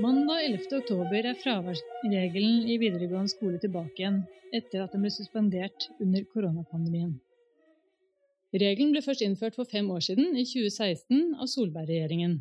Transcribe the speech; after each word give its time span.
Mandag 0.00 0.44
11. 0.46 0.62
oktober 0.78 1.26
er 1.28 1.36
fraværsregelen 1.36 2.70
i 2.72 2.78
videregående 2.80 3.28
skole 3.28 3.60
tilbake 3.60 4.00
igjen, 4.00 4.22
etter 4.56 4.86
at 4.86 4.94
den 4.96 5.04
ble 5.04 5.12
suspendert 5.12 5.90
under 6.00 6.24
koronapandemien. 6.32 7.12
Regelen 8.64 8.96
ble 8.96 9.04
først 9.04 9.26
innført 9.28 9.60
for 9.60 9.68
fem 9.68 9.92
år 9.92 10.00
siden, 10.08 10.32
i 10.32 10.46
2016, 10.48 11.36
av 11.36 11.52
Solberg-regjeringen. 11.52 12.40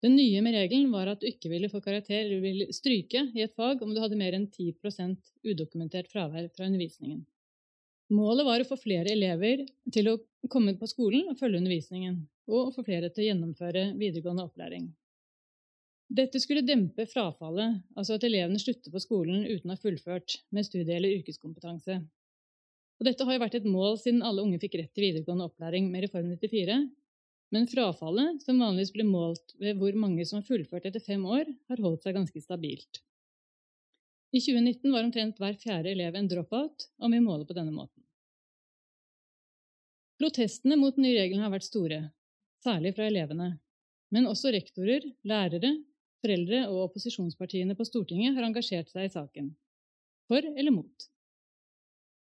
Det 0.00 0.16
nye 0.16 0.40
med 0.48 0.56
regelen 0.56 0.88
var 0.96 1.12
at 1.12 1.20
du 1.20 1.28
ikke 1.28 1.52
ville 1.52 1.68
få 1.68 1.84
karakter 1.84 2.24
eller 2.24 2.40
ville 2.40 2.72
stryke 2.72 3.28
i 3.36 3.44
et 3.44 3.52
fag 3.52 3.84
om 3.84 3.92
du 3.92 4.00
hadde 4.00 4.16
mer 4.16 4.32
enn 4.32 4.48
10% 4.48 5.20
udokumentert 5.44 6.08
fravær 6.08 6.48
fra 6.56 6.72
undervisningen. 6.72 7.20
Målet 8.16 8.48
var 8.48 8.64
å 8.64 8.68
få 8.72 8.80
flere 8.80 9.12
elever 9.12 9.68
til 9.92 10.08
å 10.08 10.22
komme 10.52 10.74
på 10.78 10.88
skolen 10.90 11.30
og 11.30 11.38
følge 11.38 11.60
undervisningen, 11.60 12.18
og 12.50 12.60
å 12.60 12.74
få 12.74 12.84
flere 12.86 13.10
til 13.10 13.24
å 13.24 13.28
gjennomføre 13.30 13.86
videregående 14.00 14.44
opplæring. 14.48 14.90
Dette 16.14 16.38
skulle 16.42 16.66
dempe 16.66 17.06
frafallet, 17.08 17.80
altså 17.96 18.18
at 18.18 18.26
elevene 18.28 18.60
slutter 18.60 18.92
på 18.92 19.00
skolen 19.02 19.46
uten 19.48 19.70
å 19.70 19.76
ha 19.76 19.80
fullført 19.80 20.36
med 20.54 20.66
studie- 20.66 20.98
eller 20.98 21.16
yrkeskompetanse. 21.16 21.96
Og 23.00 23.08
dette 23.08 23.24
har 23.26 23.34
jo 23.34 23.42
vært 23.42 23.56
et 23.58 23.66
mål 23.66 23.96
siden 23.98 24.22
alle 24.22 24.44
unge 24.44 24.60
fikk 24.62 24.76
rett 24.78 24.92
til 24.94 25.08
videregående 25.08 25.48
opplæring 25.48 25.88
med 25.90 26.06
Reform 26.06 26.28
94, 26.36 26.76
men 27.54 27.66
frafallet, 27.70 28.42
som 28.44 28.60
vanligvis 28.60 28.92
blir 28.94 29.08
målt 29.08 29.56
ved 29.62 29.80
hvor 29.80 29.96
mange 29.98 30.26
som 30.28 30.40
har 30.40 30.46
fullført 30.46 30.86
etter 30.90 31.02
fem 31.02 31.24
år, 31.24 31.50
har 31.70 31.82
holdt 31.82 32.04
seg 32.06 32.16
ganske 32.18 32.44
stabilt. 32.44 33.02
I 34.34 34.40
2019 34.42 34.90
var 34.92 35.06
omtrent 35.06 35.38
hver 35.38 35.58
fjerde 35.58 35.92
elev 35.94 36.16
en 36.18 36.30
dropout, 36.30 36.88
om 36.98 37.12
vi 37.14 37.22
måler 37.22 37.46
på 37.46 37.56
denne 37.56 37.74
måten. 37.74 38.03
Protestene 40.20 40.76
mot 40.78 40.94
den 40.94 41.08
nye 41.08 41.16
regelen 41.16 41.42
har 41.42 41.50
vært 41.50 41.66
store, 41.66 41.98
særlig 42.62 42.94
fra 42.94 43.08
elevene. 43.10 43.48
Men 44.14 44.28
også 44.30 44.52
rektorer, 44.54 45.02
lærere, 45.26 45.72
foreldre 46.22 46.60
og 46.68 46.84
opposisjonspartiene 46.88 47.74
på 47.74 47.86
Stortinget 47.88 48.36
har 48.36 48.46
engasjert 48.46 48.92
seg 48.92 49.08
i 49.08 49.12
saken. 49.12 49.50
For 50.30 50.44
eller 50.44 50.72
mot. 50.72 51.08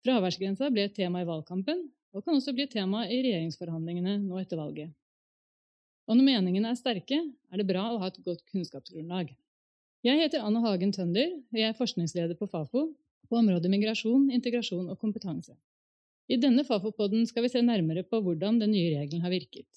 Fraværsgrensa 0.05 0.71
ble 0.73 0.87
et 0.87 0.95
tema 0.97 1.21
i 1.21 1.27
valgkampen, 1.27 1.83
og 2.15 2.25
kan 2.25 2.37
også 2.37 2.53
bli 2.55 2.65
et 2.65 2.73
tema 2.73 3.03
i 3.05 3.19
regjeringsforhandlingene 3.21 4.17
nå 4.23 4.39
etter 4.41 4.59
valget. 4.59 4.95
Og 6.09 6.17
når 6.17 6.27
meningene 6.27 6.71
er 6.71 6.79
sterke, 6.79 7.19
er 7.51 7.59
det 7.59 7.67
bra 7.69 7.85
å 7.91 7.99
ha 8.01 8.09
et 8.09 8.19
godt 8.25 8.41
kunnskapsgrunnlag. 8.51 9.35
Jeg 10.07 10.17
heter 10.17 10.41
Anne 10.41 10.63
Hagen 10.63 10.95
Tønder, 10.95 11.35
og 11.51 11.59
jeg 11.59 11.69
er 11.69 11.77
forskningsleder 11.77 12.39
på 12.39 12.49
Fafo 12.49 12.87
på 13.29 13.37
området 13.37 13.69
migrasjon, 13.71 14.31
integrasjon 14.33 14.89
og 14.89 14.97
kompetanse. 14.99 15.53
I 16.31 16.37
denne 16.39 16.63
Fafo-podden 16.63 17.25
skal 17.27 17.43
vi 17.43 17.49
se 17.51 17.59
nærmere 17.59 18.05
på 18.07 18.21
hvordan 18.23 18.59
den 18.61 18.71
nye 18.71 18.93
regelen 18.93 19.23
har 19.25 19.33
virket. 19.33 19.67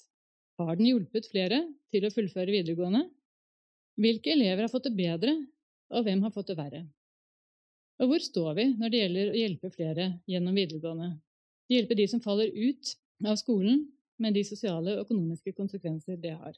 Har 0.55 0.77
den 0.79 0.87
hjulpet 0.87 1.25
flere 1.27 1.57
til 1.91 2.05
å 2.07 2.11
fullføre 2.13 2.53
videregående? 2.53 3.01
Hvilke 3.99 4.31
elever 4.31 4.63
har 4.63 4.71
fått 4.71 4.85
det 4.87 4.93
bedre, 4.95 5.33
og 5.91 6.05
hvem 6.07 6.21
har 6.23 6.31
fått 6.31 6.53
det 6.53 6.55
verre? 6.55 6.85
Og 7.99 8.07
hvor 8.07 8.23
står 8.23 8.53
vi 8.55 8.65
når 8.71 8.93
det 8.93 9.01
gjelder 9.01 9.33
å 9.33 9.41
hjelpe 9.41 9.71
flere 9.73 10.05
gjennom 10.31 10.55
videregående? 10.55 11.09
Hjelpe 11.71 11.97
de 11.99 12.07
som 12.13 12.23
faller 12.23 12.55
ut 12.55 12.93
av 13.27 13.35
skolen, 13.41 13.83
med 14.15 14.31
de 14.37 14.45
sosiale 14.47 14.93
og 14.93 15.09
økonomiske 15.09 15.51
konsekvenser 15.57 16.15
det 16.23 16.37
har. 16.39 16.55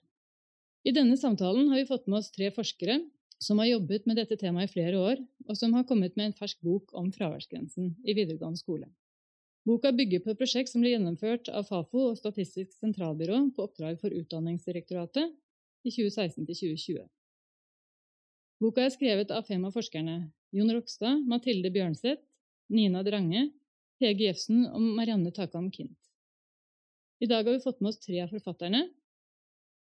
I 0.86 0.94
denne 0.94 1.18
samtalen 1.18 1.72
har 1.72 1.82
vi 1.82 1.90
fått 1.90 2.06
med 2.06 2.20
oss 2.20 2.30
tre 2.36 2.52
forskere 2.54 3.00
som 3.42 3.58
har 3.58 3.72
jobbet 3.72 4.06
med 4.06 4.22
dette 4.22 4.38
temaet 4.38 4.70
i 4.70 4.74
flere 4.76 5.02
år, 5.02 5.26
og 5.50 5.58
som 5.58 5.74
har 5.74 5.90
kommet 5.90 6.14
med 6.14 6.30
en 6.30 6.38
fersk 6.38 6.62
bok 6.62 6.94
om 6.94 7.10
fraværsgrensen 7.16 7.96
i 8.06 8.14
videregående 8.14 8.62
skole. 8.62 8.86
Boka 9.68 9.92
bygger 9.92 10.22
på 10.24 10.32
et 10.32 10.40
prosjekt 10.40 10.72
som 10.72 10.80
ble 10.80 10.94
gjennomført 10.94 11.50
av 11.52 11.66
Fafo 11.68 12.06
og 12.14 12.20
Statistisk 12.20 12.72
sentralbyrå 12.78 13.40
på 13.56 13.66
oppdrag 13.66 13.98
for 14.00 14.14
Utdanningsdirektoratet 14.16 15.34
i 15.84 15.92
2016-2020. 15.92 17.02
Boka 18.64 18.86
er 18.86 18.94
skrevet 18.94 19.34
av 19.36 19.44
fem 19.50 19.66
av 19.68 19.76
forskerne 19.76 20.16
Jon 20.56 20.72
Rokstad, 20.72 21.20
Mathilde 21.28 21.74
Bjørnseth, 21.76 22.24
Nina 22.72 23.04
Drange, 23.04 23.50
Hege 24.00 24.30
Jefsen 24.30 24.64
og 24.70 24.88
Marianne 25.02 25.34
Takam 25.36 25.68
Kint. 25.74 25.98
I 27.20 27.28
dag 27.28 27.44
har 27.44 27.58
vi 27.58 27.66
fått 27.66 27.84
med 27.84 27.92
oss 27.92 28.00
tre 28.00 28.24
av 28.24 28.32
forfatterne 28.32 28.86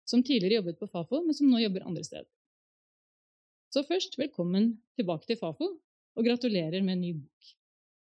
som 0.06 0.22
tidligere 0.22 0.60
jobbet 0.60 0.80
på 0.84 0.92
Fafo, 0.92 1.24
men 1.26 1.34
som 1.34 1.50
nå 1.50 1.64
jobber 1.64 1.88
andre 1.88 2.06
steder. 2.06 2.30
Så 3.74 3.82
først, 3.90 4.22
velkommen 4.22 4.76
tilbake 5.00 5.26
til 5.32 5.42
Fafo, 5.42 5.74
og 6.14 6.30
gratulerer 6.30 6.86
med 6.86 7.00
en 7.00 7.06
ny 7.08 7.14
bok. 7.18 7.54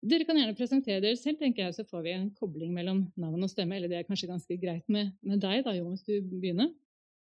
Dere 0.05 0.27
kan 0.27 0.37
gjerne 0.37 0.53
presentere 0.57 1.01
dere 1.01 1.17
selv, 1.17 1.39
tenker 1.39 1.65
jeg, 1.65 1.73
så 1.73 1.85
får 1.87 2.03
vi 2.05 2.11
en 2.13 2.27
kobling 2.37 2.73
mellom 2.75 3.07
navn 3.17 3.45
og 3.45 3.49
stemme. 3.49 3.79
Eller 3.79 3.89
det 3.89 4.01
er 4.01 4.09
kanskje 4.09 4.29
ganske 4.29 4.57
greit 4.61 4.85
med, 4.93 5.15
med 5.25 5.41
deg, 5.41 5.63
da, 5.65 5.73
Jon, 5.73 5.95
hvis 5.95 6.05
du 6.05 6.35
begynner. 6.37 6.69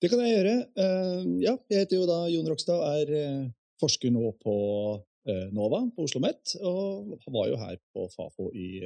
Det 0.01 0.11
kan 0.13 0.21
jeg 0.25 0.35
gjøre. 0.35 0.55
Uh, 0.77 1.25
ja, 1.41 1.55
jeg 1.73 1.85
heter 1.85 2.01
jo 2.01 2.09
da 2.09 2.19
Jon 2.33 2.49
Rokstad, 2.49 2.85
er 3.01 3.15
uh, 3.17 3.49
forsker 3.81 4.13
nå 4.13 4.33
på 4.45 4.55
uh, 4.97 5.47
NOVA 5.57 5.83
på 5.97 6.05
Oslo 6.05 6.21
OsloMet, 6.21 6.55
og 6.61 7.17
var 7.33 7.51
jo 7.51 7.61
her 7.61 7.81
på 7.97 8.07
Fafo 8.13 8.51
i 8.53 8.81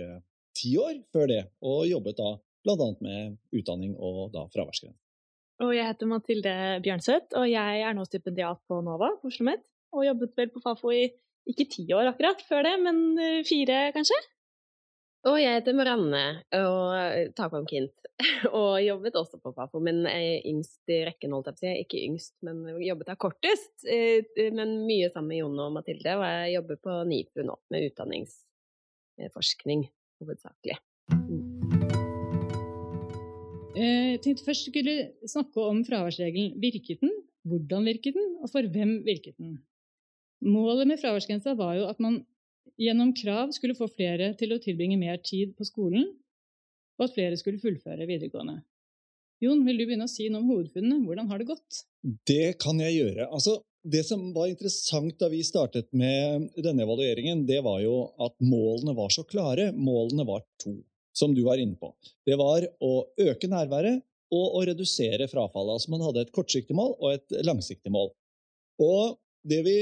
ti 0.55 0.77
år 0.79 1.01
før 1.15 1.31
det, 1.31 1.43
og 1.67 1.87
jobbet 1.91 2.19
da 2.19 2.35
bl.a. 2.65 2.89
med 3.03 3.35
utdanning 3.55 3.95
og 3.99 4.31
da 4.35 4.47
fraværsgrense. 4.55 4.99
Og 5.63 5.71
jeg 5.75 5.87
heter 5.87 6.11
Mathilde 6.11 6.55
Bjørnseth, 6.83 7.35
og 7.39 7.47
jeg 7.47 7.83
er 7.87 7.95
nå 7.95 8.07
stipendiat 8.07 8.63
på 8.67 8.81
NOVA 8.83 9.13
på 9.21 9.31
Oslo 9.31 9.35
OsloMet, 9.35 9.67
og 9.95 10.07
jobbet 10.09 10.35
vel 10.39 10.51
på 10.51 10.63
Fafo 10.63 10.91
i 10.95 11.05
ikke 11.51 11.69
ti 11.71 11.85
år 11.93 12.13
akkurat 12.13 12.41
før 12.49 12.65
det, 12.67 12.77
men 12.85 13.45
fire 13.49 13.91
kanskje? 13.97 14.17
Og 15.25 15.39
jeg 15.41 15.57
heter 15.57 15.77
Marianne 15.77 16.25
og 16.59 17.33
Takvam 17.37 17.65
Kint, 17.69 17.95
og 18.59 18.77
jobbet 18.85 19.17
også 19.17 19.39
på 19.41 19.55
Fafo, 19.57 19.81
men 19.81 20.03
er 20.11 20.45
yngst 20.45 20.93
i 20.93 21.01
rekken, 21.09 21.33
holdt 21.33 21.49
jeg 21.49 21.57
på 21.57 21.61
å 21.63 21.65
si. 21.65 21.73
Ikke 21.87 22.03
yngst, 22.05 22.35
men 22.45 22.61
jobbet 22.85 23.11
her 23.13 23.21
kortest. 23.21 23.73
Eh, 23.89 24.21
men 24.53 24.85
mye 24.85 25.09
sammen 25.15 25.33
med 25.33 25.41
Jon 25.41 25.63
og 25.65 25.73
Mathilde, 25.79 26.13
og 26.19 26.25
jeg 26.29 26.55
jobber 26.59 26.77
på 26.85 26.93
NIFU 27.09 27.41
nå, 27.49 27.57
med 27.73 27.89
utdanningsforskning 27.89 29.87
hovedsakelig. 30.21 30.77
Mm. 31.15 31.55
Eh, 33.75 34.09
jeg 34.15 34.21
tenkte 34.23 34.47
først 34.47 34.69
skulle 34.69 34.95
snakke 35.25 35.69
om 35.73 35.81
fraværsregelen. 35.89 36.53
Virket 36.63 37.01
den? 37.01 37.15
Hvordan 37.49 37.89
virket 37.89 38.15
den? 38.21 38.29
Og 38.45 38.53
for 38.53 38.69
hvem 38.77 39.01
virket 39.09 39.41
den? 39.41 39.57
Målet 40.45 40.89
med 40.91 41.01
fraværsgrensa 41.01 41.55
var 41.57 41.79
jo 41.79 41.89
at 41.89 42.01
man 42.05 42.21
gjennom 42.81 43.15
krav 43.17 43.53
skulle 43.55 43.77
få 43.79 43.89
flere 43.89 44.33
til 44.39 44.53
å 44.55 44.61
tilbringe 44.63 44.99
mer 45.01 45.21
tid 45.25 45.55
på 45.57 45.67
skolen, 45.67 46.07
og 46.99 47.07
at 47.07 47.15
flere 47.17 47.39
skulle 47.41 47.63
fullføre 47.63 48.07
videregående. 48.09 48.61
Jon, 49.43 49.65
vil 49.67 49.81
du 49.81 49.85
begynne 49.85 50.07
å 50.07 50.11
si 50.11 50.29
noe 50.31 50.43
om 50.43 50.51
hovedfunnene? 50.53 51.03
Hvordan 51.05 51.31
har 51.31 51.41
det 51.41 51.49
gått? 51.49 51.85
Det 52.29 52.55
kan 52.63 52.79
jeg 52.81 52.97
gjøre. 52.97 53.27
Altså, 53.35 53.59
det 53.85 54.05
som 54.09 54.23
var 54.37 54.49
interessant 54.49 55.17
da 55.21 55.29
vi 55.33 55.43
startet 55.45 55.91
med 55.97 56.49
denne 56.65 56.85
evalueringen, 56.87 57.43
det 57.49 57.61
var 57.67 57.83
jo 57.85 57.97
at 58.23 58.37
målene 58.45 58.95
var 58.97 59.13
så 59.13 59.27
klare. 59.29 59.71
Målene 59.77 60.27
var 60.29 60.45
to, 60.63 60.79
som 61.17 61.35
du 61.37 61.43
var 61.45 61.61
inne 61.61 61.77
på. 61.81 61.91
Det 62.25 62.39
var 62.41 62.65
å 62.85 62.93
øke 63.27 63.51
nærværet 63.51 64.05
og 64.35 64.57
å 64.61 64.63
redusere 64.71 65.29
frafallet. 65.31 65.77
Altså 65.77 65.93
man 65.93 66.07
hadde 66.07 66.25
et 66.25 66.33
kortsiktig 66.35 66.77
mål 66.79 66.97
og 66.97 67.19
et 67.19 67.37
langsiktig 67.45 67.93
mål. 67.93 68.15
Og 68.83 69.19
det 69.45 69.61
vi 69.67 69.77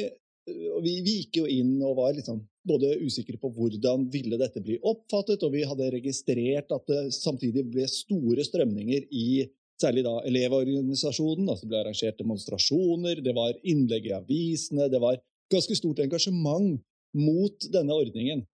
vi, 0.46 0.94
vi, 1.04 1.14
gikk 1.20 1.38
jo 1.42 1.48
inn 1.50 1.76
og 1.84 1.96
var 2.00 2.14
liksom 2.16 2.40
både 2.66 2.96
usikre 3.02 3.38
på 3.40 3.50
hvordan 3.54 4.08
ville 4.12 4.38
dette 4.40 4.62
bli 4.62 4.78
oppfattet, 4.78 5.42
og 5.42 5.54
vi 5.54 5.64
hadde 5.66 5.90
registrert 5.94 6.72
at 6.74 6.86
det 6.90 7.02
samtidig 7.14 7.66
ble 7.70 7.86
store 7.90 8.44
strømninger 8.46 9.06
i 9.10 9.44
særlig 9.82 10.04
da 10.06 10.16
Elevorganisasjonen. 10.28 11.48
altså 11.48 11.66
Det 11.66 11.72
ble 11.72 11.82
arrangert 11.82 12.20
demonstrasjoner, 12.20 13.22
det 13.22 13.34
var 13.36 13.58
innlegg 13.62 14.08
i 14.10 14.16
avisene, 14.16 14.90
det 14.90 15.02
var 15.02 15.20
ganske 15.52 15.76
stort 15.78 16.02
engasjement 16.04 16.80
mot 17.18 17.70
denne 17.72 17.94
ordningen. 17.94 18.44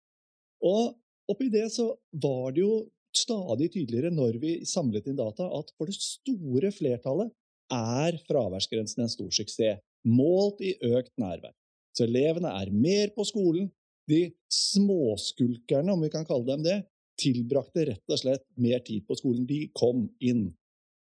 Og 0.65 0.97
oppi 1.31 1.50
det 1.53 1.69
så 1.75 1.93
var 2.12 2.55
det 2.56 2.65
jo 2.65 2.72
stadig 3.16 3.70
tydeligere 3.75 4.12
når 4.15 4.40
vi 4.43 4.55
samlet 4.69 5.08
inn 5.08 5.19
data, 5.19 5.46
at 5.46 5.70
for 5.76 5.88
det 5.88 5.96
store 6.00 6.73
flertallet 6.75 7.32
er 7.73 8.17
fraværsgrensen 8.29 9.05
en 9.05 9.12
stor 9.12 9.31
suksess, 9.35 9.81
målt 10.08 10.62
i 10.64 10.75
økt 10.88 11.12
nærvær. 11.20 11.52
Så 11.99 12.06
elevene 12.06 12.53
er 12.55 12.71
mer 12.71 13.11
på 13.17 13.27
skolen. 13.27 13.67
De 14.09 14.29
småskulkerne, 14.55 15.93
om 15.93 16.05
vi 16.05 16.12
kan 16.12 16.27
kalle 16.29 16.47
dem 16.47 16.62
det, 16.65 16.79
tilbrakte 17.19 17.89
rett 17.91 18.15
og 18.15 18.21
slett 18.21 18.45
mer 18.62 18.79
tid 18.87 19.03
på 19.09 19.17
skolen. 19.19 19.43
De 19.49 19.65
kom 19.77 20.06
inn. 20.23 20.47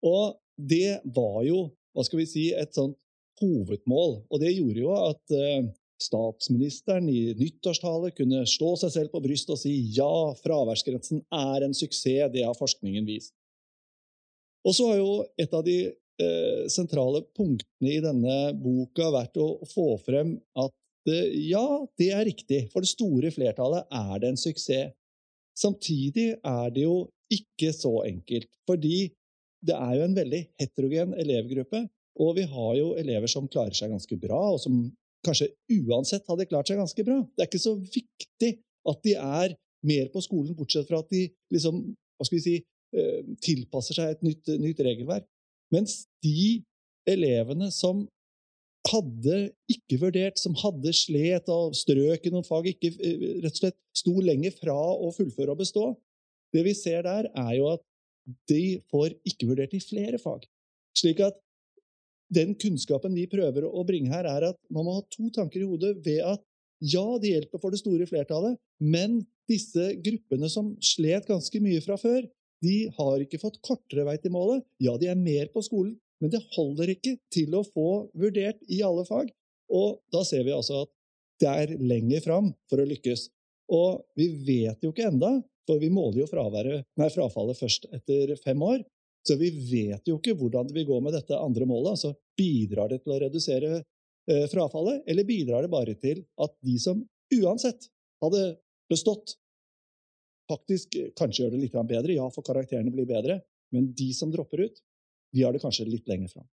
Og 0.07 0.39
det 0.55 1.01
var 1.15 1.43
jo, 1.43 1.65
hva 1.91 2.05
skal 2.07 2.21
vi 2.21 2.29
si, 2.31 2.45
et 2.55 2.71
sånt 2.75 2.95
hovedmål. 3.43 4.21
Og 4.31 4.41
det 4.41 4.55
gjorde 4.55 4.81
jo 4.81 4.95
at 4.95 5.35
eh, 5.35 5.67
statsministeren 5.99 7.09
i 7.11 7.33
nyttårstale 7.39 8.13
kunne 8.15 8.45
slå 8.47 8.73
seg 8.79 8.93
selv 8.95 9.13
på 9.13 9.21
brystet 9.23 9.55
og 9.55 9.61
si 9.61 9.73
ja, 9.95 10.11
fraværsgrensen 10.39 11.25
er 11.35 11.67
en 11.67 11.75
suksess, 11.75 12.31
det 12.33 12.45
har 12.47 12.57
forskningen 12.57 13.07
vist. 13.07 13.35
Og 14.67 14.75
så 14.75 14.89
har 14.91 14.99
jo 14.99 15.11
et 15.39 15.53
av 15.55 15.63
de 15.67 15.77
sentrale 16.71 17.23
punktene 17.37 17.93
i 17.93 18.01
denne 18.03 18.37
boka 18.59 19.09
vært 19.13 19.39
å 19.39 19.49
få 19.69 19.93
frem 20.03 20.35
at 20.59 21.11
eh, 21.11 21.29
ja, 21.49 21.65
det 21.99 22.09
er 22.15 22.25
riktig. 22.27 22.65
For 22.73 22.83
det 22.83 22.91
store 22.91 23.31
flertallet 23.35 23.87
er 23.87 24.15
det 24.21 24.33
en 24.33 24.41
suksess. 24.41 24.95
Samtidig 25.59 26.33
er 26.37 26.73
det 26.75 26.85
jo 26.85 27.09
ikke 27.33 27.71
så 27.75 27.99
enkelt. 28.07 28.49
Fordi 28.69 29.09
det 29.65 29.75
er 29.75 29.95
jo 29.97 30.05
en 30.07 30.17
veldig 30.17 30.41
heterogen 30.61 31.15
elevgruppe. 31.19 31.83
Og 32.19 32.35
vi 32.35 32.45
har 32.51 32.73
jo 32.79 32.93
elever 32.99 33.31
som 33.31 33.47
klarer 33.51 33.75
seg 33.75 33.91
ganske 33.93 34.15
bra, 34.19 34.39
og 34.53 34.59
som 34.63 34.81
kanskje 35.25 35.49
uansett 35.87 36.27
hadde 36.27 36.47
klart 36.49 36.69
seg 36.69 36.79
ganske 36.79 37.05
bra. 37.07 37.19
Det 37.35 37.43
er 37.43 37.49
ikke 37.49 37.63
så 37.63 37.75
viktig 37.79 38.51
at 38.89 39.01
de 39.05 39.15
er 39.15 39.55
mer 39.87 40.09
på 40.11 40.23
skolen, 40.23 40.55
bortsett 40.57 40.87
fra 40.89 40.99
at 41.03 41.11
de 41.11 41.25
liksom, 41.53 41.81
hva 42.19 42.27
skal 42.27 42.39
vi 42.39 42.43
si, 42.43 42.55
eh, 42.95 43.19
tilpasser 43.43 43.99
seg 43.99 44.15
et 44.15 44.25
nytt, 44.25 44.51
nytt 44.59 44.81
regelverk. 44.83 45.27
Mens 45.73 46.03
de 46.25 46.61
elevene 47.09 47.69
som 47.73 48.05
hadde 48.89 49.37
ikke 49.69 49.99
vurdert, 50.01 50.39
som 50.39 50.55
hadde 50.57 50.93
slet 50.95 51.49
og 51.51 51.75
strøk 51.77 52.25
i 52.25 52.31
noen 52.33 52.47
fag, 52.47 52.71
ikke 52.71 52.93
eh, 52.95 53.25
rett 53.43 53.53
og 53.53 53.61
slett 53.61 53.77
sto 53.97 54.15
lenger 54.23 54.55
fra 54.55 54.75
å 54.75 55.11
fullføre 55.15 55.53
og 55.53 55.61
bestå, 55.61 55.91
det 56.55 56.63
vi 56.65 56.73
ser 56.77 57.03
der, 57.05 57.29
er 57.37 57.53
jo 57.57 57.69
at 57.75 57.83
de 58.49 58.79
får 58.89 59.13
ikke 59.27 59.49
vurdert 59.49 59.75
i 59.75 59.83
flere 59.83 60.19
fag. 60.21 60.45
Slik 60.97 61.21
at 61.25 61.37
den 62.33 62.53
kunnskapen 62.61 63.15
vi 63.17 63.25
prøver 63.29 63.65
å 63.65 63.83
bringe 63.85 64.11
her, 64.13 64.27
er 64.29 64.51
at 64.51 64.59
man 64.73 64.85
må 64.85 64.99
ha 64.99 65.05
to 65.13 65.29
tanker 65.33 65.63
i 65.63 65.69
hodet 65.69 65.95
ved 66.05 66.21
at 66.25 66.43
ja, 66.79 67.03
det 67.19 67.33
hjelper 67.33 67.59
for 67.59 67.73
det 67.73 67.81
store 67.81 68.05
flertallet, 68.07 68.55
men 68.79 69.19
disse 69.49 69.91
gruppene 70.05 70.47
som 70.51 70.71
slet 70.85 71.27
ganske 71.27 71.59
mye 71.63 71.81
fra 71.83 71.97
før, 71.99 72.23
de 72.65 72.77
har 72.95 73.23
ikke 73.23 73.39
fått 73.41 73.59
kortere 73.65 74.05
vei 74.07 74.17
til 74.19 74.33
målet. 74.35 74.65
Ja, 74.83 74.97
de 74.99 75.09
er 75.11 75.19
mer 75.19 75.49
på 75.53 75.63
skolen, 75.65 75.95
men 76.19 76.31
det 76.33 76.41
holder 76.55 76.91
ikke 76.91 77.15
til 77.31 77.55
å 77.55 77.65
få 77.65 77.89
vurdert 78.19 78.59
i 78.67 78.81
alle 78.85 79.05
fag. 79.07 79.31
Og 79.71 79.99
da 80.13 80.23
ser 80.27 80.43
vi 80.47 80.55
altså 80.55 80.83
at 80.83 80.93
det 81.39 81.49
er 81.49 81.75
lenger 81.79 82.23
fram 82.25 82.49
for 82.69 82.81
å 82.81 82.87
lykkes. 82.89 83.29
Og 83.71 84.01
vi 84.19 84.27
vet 84.47 84.83
jo 84.83 84.91
ikke 84.91 85.07
enda, 85.07 85.37
for 85.69 85.79
vi 85.79 85.91
måler 85.93 86.23
jo 86.23 86.27
nei, 86.97 87.09
frafallet 87.13 87.59
først 87.59 87.85
etter 87.93 88.33
fem 88.43 88.61
år. 88.65 88.81
Så 89.27 89.35
vi 89.37 89.51
vet 89.51 90.07
jo 90.07 90.17
ikke 90.17 90.35
hvordan 90.39 90.67
det 90.67 90.75
vil 90.77 90.87
gå 90.89 90.99
med 91.03 91.13
dette 91.13 91.37
andre 91.37 91.67
målet. 91.69 91.95
altså 91.95 92.15
Bidrar 92.39 92.89
det 92.89 93.03
til 93.03 93.13
å 93.13 93.19
redusere 93.21 93.71
eh, 93.77 94.45
frafallet, 94.51 95.03
eller 95.07 95.27
bidrar 95.27 95.63
det 95.63 95.71
bare 95.71 95.95
til 95.99 96.23
at 96.41 96.55
de 96.65 96.77
som 96.81 97.03
uansett 97.35 97.89
hadde 98.23 98.43
bestått, 98.89 99.35
faktisk 100.49 100.97
eh, 100.99 101.11
kanskje 101.17 101.45
gjør 101.45 101.55
det 101.55 101.63
litt 101.65 101.79
bedre? 101.79 102.15
Ja, 102.17 102.27
for 102.33 102.45
karakterene 102.45 102.93
blir 102.93 103.07
bedre. 103.09 103.41
Men 103.73 103.91
de 103.93 104.09
som 104.17 104.31
dropper 104.33 104.65
ut, 104.65 104.81
de 105.35 105.45
har 105.45 105.53
det 105.53 105.61
kanskje 105.61 105.87
litt 105.89 106.09
lenger 106.09 106.31
fram. 106.33 106.47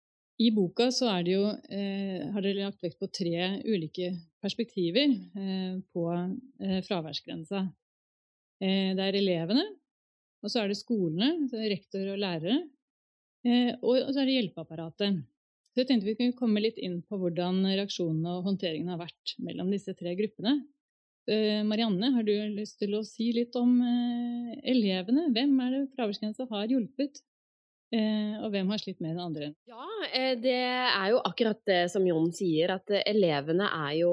I 0.42 0.50
boka 0.52 0.90
så 0.92 1.12
jo, 1.30 1.46
eh, 1.70 2.26
har 2.34 2.42
dere 2.42 2.66
lagt 2.66 2.82
vekt 2.82 2.98
på 3.00 3.10
tre 3.14 3.62
ulike 3.70 4.16
perspektiver 4.42 5.14
eh, 5.14 5.76
på 5.94 6.08
eh, 6.10 6.80
fraværsgrensa. 6.88 7.68
Eh, 8.60 8.96
det 8.98 9.04
er 9.04 9.20
elevene, 9.20 9.68
og 10.42 10.50
så 10.50 10.64
er 10.64 10.72
det 10.72 10.80
skolene, 10.80 11.50
rektor 11.70 12.16
og 12.16 12.18
lærere, 12.18 12.64
eh, 13.46 13.76
og 13.82 14.10
så 14.10 14.24
er 14.24 14.26
det 14.26 14.40
hjelpeapparatet. 14.40 15.22
Så 15.74 15.82
jeg 15.82 15.90
tenkte 15.90 16.10
vi 16.10 16.18
kunne 16.18 16.38
komme 16.38 16.62
litt 16.62 16.82
inn 16.82 17.00
på 17.06 17.18
hvordan 17.18 17.64
reaksjonene 17.66 18.40
og 18.40 18.50
håndteringen 18.50 18.92
har 18.94 19.00
vært 19.02 19.36
mellom 19.42 19.70
disse 19.74 19.94
tre 19.98 20.14
gruppene. 20.18 20.60
Eh, 21.28 21.64
Marianne, 21.64 22.12
har 22.12 22.24
du 22.28 22.34
lyst 22.52 22.82
til 22.82 22.98
å 22.98 23.04
si 23.08 23.30
litt 23.36 23.56
om 23.56 23.78
eh, 23.80 24.56
elevene? 24.74 25.30
Hvem 25.32 25.54
er 25.64 25.70
det 25.78 25.84
fraværsgrensa 25.96 26.50
har 26.50 26.72
hjulpet? 26.72 27.22
Eh, 27.94 28.34
og 28.42 28.50
hvem 28.52 28.72
har 28.74 28.82
slitt 28.82 29.00
mer 29.00 29.14
enn 29.14 29.22
andre? 29.24 29.52
Ja, 29.70 29.86
det 30.42 30.56
er 30.58 31.12
jo 31.14 31.22
akkurat 31.24 31.62
det 31.70 31.78
som 31.94 32.04
Jon 32.08 32.32
sier, 32.36 32.74
at 32.76 32.92
elevene 33.06 33.70
er 33.70 33.94
jo 34.02 34.12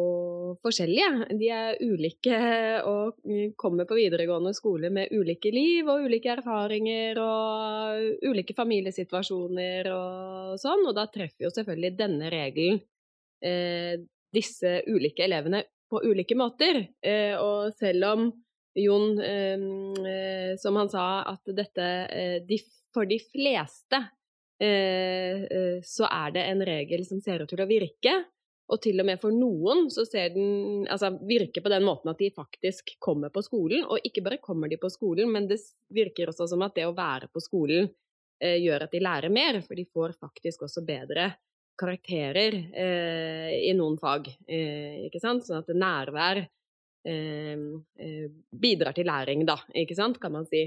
forskjellige. 0.62 1.26
De 1.40 1.48
er 1.56 1.80
ulike 1.82 2.38
og 2.86 3.18
kommer 3.58 3.88
på 3.88 3.98
videregående 3.98 4.52
skole 4.54 4.92
med 4.94 5.10
ulike 5.10 5.50
liv 5.54 5.88
og 5.90 6.06
ulike 6.06 6.30
erfaringer 6.36 7.18
og 7.24 8.28
ulike 8.30 8.54
familiesituasjoner 8.54 9.90
og 9.96 10.60
sånn, 10.62 10.86
og 10.86 10.94
da 11.00 11.08
treffer 11.10 11.48
jo 11.48 11.54
selvfølgelig 11.56 11.96
denne 11.98 12.30
regelen 12.36 12.82
disse 14.30 14.74
ulike 14.92 15.24
elevene 15.24 15.64
på 15.90 16.02
ulike 16.06 16.36
måter. 16.38 16.84
og 17.42 17.74
selv 17.74 18.06
om 18.06 18.28
Jon, 18.78 19.16
som 20.62 20.76
han 20.78 20.90
sa, 20.92 21.06
at 21.26 21.50
dette 21.58 21.86
de 22.46 22.58
for 22.94 23.06
de 23.06 23.18
fleste 23.18 24.04
eh, 24.62 25.42
eh, 25.42 25.78
så 25.84 26.08
er 26.10 26.34
det 26.34 26.44
en 26.44 26.64
regel 26.66 27.06
som 27.06 27.20
ser 27.22 27.44
ut 27.44 27.50
til 27.50 27.62
å 27.62 27.68
virke. 27.70 28.14
Og 28.70 28.78
til 28.82 29.02
og 29.02 29.08
med 29.08 29.18
for 29.18 29.34
noen 29.34 29.88
så 29.90 30.04
ser 30.06 30.30
den 30.34 30.84
altså 30.86 31.10
virker 31.26 31.64
på 31.64 31.72
den 31.72 31.82
måten 31.86 32.12
at 32.12 32.20
de 32.20 32.30
faktisk 32.34 32.94
kommer 33.02 33.32
på 33.34 33.42
skolen. 33.42 33.82
Og 33.86 34.06
ikke 34.06 34.22
bare 34.26 34.42
kommer 34.42 34.70
de 34.70 34.78
på 34.78 34.90
skolen, 34.92 35.32
men 35.32 35.48
det 35.50 35.58
virker 35.94 36.30
også 36.30 36.46
som 36.52 36.62
at 36.66 36.76
det 36.78 36.86
å 36.86 36.94
være 36.94 37.30
på 37.34 37.42
skolen 37.42 37.88
eh, 38.42 38.58
gjør 38.62 38.86
at 38.86 38.94
de 38.94 39.02
lærer 39.02 39.34
mer, 39.34 39.62
for 39.66 39.78
de 39.78 39.88
får 39.90 40.14
faktisk 40.20 40.68
også 40.68 40.86
bedre 40.86 41.32
karakterer 41.80 42.56
eh, 42.70 43.52
i 43.66 43.74
noen 43.76 43.98
fag. 44.00 44.28
Eh, 44.46 45.06
ikke 45.08 45.22
sant? 45.22 45.46
Sånn 45.46 45.62
at 45.62 45.70
nærvær 45.72 46.44
eh, 46.44 48.26
bidrar 48.52 48.96
til 48.96 49.08
læring, 49.08 49.46
da, 49.48 49.56
ikke 49.72 49.96
sant, 49.98 50.20
kan 50.22 50.36
man 50.36 50.48
si. 50.50 50.66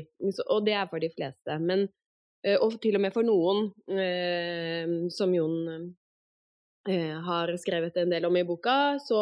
Og 0.50 0.66
det 0.66 0.78
er 0.80 0.90
for 0.90 1.04
de 1.04 1.14
fleste. 1.14 1.60
Men 1.62 1.88
Eh, 2.44 2.60
og 2.60 2.76
til 2.84 2.98
og 2.98 3.04
med 3.06 3.16
for 3.16 3.26
noen, 3.26 3.70
eh, 3.88 5.08
som 5.16 5.32
Jon 5.36 5.56
eh, 6.90 7.16
har 7.28 7.54
skrevet 7.60 7.98
en 8.02 8.12
del 8.12 8.28
om 8.28 8.38
i 8.38 8.44
boka, 8.48 8.98
så 9.04 9.22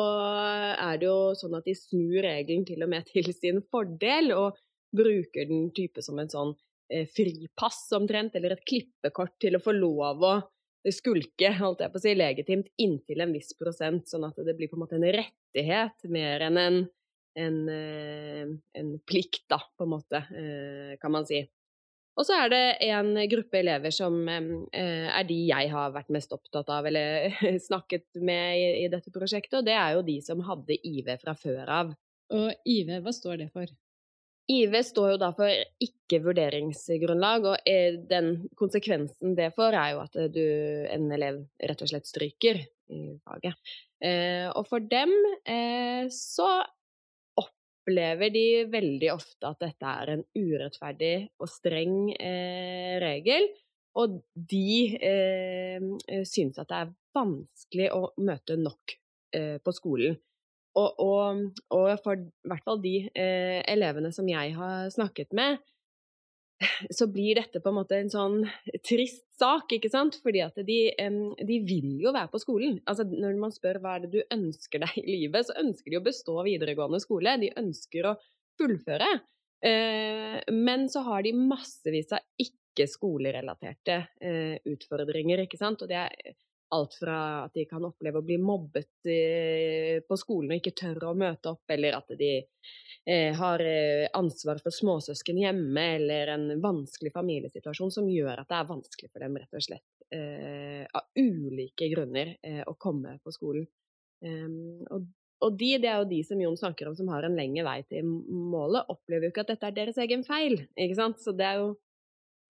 er 0.74 0.98
det 0.98 1.10
jo 1.10 1.20
sånn 1.38 1.60
at 1.60 1.70
de 1.70 1.78
snur 1.78 2.22
regelen 2.26 2.66
til 2.66 2.82
og 2.82 2.92
med 2.94 3.06
til 3.14 3.30
sin 3.38 3.62
fordel, 3.70 4.34
og 4.34 4.58
bruker 4.92 5.48
den 5.48 5.70
type 5.76 6.04
som 6.04 6.20
en 6.20 6.32
sånn 6.32 6.58
fripass 7.16 7.86
omtrent, 7.96 8.34
eller 8.36 8.58
et 8.58 8.66
klippekort 8.68 9.38
til 9.40 9.56
å 9.56 9.62
få 9.64 9.72
lov 9.72 10.26
å 10.28 10.32
skulke, 10.90 11.54
holdt 11.60 11.84
jeg 11.84 11.94
på 11.94 12.00
å 12.00 12.04
si, 12.04 12.16
legitimt 12.18 12.72
inntil 12.82 13.22
en 13.22 13.36
viss 13.36 13.54
prosent, 13.60 14.08
sånn 14.10 14.26
at 14.28 14.42
det 14.42 14.56
blir 14.58 14.72
på 14.72 14.80
en 14.80 14.84
måte 14.86 14.98
en 14.98 15.06
rettighet 15.06 16.10
mer 16.10 16.48
enn 16.48 16.58
en, 16.62 16.80
en, 17.38 17.58
en 18.82 18.94
plikt, 19.06 19.44
da, 19.52 19.62
på 19.78 19.86
en 19.86 19.94
måte, 19.94 20.24
kan 21.02 21.14
man 21.14 21.28
si. 21.30 21.44
Og 22.20 22.28
så 22.28 22.36
er 22.36 22.52
det 22.52 22.64
en 22.92 23.14
gruppe 23.32 23.62
elever 23.62 23.94
som 23.96 24.18
eh, 24.30 25.08
er 25.08 25.28
de 25.28 25.38
jeg 25.48 25.70
har 25.72 25.94
vært 25.96 26.12
mest 26.12 26.34
opptatt 26.36 26.70
av 26.74 26.88
eller 26.90 27.32
snakket 27.68 28.20
med 28.20 28.82
i, 28.84 28.90
dette 28.92 29.14
prosjektet, 29.16 29.62
og 29.62 29.68
det 29.68 29.78
er 29.78 29.96
jo 29.96 30.04
de 30.06 30.18
som 30.26 30.44
hadde 30.46 30.78
IV 30.78 31.14
fra 31.22 31.36
før 31.38 31.72
av. 31.72 31.94
Og 32.36 32.52
IV, 32.68 32.92
hva 33.04 33.14
står 33.16 33.42
det 33.44 33.50
for? 33.56 33.72
IV 34.50 34.76
står 34.84 35.14
jo 35.14 35.20
da 35.22 35.30
for 35.36 35.86
ikke-vurderingsgrunnlag, 35.86 37.48
og 37.54 37.70
eh, 37.70 37.98
den 38.10 38.48
konsekvensen 38.60 39.36
det 39.38 39.52
får, 39.56 39.78
er 39.78 39.94
jo 39.94 40.04
at 40.04 40.20
du, 40.34 40.44
en 40.92 41.08
elev 41.14 41.44
rett 41.62 41.84
og 41.86 41.92
slett 41.92 42.10
stryker 42.10 42.60
i 42.92 43.02
faget. 43.24 43.58
Eh, 44.02 44.48
og 44.50 44.66
for 44.68 44.84
dem 44.84 45.14
eh, 45.46 46.10
så 46.12 46.50
opplever 47.40 48.34
de 48.34 48.46
veldig 48.72 49.12
ofte 49.14 49.52
at 49.52 49.62
dette 49.64 49.94
er 50.04 50.16
en 50.16 50.24
urettferdig 50.38 51.16
og 51.42 51.50
streng 51.50 52.12
eh, 52.18 52.98
regel. 53.02 53.48
Og 54.00 54.22
de 54.36 54.98
eh, 55.04 56.24
syns 56.28 56.60
at 56.62 56.70
det 56.70 56.82
er 56.82 56.94
vanskelig 57.16 57.90
å 57.92 58.04
møte 58.24 58.56
nok 58.60 58.96
eh, 59.36 59.58
på 59.64 59.74
skolen. 59.76 60.20
Og, 60.80 61.02
og, 61.04 61.62
og 61.76 61.90
for 62.04 62.16
i 62.16 62.48
hvert 62.48 62.64
fall 62.64 62.80
de 62.84 62.96
eh, 63.12 63.60
elevene 63.68 64.14
som 64.16 64.28
jeg 64.30 64.54
har 64.56 64.88
snakket 64.94 65.34
med, 65.36 65.60
så 66.98 67.08
blir 67.12 67.40
dette 67.40 67.62
på 67.62 67.72
en 67.72 67.78
måte 67.80 67.98
en 67.98 68.12
sånn 68.12 68.38
trist 68.86 69.26
sak, 69.40 69.74
ikke 69.76 69.92
sant? 69.92 70.20
Fordi 70.24 70.44
at 70.46 70.60
de, 70.68 70.80
de, 71.42 71.58
vil 71.68 71.98
jo 72.04 72.14
være 72.16 72.32
på 72.34 72.42
skolen. 72.44 72.80
Altså, 72.90 73.06
når 73.10 73.40
man 73.42 73.56
spør 73.56 73.82
hva 73.82 73.98
er 73.98 74.06
det 74.06 74.14
du 74.14 74.36
ønsker 74.38 74.86
deg 74.86 75.02
i 75.02 75.18
livet, 75.26 75.48
så 75.48 75.58
ønsker 75.62 75.92
de 75.92 76.00
å 76.00 76.06
bestå 76.06 76.38
videregående 76.48 77.02
skole. 77.04 77.40
De 77.42 77.52
ønsker 77.62 78.12
å 78.12 78.16
fullføre. 78.62 79.10
Eh, 79.66 80.38
men 80.54 80.88
så 80.90 81.04
har 81.06 81.26
de 81.26 81.34
massevis 81.38 82.14
av 82.16 82.24
ikke-skolerelaterte 82.42 83.98
eh, 84.22 84.56
utfordringer, 84.72 85.46
ikke 85.46 85.60
sant. 85.60 85.84
Og 85.84 85.92
det 85.92 86.00
er 86.06 86.38
alt 86.76 86.96
fra 87.00 87.18
at 87.46 87.56
de 87.58 87.66
kan 87.70 87.84
oppleve 87.86 88.22
å 88.22 88.26
bli 88.26 88.38
mobbet 88.42 89.10
eh, 89.10 90.00
på 90.08 90.18
skolen 90.20 90.54
og 90.54 90.62
ikke 90.62 90.78
tørre 90.84 91.12
å 91.12 91.18
møte 91.18 91.52
opp, 91.52 91.66
eller 91.76 91.98
at 92.00 92.16
de 92.20 92.36
Eh, 93.06 93.36
har 93.36 93.60
eh, 93.60 94.08
ansvar 94.14 94.60
for 94.62 94.70
småsøsken 94.70 95.40
hjemme 95.42 95.86
eller 95.96 96.30
en 96.36 96.44
vanskelig 96.62 97.10
familiesituasjon 97.16 97.90
som 97.96 98.10
gjør 98.10 98.44
at 98.44 98.50
det 98.52 98.60
er 98.60 98.68
vanskelig 98.70 99.10
for 99.10 99.26
dem 99.26 99.40
rett 99.42 99.58
og 99.58 99.66
slett 99.66 99.88
av 100.12 101.06
ulike 101.16 101.88
grunner 101.88 102.34
å 102.68 102.74
komme 102.76 103.14
på 103.24 103.32
skolen. 103.32 103.64
Ehm, 104.28 104.82
og, 104.92 105.06
og 105.40 105.54
de, 105.56 105.70
det 105.80 105.88
er 105.88 106.02
jo 106.02 106.10
de 106.10 106.18
som 106.28 106.42
Jon 106.44 106.58
snakker 106.60 106.90
om, 106.90 106.98
som 107.00 107.08
har 107.14 107.24
en 107.24 107.38
lengre 107.40 107.64
vei 107.64 107.78
til 107.88 108.10
målet, 108.28 108.92
opplever 108.92 109.30
jo 109.30 109.32
ikke 109.32 109.46
at 109.46 109.54
dette 109.54 109.70
er 109.70 109.78
deres 109.78 110.02
egen 110.04 110.26
feil. 110.28 110.58
ikke 110.76 110.98
sant? 111.00 111.24
Så 111.24 111.32
det 111.32 111.48
er 111.48 111.62
jo 111.62 111.70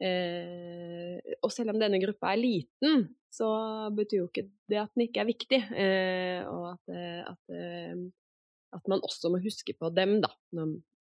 eh, 0.02 1.36
Og 1.42 1.52
selv 1.54 1.74
om 1.74 1.80
denne 1.82 2.02
gruppa 2.02 2.34
er 2.34 2.42
liten, 2.42 3.06
så 3.32 3.48
betyr 3.96 4.24
jo 4.24 4.30
ikke 4.30 4.48
det 4.70 4.82
at 4.82 4.92
den 4.96 5.06
ikke 5.06 5.22
er 5.24 5.30
viktig. 5.30 5.62
Eh, 5.72 6.42
og 6.50 6.74
at, 6.74 6.98
at 7.32 7.56
at 8.76 8.88
man 8.88 9.04
også 9.04 9.32
må 9.32 9.42
huske 9.44 9.76
på 9.78 9.90
dem 9.96 10.20
da, 10.24 10.32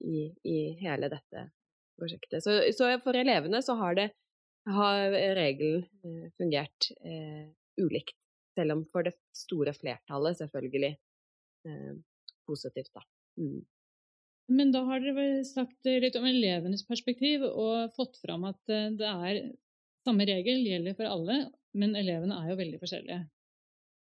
i, 0.03 0.25
i 0.47 0.57
hele 0.81 1.11
dette 1.13 1.47
prosjektet. 1.99 2.43
Så, 2.45 2.57
så, 2.77 2.91
for 3.05 3.19
elevene 3.19 3.61
så 3.63 3.77
har, 3.79 3.97
det, 3.99 4.09
har 4.71 5.15
regelen 5.39 5.85
eh, 6.05 6.31
fungert 6.41 6.91
eh, 7.05 7.51
ulikt. 7.81 8.17
Selv 8.59 8.75
om 8.75 8.87
for 8.91 9.07
det 9.07 9.15
store 9.37 9.75
flertallet 9.77 10.41
selvfølgelig 10.41 10.95
eh, 11.69 11.93
positivt, 12.49 12.91
da. 12.97 13.05
Mm. 13.41 13.61
Men 14.51 14.73
da 14.75 14.83
har 14.89 15.03
dere 15.03 15.45
sagt 15.47 15.87
litt 15.87 16.17
om 16.19 16.27
elevenes 16.27 16.83
perspektiv 16.87 17.45
og 17.47 17.93
fått 17.95 18.19
fram 18.23 18.49
at 18.51 18.73
eh, 18.73 18.89
det 18.99 19.11
er 19.11 19.43
samme 20.07 20.27
regel 20.27 20.65
gjelder 20.67 20.97
for 20.99 21.11
alle, 21.11 21.45
men 21.77 21.95
elevene 21.99 22.39
er 22.41 22.51
jo 22.51 22.59
veldig 22.59 22.81
forskjellige. 22.83 23.21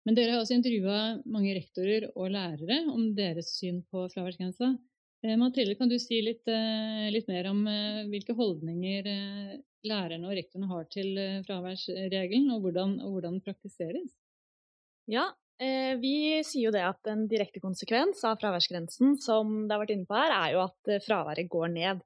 Men 0.07 0.15
dere 0.15 0.35
har 0.37 0.43
også 0.43 0.55
intervjua 0.55 0.99
mange 1.27 1.55
rektorer 1.57 2.11
og 2.13 2.31
lærere 2.31 2.85
om 2.93 3.09
deres 3.17 3.57
syn 3.57 3.81
på 3.91 4.05
fraværsgrensa. 4.13 4.77
Eh, 5.25 5.35
Mathilde, 5.41 5.75
kan 5.79 5.91
du 5.91 5.97
si 5.99 6.21
litt, 6.23 6.47
eh, 6.47 7.09
litt, 7.11 7.27
mer 7.27 7.49
om 7.51 7.65
eh, 7.67 8.05
hvilke 8.13 8.37
holdninger 8.39 9.09
lærerne 9.87 10.29
og 10.29 10.37
rektorene 10.39 10.71
har 10.71 10.87
til 10.93 11.19
fraværsregelen, 11.47 12.51
og 12.55 12.63
hvordan, 12.63 12.97
og 13.03 13.17
hvordan 13.17 13.37
den 13.39 13.43
praktiseres? 13.47 14.15
Ja, 15.11 15.29
vi 15.57 16.43
sier 16.45 16.67
jo 16.67 16.73
det 16.75 16.83
at 16.85 17.09
en 17.09 17.23
direkte 17.31 17.63
konsekvens 17.63 18.21
av 18.29 18.37
fraværsgrensen, 18.43 19.15
som 19.23 19.63
det 19.65 19.73
har 19.73 19.81
vært 19.81 19.95
inne 19.95 20.09
på 20.09 20.19
her, 20.19 20.35
er 20.35 20.53
jo 20.53 20.61
at 20.67 20.91
fraværet 21.07 21.49
går 21.49 21.73
ned. 21.73 22.03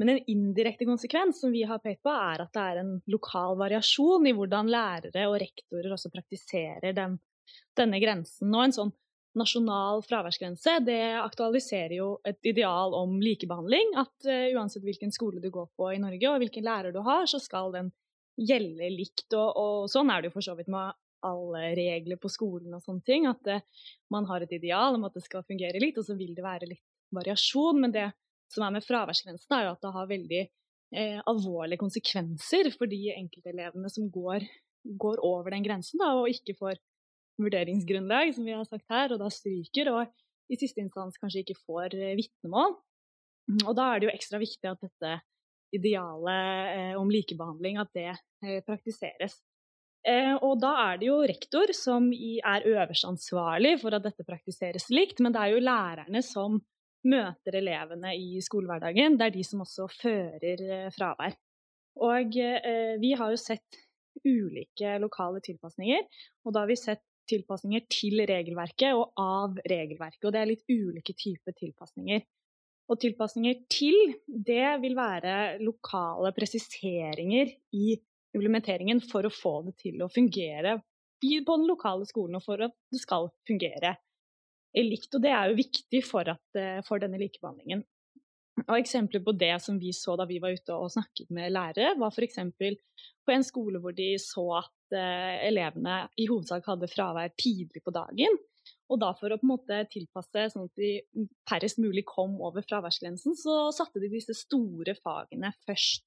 Men 0.00 0.10
en 0.10 0.22
indirekte 0.30 0.88
konsekvens 0.88 1.42
som 1.42 1.52
vi 1.52 1.66
har 1.68 1.82
pekt 1.84 2.02
på, 2.02 2.10
er 2.10 2.42
at 2.42 2.54
det 2.56 2.64
er 2.64 2.80
en 2.80 2.96
lokal 3.12 3.58
variasjon 3.60 4.26
i 4.26 4.32
hvordan 4.34 4.72
lærere 4.72 5.28
og 5.28 5.36
rektorer 5.42 5.92
også 5.94 6.10
praktiserer 6.14 6.96
den 6.96 7.20
denne 7.78 8.00
grensen. 8.02 8.52
Og 8.54 8.66
en 8.66 8.76
sånn 8.76 8.92
nasjonal 9.34 10.04
fraværsgrense 10.06 10.76
det 10.86 11.16
aktualiserer 11.18 11.96
jo 11.96 12.08
et 12.26 12.38
ideal 12.46 12.94
om 12.96 13.16
likebehandling. 13.22 13.94
At 14.00 14.28
uh, 14.28 14.50
uansett 14.54 14.84
hvilken 14.86 15.14
skole 15.14 15.42
du 15.42 15.50
går 15.54 15.70
på 15.76 15.92
i 15.94 16.00
Norge 16.02 16.30
og 16.30 16.40
hvilken 16.42 16.66
lærer 16.66 16.94
du 16.94 17.02
har, 17.06 17.26
så 17.30 17.42
skal 17.42 17.74
den 17.74 17.92
gjelde 18.38 18.90
likt. 18.94 19.26
Og, 19.32 19.48
og 19.54 19.90
sånn 19.90 20.10
er 20.10 20.22
det 20.22 20.30
jo 20.30 20.38
for 20.38 20.46
så 20.46 20.56
vidt 20.58 20.70
med 20.72 20.94
alle 21.24 21.70
regler 21.78 22.18
på 22.20 22.30
skolen 22.32 22.74
og 22.76 22.82
sånne 22.84 23.04
ting. 23.06 23.28
At 23.30 23.40
det, 23.46 23.60
man 24.12 24.28
har 24.30 24.44
et 24.44 24.54
ideal 24.56 24.98
om 24.98 25.06
at 25.08 25.16
det 25.16 25.24
skal 25.26 25.46
fungere 25.48 25.80
litt, 25.82 25.98
og 26.00 26.06
så 26.08 26.16
vil 26.18 26.34
det 26.36 26.44
være 26.44 26.70
litt 26.70 26.84
variasjon. 27.14 27.80
Men 27.84 27.94
det 27.94 28.08
som 28.52 28.66
er 28.66 28.76
med 28.76 28.86
fraværsgrensen, 28.86 29.56
er 29.56 29.68
jo 29.68 29.74
at 29.74 29.84
det 29.84 29.94
har 29.96 30.10
veldig 30.10 30.42
eh, 30.44 31.20
alvorlige 31.30 31.82
konsekvenser 31.82 32.70
for 32.76 32.90
de 32.90 33.02
enkeltelevene 33.16 33.90
som 33.92 34.10
går, 34.12 34.46
går 35.00 35.22
over 35.24 35.54
den 35.54 35.64
grensen 35.66 36.02
da, 36.02 36.12
og 36.20 36.30
ikke 36.32 36.56
får 36.58 36.80
vurderingsgrunnlag, 37.40 38.34
som 38.34 38.46
vi 38.46 38.54
har 38.54 38.66
sagt 38.68 38.86
her, 38.92 39.14
og 39.14 39.22
da 39.22 39.30
stryker, 39.32 39.90
og 39.90 40.52
i 40.52 40.58
siste 40.60 40.82
instans 40.82 41.16
kanskje 41.20 41.42
ikke 41.42 41.60
får 41.64 41.96
eh, 41.98 42.16
vitnemål. 42.18 42.76
Og 43.64 43.72
da 43.76 43.90
er 43.92 44.00
det 44.00 44.08
jo 44.08 44.14
ekstra 44.14 44.40
viktig 44.40 44.70
at 44.70 44.84
dette 44.84 45.16
idealet 45.74 46.70
eh, 46.76 46.92
om 47.00 47.10
likebehandling, 47.10 47.80
at 47.82 47.90
det 47.96 48.10
eh, 48.12 48.60
praktiseres. 48.66 49.40
Eh, 50.04 50.34
og 50.44 50.58
da 50.60 50.74
er 50.90 51.00
det 51.00 51.08
jo 51.08 51.22
rektor 51.24 51.70
som 51.76 52.10
er 52.12 52.66
øverst 52.68 53.06
ansvarlig 53.08 53.78
for 53.80 53.96
at 53.96 54.04
dette 54.04 54.26
praktiseres 54.28 54.90
likt, 54.92 55.22
men 55.24 55.32
det 55.32 55.40
er 55.40 55.54
jo 55.54 55.64
lærerne 55.64 56.20
som 56.24 56.58
møter 57.08 57.56
elevene 57.60 58.12
i 58.16 58.42
skolehverdagen. 58.44 59.16
Det 59.16 59.28
er 59.28 59.34
de 59.38 59.46
som 59.48 59.64
også 59.64 59.88
fører 59.96 60.62
eh, 60.68 60.92
fravær. 60.92 61.36
Og 62.04 62.36
eh, 62.36 62.94
vi 63.00 63.14
har 63.16 63.32
jo 63.32 63.40
sett 63.40 63.80
ulike 64.24 64.94
lokale 65.02 65.40
tilpasninger, 65.44 66.04
og 66.44 66.54
da 66.54 66.62
har 66.62 66.70
vi 66.70 66.78
sett 66.78 67.02
tilpasninger 67.30 67.86
til 67.88 68.20
regelverket 68.28 68.96
og 68.96 69.16
av 69.20 69.56
regelverket. 69.64 70.24
Og 70.26 70.34
det 70.34 70.40
er 70.40 70.50
litt 70.50 70.64
ulike 70.68 71.16
typer 71.16 71.56
tilpasninger. 71.56 72.24
Og 72.92 73.00
tilpasninger 73.00 73.62
til, 73.72 73.96
det 74.28 74.74
vil 74.82 74.96
være 74.98 75.62
lokale 75.64 76.34
presiseringer 76.36 77.54
i 77.72 77.94
implementeringen 78.34 79.00
for 79.04 79.26
å 79.26 79.32
få 79.32 79.54
det 79.68 79.76
til 79.84 80.02
å 80.04 80.10
fungere 80.12 80.80
på 81.24 81.54
den 81.56 81.64
lokale 81.64 82.04
skolen, 82.04 82.36
og 82.36 82.44
for 82.44 82.60
at 82.66 82.74
det 82.92 83.00
skal 83.00 83.30
fungere 83.48 83.94
likt. 84.76 85.08
Og 85.16 85.22
det 85.24 85.30
er 85.32 85.48
jo 85.48 85.56
viktig 85.56 86.02
for, 86.04 86.28
at, 86.28 86.58
for 86.84 87.00
denne 87.00 87.16
likebehandlingen. 87.22 87.80
Og 88.64 88.76
Eksempler 88.76 89.22
på 89.24 89.34
det 89.34 89.54
som 89.64 89.78
vi 89.82 89.90
så 89.96 90.14
da 90.18 90.26
vi 90.28 90.38
var 90.42 90.54
ute 90.54 90.76
og 90.76 90.92
snakket 90.94 91.30
med 91.34 91.52
lærere, 91.54 91.94
var 91.98 92.14
f.eks. 92.14 92.38
på 92.54 93.34
en 93.34 93.46
skole 93.46 93.80
hvor 93.82 93.96
de 93.96 94.12
så 94.22 94.44
at 94.60 94.94
eh, 94.94 95.46
elevene 95.48 96.04
i 96.20 96.28
hovedsak 96.30 96.68
hadde 96.70 96.90
fravær 96.92 97.34
tidlig 97.40 97.82
på 97.82 97.94
dagen. 97.94 98.38
Og 98.92 99.00
da 99.00 99.10
for 99.18 99.32
å 99.32 99.38
på 99.40 99.46
en 99.46 99.52
måte 99.56 99.80
tilpasse 99.90 100.46
sånn 100.52 100.68
at 100.68 100.80
de 100.80 101.26
færrest 101.48 101.80
mulig 101.82 102.04
kom 102.08 102.36
over 102.44 102.64
fraværsgrensen, 102.64 103.34
så 103.36 103.72
satte 103.74 104.00
de 104.02 104.12
disse 104.12 104.36
store 104.38 104.94
fagene 105.00 105.50
først 105.66 106.06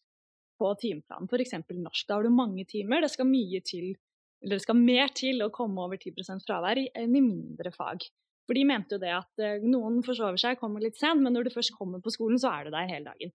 på 0.57 0.73
timeplanen. 0.81 1.29
F.eks. 1.29 1.55
norsk. 1.77 2.07
Da 2.07 2.17
har 2.17 2.27
du 2.27 2.33
mange 2.33 2.65
timer. 2.69 3.03
Det 3.05 3.11
skal 3.13 3.31
til, 3.65 3.91
det 4.41 4.61
skal 4.63 4.79
mer 4.79 5.13
til 5.15 5.43
å 5.45 5.51
komme 5.53 5.85
over 5.85 5.97
10 5.97 6.43
fravær 6.45 6.81
enn 6.81 7.15
i 7.15 7.23
mindre 7.23 7.71
fag. 7.71 8.07
For 8.47 8.55
de 8.55 8.63
mente 8.63 8.95
jo 8.95 9.01
det 9.03 9.11
at 9.11 9.43
eh, 9.43 9.63
noen 9.67 9.99
forsover 10.05 10.39
seg, 10.39 10.59
kommer 10.59 10.83
litt 10.83 10.97
sent, 10.99 11.21
men 11.21 11.35
når 11.35 11.49
du 11.49 11.55
først 11.57 11.75
kommer 11.75 11.99
på 12.03 12.13
skolen, 12.15 12.39
så 12.39 12.53
er 12.53 12.67
du 12.67 12.75
der 12.75 12.87
hele 12.87 13.11
dagen. 13.11 13.33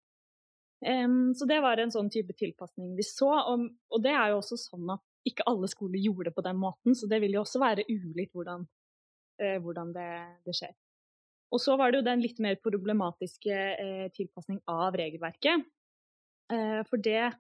Um, 0.82 1.30
så 1.38 1.46
det 1.46 1.60
var 1.62 1.78
en 1.78 1.92
sånn 1.94 2.08
type 2.10 2.34
tilpasning 2.34 2.96
vi 2.98 3.04
så. 3.06 3.28
Og, 3.52 3.68
og, 3.92 3.98
det 4.02 4.14
er 4.16 4.32
jo 4.32 4.40
også 4.40 4.58
sånn 4.58 4.88
at 4.96 5.04
ikke 5.28 5.44
alle 5.46 5.68
skoler 5.70 6.00
gjorde 6.02 6.30
det 6.30 6.34
på 6.34 6.42
den 6.42 6.58
måten, 6.58 6.96
så 6.98 7.06
det 7.10 7.20
vil 7.22 7.36
jo 7.36 7.44
også 7.44 7.60
være 7.62 7.84
ulikt 7.86 8.32
hvordan, 8.34 8.64
uh, 9.44 9.58
hvordan 9.62 9.92
det, 9.94 10.08
det, 10.48 10.56
skjer. 10.58 10.72
Og 11.52 11.60
så 11.60 11.76
var 11.78 11.92
det 11.92 12.00
jo 12.00 12.08
den 12.08 12.24
litt 12.24 12.40
mer 12.42 12.56
problematiske 12.64 13.60
uh, 13.76 14.08
tilpasning 14.16 14.62
av 14.72 14.96
regelverket. 14.98 15.68
Uh, 16.52 16.82
for 16.90 17.02
det 17.02 17.32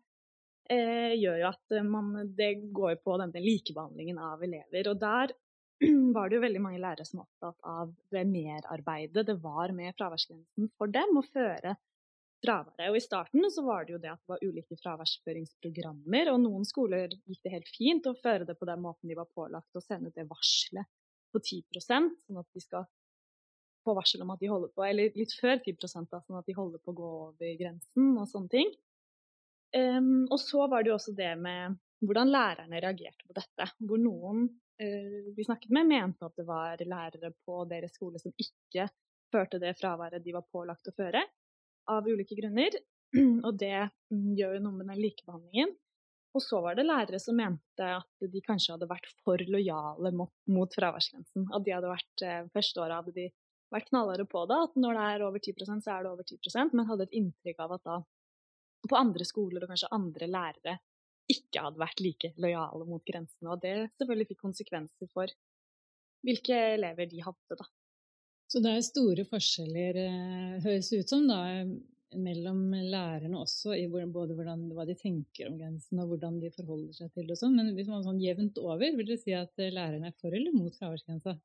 gjør 0.72 1.34
jo 1.36 1.48
at 1.50 1.72
man, 1.84 2.14
det 2.38 2.70
går 2.72 2.94
på 3.04 3.16
denne 3.20 3.40
likebehandlingen 3.42 4.16
av 4.24 4.40
elever. 4.46 4.86
Og 4.88 5.00
der 5.02 5.34
var 6.16 6.30
det 6.30 6.38
jo 6.38 6.44
veldig 6.44 6.62
mange 6.64 6.80
lærere 6.80 7.04
som 7.04 7.20
var 7.20 7.26
opptatt 7.26 7.66
av 7.68 7.90
det 8.14 8.22
merarbeidet 8.30 9.26
det 9.28 9.34
var 9.42 9.74
med 9.76 9.92
fraværsgrensen 9.98 10.70
for 10.78 10.92
dem 10.94 11.18
å 11.18 11.24
føre 11.26 11.74
fraværet. 12.42 12.88
Og 12.90 12.98
I 12.98 13.04
starten 13.04 13.50
så 13.54 13.64
var 13.66 13.86
det 13.86 13.96
jo 13.96 14.00
det 14.02 14.12
at 14.12 14.22
det 14.22 14.32
var 14.32 14.42
ulike 14.42 14.78
fraværsføringsprogrammer, 14.80 16.32
og 16.32 16.40
noen 16.42 16.66
skoler 16.68 17.14
gikk 17.26 17.42
det 17.44 17.54
helt 17.56 17.70
fint 17.74 18.08
å 18.08 18.16
føre 18.18 18.48
det 18.48 18.58
på 18.58 18.68
den 18.68 18.82
måten 18.82 19.10
de 19.10 19.18
var 19.18 19.30
pålagt 19.34 19.78
å 19.78 19.84
sende 19.84 20.10
ut 20.10 20.18
det 20.18 20.28
varselet 20.30 20.88
på 21.32 21.40
10% 21.40 22.12
sånn 22.26 22.40
at 22.42 22.48
de 22.52 22.62
skal 22.62 22.88
få 23.82 23.94
varsel 23.96 24.22
om 24.22 24.30
at 24.34 24.42
de 24.42 24.50
holder 24.50 24.70
på, 24.74 24.84
eller 24.86 25.14
litt 25.18 25.32
før 25.34 25.58
10% 25.58 26.10
da, 26.12 26.20
sånn 26.22 26.38
at 26.38 26.46
de 26.46 26.54
holder 26.54 26.82
på 26.82 26.92
å 26.92 26.98
gå 26.98 27.12
over 27.26 27.54
grensen 27.58 28.12
og 28.14 28.28
sånne 28.30 28.52
ting. 28.52 28.74
Um, 29.72 30.26
og 30.28 30.40
så 30.40 30.66
var 30.68 30.82
det 30.82 30.92
jo 30.92 30.98
også 30.98 31.14
det 31.16 31.32
med 31.40 31.78
hvordan 32.04 32.32
lærerne 32.32 32.80
reagerte 32.82 33.24
på 33.28 33.36
dette. 33.36 33.68
Hvor 33.80 34.00
noen 34.00 34.46
uh, 34.48 35.28
vi 35.36 35.46
snakket 35.46 35.72
med, 35.72 35.88
mente 35.88 36.28
at 36.28 36.36
det 36.38 36.46
var 36.48 36.82
lærere 36.82 37.32
på 37.46 37.62
deres 37.70 37.94
skole 37.96 38.20
som 38.20 38.34
ikke 38.36 38.88
førte 39.32 39.60
det 39.62 39.76
fraværet 39.78 40.24
de 40.24 40.34
var 40.34 40.44
pålagt 40.52 40.90
å 40.90 40.96
føre, 40.96 41.22
av 41.90 42.08
ulike 42.08 42.36
grunner. 42.38 42.76
Og 43.46 43.54
det 43.60 43.78
mm, 44.12 44.34
gjør 44.38 44.58
jo 44.58 44.64
noe 44.66 44.80
med 44.80 44.92
den 44.92 45.00
likebehandlingen. 45.00 45.72
Og 46.32 46.40
så 46.40 46.62
var 46.64 46.76
det 46.76 46.86
lærere 46.88 47.20
som 47.20 47.36
mente 47.36 47.88
at 47.98 48.26
de 48.32 48.40
kanskje 48.44 48.72
hadde 48.74 48.88
vært 48.88 49.08
for 49.24 49.40
lojale 49.52 50.12
mot, 50.16 50.32
mot 50.48 50.72
fraværsgrensen. 50.72 51.44
At 51.52 51.66
de 51.66 51.74
hadde 51.76 51.90
vært 51.90 52.24
eh, 52.24 52.46
Første 52.54 52.80
året 52.80 53.02
hadde 53.02 53.12
de 53.18 53.26
vært 53.72 53.90
knallharde 53.90 54.24
på 54.28 54.44
det, 54.48 54.58
at 54.66 54.78
når 54.80 54.96
det 54.96 55.04
er 55.10 55.24
over 55.26 55.42
10% 55.42 55.84
så 55.84 55.92
er 55.94 56.04
det 56.04 56.12
over 56.12 56.26
10% 56.28 56.74
men 56.76 56.88
hadde 56.88 57.06
et 57.08 57.14
inntrykk 57.20 57.60
av 57.64 57.76
at 57.76 57.84
da 57.88 57.98
på 58.90 58.98
andre 58.98 59.26
skoler 59.28 59.64
og 59.64 59.72
kanskje 59.72 59.92
andre 59.94 60.28
lærere 60.30 60.78
ikke 61.30 61.62
hadde 61.64 61.80
vært 61.80 62.02
like 62.02 62.32
lojale 62.42 62.86
mot 62.88 63.04
grensene. 63.06 63.54
Og 63.54 63.62
det 63.62 63.76
selvfølgelig 63.98 64.32
fikk 64.32 64.42
konsekvenser 64.42 65.10
for 65.12 65.32
hvilke 66.26 66.58
elever 66.74 67.08
de 67.10 67.22
hadde, 67.24 67.58
da. 67.58 67.66
Så 68.52 68.60
det 68.62 68.74
er 68.74 68.84
store 68.84 69.24
forskjeller, 69.24 69.98
eh, 70.02 70.60
høres 70.62 70.90
ut 70.92 71.08
som, 71.08 71.24
da, 71.26 71.64
mellom 72.20 72.74
lærerne 72.74 73.38
også, 73.40 73.72
i 73.78 73.86
både 73.88 74.36
hvordan, 74.36 74.66
hva 74.76 74.84
de 74.88 74.96
tenker 74.98 75.48
om 75.48 75.56
grensen 75.56 76.02
og 76.02 76.12
hvordan 76.12 76.38
de 76.42 76.50
forholder 76.52 76.92
seg 76.98 77.12
til 77.14 77.28
det 77.28 77.36
og 77.36 77.40
sånn. 77.40 77.56
Men 77.56 77.72
hvis 77.76 77.88
man 77.88 78.04
sånn 78.04 78.20
jevnt 78.20 78.60
over, 78.60 78.84
vil 78.98 79.08
du 79.08 79.16
si 79.16 79.34
at 79.36 79.56
eh, 79.62 79.72
lærerne 79.72 80.12
er 80.12 80.18
for 80.20 80.34
eller 80.36 80.54
mot 80.54 80.76
fraværsgrensa? 80.76 81.38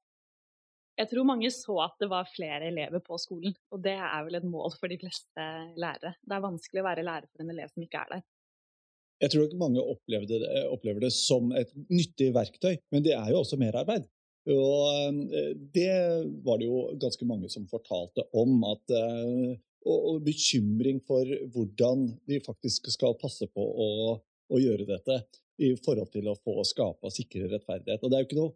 Jeg 0.97 1.11
tror 1.11 1.27
mange 1.29 1.49
så 1.53 1.75
at 1.83 1.99
det 2.01 2.09
var 2.09 2.29
flere 2.31 2.71
elever 2.71 3.01
på 3.05 3.19
skolen, 3.21 3.53
og 3.69 3.83
det 3.85 3.93
er 3.93 4.23
vel 4.25 4.39
et 4.39 4.47
mål 4.49 4.73
for 4.79 4.89
de 4.89 4.97
fleste 4.97 5.45
lærere. 5.77 6.15
Det 6.25 6.33
er 6.33 6.45
vanskelig 6.45 6.81
å 6.81 6.87
være 6.87 7.05
lærer 7.05 7.29
for 7.29 7.43
en 7.43 7.53
elev 7.53 7.69
som 7.73 7.85
ikke 7.85 8.01
er 8.01 8.15
der. 8.15 8.25
Jeg 9.21 9.33
tror 9.33 9.47
ikke 9.47 9.59
mange 9.61 9.81
det, 10.29 10.41
opplever 10.69 11.01
det, 11.01 11.11
som 11.13 11.49
et 11.57 11.71
nyttig 11.89 12.31
verktøy, 12.35 12.77
men 12.93 13.05
det 13.05 13.15
er 13.17 13.31
jo 13.33 13.41
også 13.41 13.57
merarbeid. 13.61 14.05
Og 14.47 15.33
eh, 15.35 15.53
det 15.75 15.93
var 16.45 16.59
det 16.59 16.69
jo 16.69 16.83
ganske 17.01 17.25
mange 17.27 17.49
som 17.51 17.65
fortalte 17.69 18.23
om. 18.37 18.53
At, 18.69 18.93
eh, 18.93 19.57
og, 19.87 20.21
bekymring 20.25 21.01
for 21.07 21.29
hvordan 21.53 22.07
de 22.29 22.39
faktisk 22.45 22.89
skal 22.93 23.17
passe 23.19 23.47
på 23.53 23.63
å, 23.63 23.89
å, 24.17 24.61
gjøre 24.61 24.87
dette 24.87 25.21
i 25.63 25.73
forhold 25.81 26.11
til 26.13 26.29
å 26.29 26.37
få 26.37 26.61
skape 26.67 27.07
og 27.07 27.13
sikre 27.13 27.49
rettferdighet. 27.51 28.03
Og 28.03 28.11
det 28.11 28.17
er 28.17 28.23
jo 28.23 28.29
ikke 28.29 28.39
noe, 28.39 28.53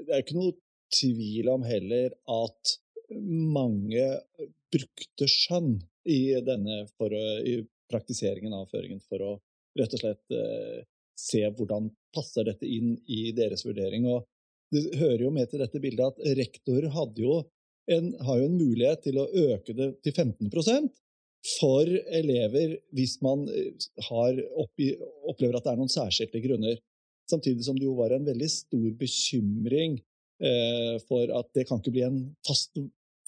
det 0.00 0.14
er 0.14 0.24
ikke 0.24 0.38
noe 0.38 0.56
tvil 0.94 1.50
om 1.52 1.64
heller 1.66 2.14
at 2.30 2.76
mange 3.10 4.06
brukte 4.70 5.28
skjønn 5.30 5.76
i, 6.08 6.34
å, 6.38 7.22
i 7.46 7.54
praktiseringen 7.90 8.54
av 8.54 8.68
føringen 8.70 9.02
for 9.02 9.24
å 9.24 9.32
rett 9.78 9.94
og 9.94 10.02
slett 10.02 10.34
eh, 10.34 10.82
se 11.18 11.42
hvordan 11.46 11.90
passer 12.14 12.46
dette 12.48 12.66
inn 12.66 12.94
i 13.10 13.30
deres 13.36 13.64
vurdering. 13.66 14.06
Og 14.10 14.26
det 14.74 14.86
hører 15.00 15.26
jo 15.26 15.34
med 15.34 15.50
til 15.50 15.62
dette 15.62 15.82
bildet 15.82 16.14
at 16.14 16.36
rektor 16.38 16.86
en, 17.90 18.12
har 18.22 18.40
jo 18.40 18.48
en 18.48 18.58
mulighet 18.58 19.02
til 19.06 19.18
å 19.18 19.28
øke 19.28 19.74
det 19.76 19.92
til 20.04 20.14
15% 20.14 20.90
for 21.56 21.88
elever 21.88 22.76
hvis 22.94 23.16
man 23.24 23.46
eh, 23.48 23.88
oppi, 24.60 24.92
opplever 25.30 25.58
at 25.58 25.66
det 25.66 25.72
er 25.74 25.80
noen 25.80 25.92
særskilte 25.92 26.42
grunner. 26.44 26.78
Samtidig 27.30 27.64
som 27.66 27.78
det 27.78 27.86
jo 27.86 27.96
var 27.98 28.14
en 28.14 28.26
veldig 28.26 28.50
stor 28.50 28.88
bekymring 28.98 29.98
for 31.04 31.28
at 31.36 31.48
det 31.52 31.66
kan 31.68 31.80
ikke 31.82 31.92
bli 31.92 32.04
en 32.06 32.20
fast 32.46 32.78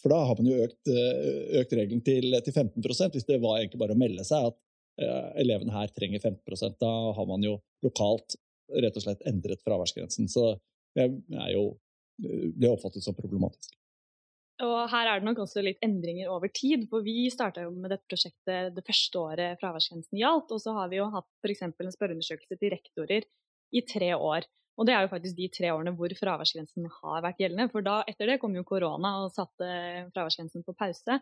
For 0.01 0.09
da 0.09 0.23
har 0.27 0.39
man 0.39 0.49
jo 0.49 0.63
økt, 0.65 0.89
eh, 0.89 1.59
økt 1.61 1.75
regelen 1.77 2.01
til, 2.07 2.33
til 2.43 2.55
15% 2.57 3.13
hvis 3.15 3.29
det 3.29 3.37
var 3.43 3.59
egentlig 3.59 3.83
bare 3.83 3.95
å 3.95 4.01
melde 4.01 4.25
seg 4.27 4.49
at 4.49 4.57
eh, 5.03 5.29
elevene 5.45 5.75
her 5.77 5.93
trenger 5.95 6.25
15% 6.25 6.81
Da 6.81 6.93
har 7.19 7.29
man 7.29 7.45
jo 7.45 7.59
lokalt 7.85 8.39
rett 8.73 8.97
og 8.97 9.05
slett 9.05 9.23
endret 9.29 9.63
fraværsgrensen. 9.67 10.29
Så 10.33 10.57
det 10.97 11.09
er 11.37 11.53
jo, 11.55 11.69
eh, 12.25 12.49
ble 12.57 12.73
oppfattet 12.73 13.05
som 13.05 13.17
problematisk. 13.17 13.77
Og 14.63 14.77
her 14.93 15.09
er 15.09 15.21
det 15.21 15.27
nok 15.27 15.43
også 15.43 15.63
litt 15.65 15.81
endringer 15.83 16.31
over 16.31 16.51
tid. 16.53 16.85
For 16.91 17.05
vi 17.05 17.27
starta 17.33 17.65
jo 17.65 17.73
med 17.75 17.91
dette 17.91 18.07
prosjektet 18.11 18.75
det 18.77 18.85
første 18.87 19.23
året 19.23 19.61
fraværsgrensen 19.63 20.21
gjaldt. 20.21 20.53
Og 20.55 20.63
så 20.63 20.75
har 20.77 20.91
vi 20.93 21.01
jo 21.01 21.09
hatt 21.15 21.29
f.eks. 21.43 21.65
en 21.67 21.95
spørreundersøkelse 21.97 22.59
til 22.61 22.75
rektorer 22.75 23.27
i 23.73 23.83
tre 23.89 24.13
år. 24.15 24.47
Og 24.81 24.89
det 24.89 24.95
er 24.97 25.05
jo 25.05 25.13
faktisk 25.13 25.37
de 25.37 25.51
tre 25.53 25.71
årene 25.75 25.93
hvor 25.97 26.13
fraværsgrensen 26.17 26.89
har 27.01 27.23
vært 27.25 27.43
gjeldende. 27.43 27.69
For 27.73 27.85
da, 27.85 28.01
etter 28.09 28.33
det 28.33 28.41
kom 28.43 28.55
jo 28.57 28.65
korona 28.67 29.19
og 29.23 29.33
satte 29.35 29.69
fraværsgrensen 30.15 30.65
på 30.67 30.75
pause. 30.79 31.19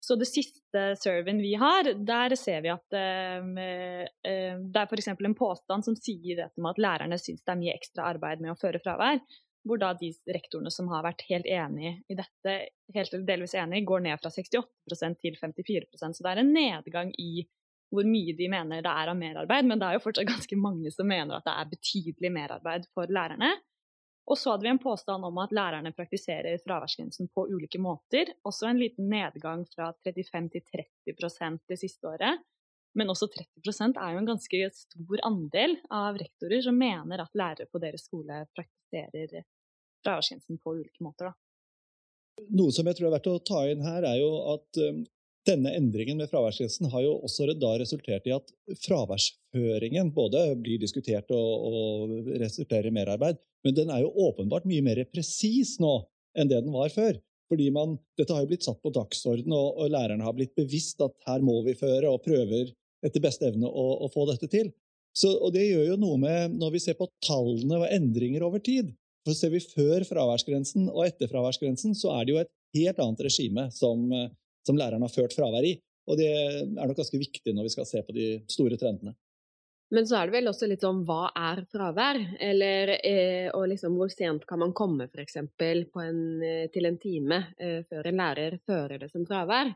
Så 0.00 0.16
det 0.16 0.30
siste 0.30 0.82
surveyen 0.96 1.42
vi 1.44 1.52
har, 1.60 1.90
der 1.92 2.34
ser 2.40 2.62
vi 2.64 2.70
at 2.72 2.96
eh, 2.96 3.44
uh, 3.44 4.62
det 4.64 4.80
er 4.80 4.88
f.eks. 4.88 5.10
en 5.12 5.36
påstand 5.36 5.84
som 5.84 5.96
sier 5.98 6.40
dette 6.40 6.60
med 6.60 6.72
at 6.72 6.80
lærerne 6.80 7.18
syns 7.20 7.44
det 7.44 7.52
er 7.52 7.60
mye 7.60 7.76
ekstra 7.76 8.08
arbeid 8.08 8.40
med 8.40 8.54
å 8.54 8.58
føre 8.60 8.80
fravær 8.80 9.20
hvor 9.68 9.80
da 9.80 9.90
de 9.92 10.08
rektorene 10.32 10.72
som 10.72 10.88
har 10.88 11.04
vært 11.04 11.24
helt 11.28 11.44
enig 11.44 11.92
i 12.08 12.16
dette, 12.16 12.54
helt 12.96 13.16
delvis 13.28 13.54
enig, 13.60 13.82
går 13.88 14.06
ned 14.06 14.20
fra 14.22 14.32
68% 14.32 15.18
til 15.20 15.36
54% 15.36 16.16
Så 16.16 16.24
det 16.24 16.30
er 16.32 16.40
en 16.40 16.54
nedgang 16.54 17.12
i 17.20 17.44
hvor 17.90 18.06
mye 18.06 18.34
de 18.38 18.46
mener 18.50 18.84
det 18.84 18.92
er 18.92 19.10
av 19.10 19.18
merarbeid, 19.18 19.66
men 19.66 19.80
det 19.80 19.88
er 19.88 19.96
jo 19.96 20.04
fortsatt 20.04 20.28
ganske 20.30 20.58
mange 20.60 20.92
som 20.94 21.08
mener 21.10 21.38
at 21.38 21.46
det 21.48 21.56
er 21.56 21.72
betydelig 21.72 22.30
merarbeid 22.34 22.86
for 22.94 23.10
lærerne. 23.10 23.50
Og 24.30 24.38
så 24.38 24.52
hadde 24.52 24.62
vi 24.62 24.70
en 24.70 24.78
påstand 24.78 25.26
om 25.26 25.38
at 25.42 25.52
lærerne 25.54 25.90
praktiserer 25.96 26.60
fraværsgrensen 26.62 27.30
på 27.34 27.48
ulike 27.50 27.80
måter. 27.82 28.30
Også 28.46 28.68
en 28.68 28.78
liten 28.78 29.08
nedgang 29.10 29.64
fra 29.72 29.90
35 30.06 30.52
til 30.54 30.62
30% 31.16 31.64
det 31.66 31.78
siste 31.80 32.06
året. 32.06 32.44
Men 32.94 33.10
også 33.10 33.26
30% 33.30 33.98
er 33.98 34.14
jo 34.14 34.20
en 34.20 34.30
ganske 34.30 34.60
stor 34.74 35.24
andel 35.26 35.76
av 35.94 36.18
rektorer 36.18 36.62
som 36.62 36.78
mener 36.78 37.22
at 37.22 37.34
lærere 37.38 37.66
på 37.70 37.82
deres 37.82 38.06
skole 38.06 38.44
praktiserer 38.54 39.42
fraværsgrensen 40.04 40.58
på 40.62 40.76
ulike 40.78 41.04
måter. 41.04 41.30
Da. 41.30 42.46
Noe 42.54 42.74
som 42.74 42.86
jeg 42.88 42.98
tror 42.98 43.10
er 43.10 43.16
verdt 43.18 43.30
å 43.30 43.38
ta 43.50 43.64
inn 43.70 43.82
her, 43.84 44.06
er 44.06 44.18
jo 44.22 44.30
at 44.54 44.80
um, 44.86 45.02
denne 45.48 45.72
endringen 45.76 46.20
med 46.20 46.28
fraværsgrensen 46.30 46.90
har 46.92 47.04
jo 47.04 47.14
også 47.24 47.48
da 47.56 47.72
resultert 47.80 48.26
i 48.28 48.34
at 48.34 48.52
fraværsføringen 48.84 50.12
både 50.16 50.42
blir 50.60 50.80
diskutert 50.82 51.30
og, 51.32 51.70
og 51.70 52.30
resulterer 52.42 52.90
i 52.90 52.94
merarbeid, 52.94 53.40
men 53.64 53.76
den 53.76 53.92
er 53.92 54.04
jo 54.04 54.12
åpenbart 54.28 54.68
mye 54.68 54.84
mer 54.84 55.02
presis 55.12 55.78
nå 55.80 55.94
enn 56.38 56.50
det 56.50 56.60
den 56.64 56.74
var 56.74 56.92
før. 56.94 57.18
Fordi 57.50 57.66
man, 57.74 57.96
Dette 58.18 58.34
har 58.36 58.44
jo 58.44 58.50
blitt 58.52 58.66
satt 58.66 58.78
på 58.84 58.92
dagsorden, 58.94 59.50
og, 59.50 59.80
og 59.80 59.90
lærerne 59.90 60.22
har 60.22 60.36
blitt 60.36 60.54
bevisst 60.58 61.00
at 61.02 61.16
her 61.26 61.42
må 61.42 61.56
vi 61.66 61.74
føre, 61.74 62.06
og 62.06 62.22
prøver 62.22 62.70
etter 63.02 63.24
beste 63.24 63.48
evne 63.48 63.66
å, 63.66 63.86
å 64.06 64.10
få 64.12 64.28
dette 64.28 64.46
til. 64.52 64.70
Så, 65.16 65.32
og 65.34 65.50
Det 65.56 65.64
gjør 65.66 65.88
jo 65.88 65.96
noe 65.98 66.20
med 66.22 66.54
når 66.60 66.76
vi 66.76 66.82
ser 66.84 66.98
på 66.98 67.08
tallene 67.26 67.80
og 67.80 67.88
endringer 67.90 68.44
over 68.46 68.62
tid. 68.62 68.92
For 69.26 69.34
Ser 69.36 69.50
vi 69.52 69.64
før 69.64 70.06
fraværsgrensen 70.06 70.86
og 70.92 71.02
etter 71.08 71.28
fraværsgrensen, 71.32 71.96
så 71.98 72.14
er 72.14 72.28
det 72.28 72.34
jo 72.36 72.42
et 72.44 72.52
helt 72.78 73.02
annet 73.02 73.24
regime 73.26 73.66
som, 73.74 74.06
som 74.70 74.78
læreren 74.78 75.04
har 75.04 75.12
ført 75.12 75.34
fravær 75.36 75.66
i. 75.66 75.74
Og 76.10 76.18
Det 76.18 76.30
er 76.30 76.86
nok 76.86 76.96
ganske 76.98 77.20
viktig 77.20 77.52
når 77.54 77.68
vi 77.68 77.74
skal 77.74 77.86
se 77.88 78.02
på 78.06 78.14
de 78.16 78.30
store 78.50 78.78
trendene. 78.80 79.14
Men 79.90 80.06
så 80.06 80.20
er 80.20 80.28
det 80.28 80.36
vel 80.36 80.50
også 80.50 80.68
litt 80.70 80.84
om 80.86 81.02
hva 81.06 81.32
er 81.34 81.64
fravær? 81.70 82.18
Eller 82.38 82.92
eh, 83.02 83.48
og 83.50 83.66
liksom 83.72 83.96
hvor 83.98 84.10
sent 84.12 84.46
kan 84.46 84.62
man 84.62 84.74
komme 84.76 85.08
f.eks. 85.10 85.38
til 85.58 86.86
en 86.86 86.98
time 87.02 87.40
eh, 87.58 87.80
før 87.90 88.06
en 88.06 88.20
lærer 88.22 88.60
fører 88.66 89.02
det 89.02 89.10
som 89.10 89.26
fravær? 89.26 89.72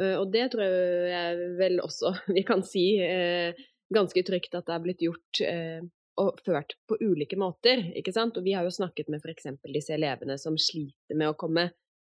Eh, 0.00 0.14
og 0.16 0.32
det 0.32 0.46
tror 0.54 0.64
jeg 1.12 1.50
vel 1.60 1.82
også 1.84 2.14
vi 2.36 2.46
kan 2.48 2.64
si 2.64 2.86
eh, 3.04 3.52
ganske 3.92 4.24
trygt 4.24 4.56
at 4.56 4.68
det 4.68 4.76
er 4.76 4.84
blitt 4.84 5.04
gjort 5.04 5.42
eh, 5.44 5.84
og 6.18 6.40
ført 6.46 6.74
på 6.88 6.96
ulike 7.04 7.36
måter. 7.38 7.84
ikke 7.94 8.16
sant? 8.16 8.40
Og 8.40 8.48
vi 8.48 8.56
har 8.56 8.64
jo 8.64 8.72
snakket 8.74 9.12
med 9.12 9.20
f.eks. 9.20 9.52
disse 9.68 9.94
elevene 9.94 10.38
som 10.40 10.56
sliter 10.58 11.14
med 11.14 11.28
å 11.28 11.36
komme 11.38 11.68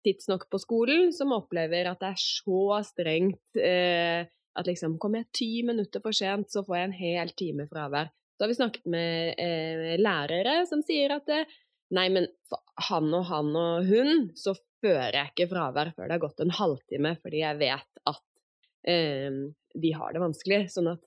tidsnok 0.07 0.49
på 0.53 0.61
skolen, 0.63 1.11
som 1.13 1.35
opplever 1.37 1.91
at 1.91 2.01
det 2.03 2.13
er 2.15 2.21
så 2.23 2.81
strengt 2.89 3.61
at 3.61 4.67
liksom 4.67 4.97
kommer 5.01 5.23
jeg 5.23 5.37
ti 5.37 5.51
minutter 5.67 6.03
for 6.03 6.17
sent, 6.17 6.51
så 6.51 6.63
får 6.67 6.77
jeg 6.77 6.89
en 6.89 6.97
hel 6.99 7.33
time 7.39 7.67
fravær. 7.71 8.11
Så 8.35 8.45
har 8.45 8.51
vi 8.51 8.57
snakket 8.57 8.87
med 8.91 9.41
eh, 9.41 9.95
lærere 10.01 10.63
som 10.69 10.83
sier 10.85 11.13
at 11.19 11.29
nei, 11.95 12.07
men 12.13 12.27
han 12.89 13.11
og 13.17 13.27
han 13.29 13.51
og 13.59 13.89
hun, 13.91 14.31
så 14.39 14.55
fører 14.81 15.19
jeg 15.19 15.33
ikke 15.33 15.51
fravær 15.53 15.93
før 15.97 16.09
det 16.09 16.17
har 16.17 16.25
gått 16.25 16.43
en 16.43 16.55
halvtime, 16.57 17.15
fordi 17.23 17.43
jeg 17.43 17.61
vet 17.61 18.03
at 18.11 18.23
eh, 18.89 19.41
de 19.85 19.93
har 19.97 20.15
det 20.17 20.23
vanskelig. 20.25 20.63
Sånn 20.73 20.91
at 20.95 21.05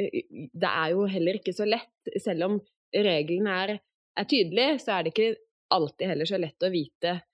eh, 0.00 0.22
det 0.30 0.70
er 0.70 0.94
jo 0.94 1.06
heller 1.10 1.40
ikke 1.40 1.54
så 1.56 1.68
lett, 1.68 2.14
selv 2.22 2.48
om 2.48 2.58
reglene 2.90 3.56
er, 3.64 3.76
er 4.18 4.30
tydelige, 4.30 4.80
så 4.82 4.96
er 4.96 5.06
det 5.06 5.14
ikke 5.14 5.34
alltid 5.70 6.10
heller 6.10 6.26
så 6.26 6.40
lett 6.40 6.66
å 6.66 6.72
vite 6.72 7.12
eh, 7.14 7.24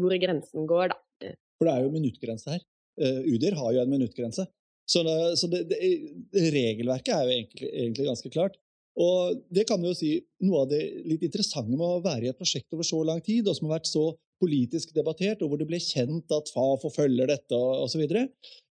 hvor 0.00 0.16
grensen 0.22 0.66
går, 0.68 0.92
da. 0.92 1.32
For 1.58 1.68
det 1.68 1.76
er 1.76 1.84
jo 1.84 1.94
minuttgrense 1.94 2.56
her. 2.56 2.64
Uh, 2.98 3.22
UDIR 3.30 3.56
har 3.60 3.76
jo 3.76 3.84
en 3.84 3.92
minuttgrense. 3.92 4.48
Så, 4.90 5.04
så 5.38 5.48
det, 5.48 5.62
det, 5.70 5.78
regelverket 6.52 7.14
er 7.14 7.22
jo 7.24 7.34
egentlig, 7.36 7.68
egentlig, 7.70 8.08
ganske 8.10 8.32
klart. 8.34 8.58
Og 9.00 9.38
det 9.54 9.64
kan 9.70 9.80
jo 9.80 9.94
si 9.96 10.18
Noe 10.44 10.64
av 10.64 10.72
det 10.72 10.82
litt 11.08 11.22
interessante 11.24 11.72
med 11.72 11.86
å 11.86 12.02
være 12.04 12.26
i 12.26 12.32
et 12.32 12.36
prosjekt 12.36 12.74
over 12.74 12.84
så 12.84 12.98
lang 13.06 13.22
tid, 13.24 13.46
og 13.46 13.56
som 13.56 13.70
har 13.70 13.78
vært 13.78 13.88
så 13.88 14.04
politisk 14.42 14.90
debattert, 14.96 15.40
og 15.40 15.52
hvor 15.52 15.60
det 15.60 15.68
ble 15.70 15.78
kjent 15.80 16.34
at 16.34 16.50
Fafo 16.52 16.90
følger 16.92 17.30
dette 17.30 17.56
osv., 17.56 18.02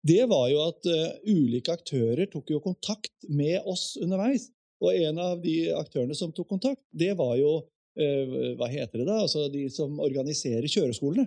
det 0.07 0.23
var 0.31 0.47
jo 0.53 0.61
at 0.63 0.87
uh, 0.87 1.17
ulike 1.27 1.75
aktører 1.75 2.29
tok 2.31 2.53
jo 2.55 2.63
kontakt 2.63 3.27
med 3.27 3.67
oss 3.67 3.97
underveis. 3.99 4.47
Og 4.85 4.95
en 4.95 5.19
av 5.19 5.41
de 5.43 5.73
aktørene 5.75 6.15
som 6.15 6.31
tok 6.37 6.53
kontakt, 6.53 6.83
det 6.95 7.17
var 7.19 7.35
jo 7.41 7.57
hva 7.97 8.69
heter 8.69 9.01
det 9.01 9.09
da, 9.09 9.23
altså 9.25 9.47
de 9.53 9.67
som 9.73 10.01
organiserer 10.05 10.69
kjøreskolene. 10.69 11.27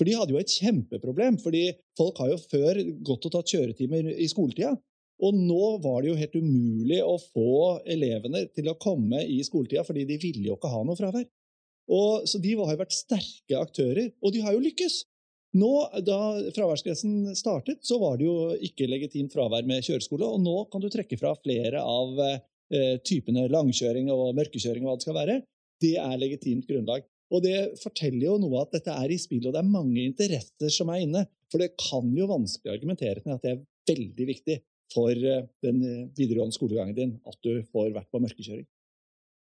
For 0.00 0.08
de 0.08 0.14
hadde 0.16 0.32
jo 0.32 0.40
et 0.40 0.52
kjempeproblem, 0.52 1.36
fordi 1.42 1.66
folk 1.98 2.22
har 2.22 2.30
jo 2.32 2.38
før 2.48 2.78
gått 3.04 3.26
og 3.28 3.34
tatt 3.34 3.52
kjøretimer 3.52 4.06
i 4.14 4.28
skoletida. 4.32 4.72
Og 5.20 5.36
nå 5.36 5.64
var 5.84 6.00
det 6.00 6.08
jo 6.08 6.16
helt 6.16 6.36
umulig 6.40 7.02
å 7.04 7.18
få 7.20 7.50
elevene 7.84 8.46
til 8.56 8.70
å 8.72 8.78
komme 8.80 9.20
i 9.28 9.42
skoletida, 9.44 9.84
fordi 9.84 10.06
de 10.08 10.16
ville 10.22 10.46
jo 10.48 10.56
ikke 10.56 10.72
ha 10.72 10.80
noe 10.88 10.96
fravær. 10.96 11.26
Og, 11.90 12.24
så 12.30 12.40
de 12.40 12.54
har 12.56 12.72
jo 12.72 12.80
vært 12.80 12.96
sterke 12.96 13.60
aktører, 13.60 14.08
og 14.22 14.32
de 14.32 14.40
har 14.44 14.56
jo 14.56 14.64
lykkes. 14.64 15.02
Nå, 15.60 15.70
Da 16.06 16.18
fraværsgrensen 16.54 17.34
startet, 17.36 17.82
så 17.84 17.98
var 18.00 18.16
det 18.16 18.28
jo 18.28 18.54
ikke 18.64 18.88
legitimt 18.88 19.34
fravær 19.34 19.66
med 19.68 19.84
kjøreskole, 19.84 20.24
og 20.24 20.40
nå 20.40 20.56
kan 20.72 20.80
du 20.80 20.88
trekke 20.88 21.18
fra 21.20 21.34
flere 21.42 21.82
av 21.82 22.20
eh, 22.24 22.96
typene 23.04 23.48
langkjøring 23.50 24.08
og 24.14 24.30
mørkekjøring 24.38 24.86
og 24.86 24.92
hva 24.92 24.96
det 25.00 25.08
skal 25.08 25.18
være. 25.18 25.40
Det 25.80 25.96
er 26.00 26.20
legitimt 26.20 26.68
grunnlag. 26.68 27.06
Og 27.30 27.44
Det 27.44 27.78
forteller 27.78 28.26
jo 28.26 28.38
noe 28.42 28.64
at 28.64 28.72
dette 28.74 28.90
er 28.90 29.12
i 29.12 29.18
spill, 29.20 29.44
og 29.46 29.54
det 29.54 29.60
er 29.62 29.70
mange 29.70 30.02
interesser 30.02 30.72
som 30.74 30.90
er 30.90 31.04
inne. 31.04 31.24
For 31.50 31.62
det 31.62 31.76
kan 31.78 32.10
jo 32.16 32.30
vanskelig 32.30 32.74
argumentere 32.74 33.22
med 33.24 33.36
at 33.36 33.46
det 33.46 33.52
er 33.54 33.62
veldig 33.90 34.26
viktig 34.28 34.58
for 34.90 35.14
eh, 35.14 35.46
den 35.64 35.80
eh, 35.86 36.04
videregående 36.18 36.56
skolegangen 36.56 36.96
din 36.96 37.16
at 37.26 37.38
du 37.46 37.62
får 37.70 37.92
vært 37.94 38.10
på 38.10 38.20
mørkekjøring. 38.22 38.66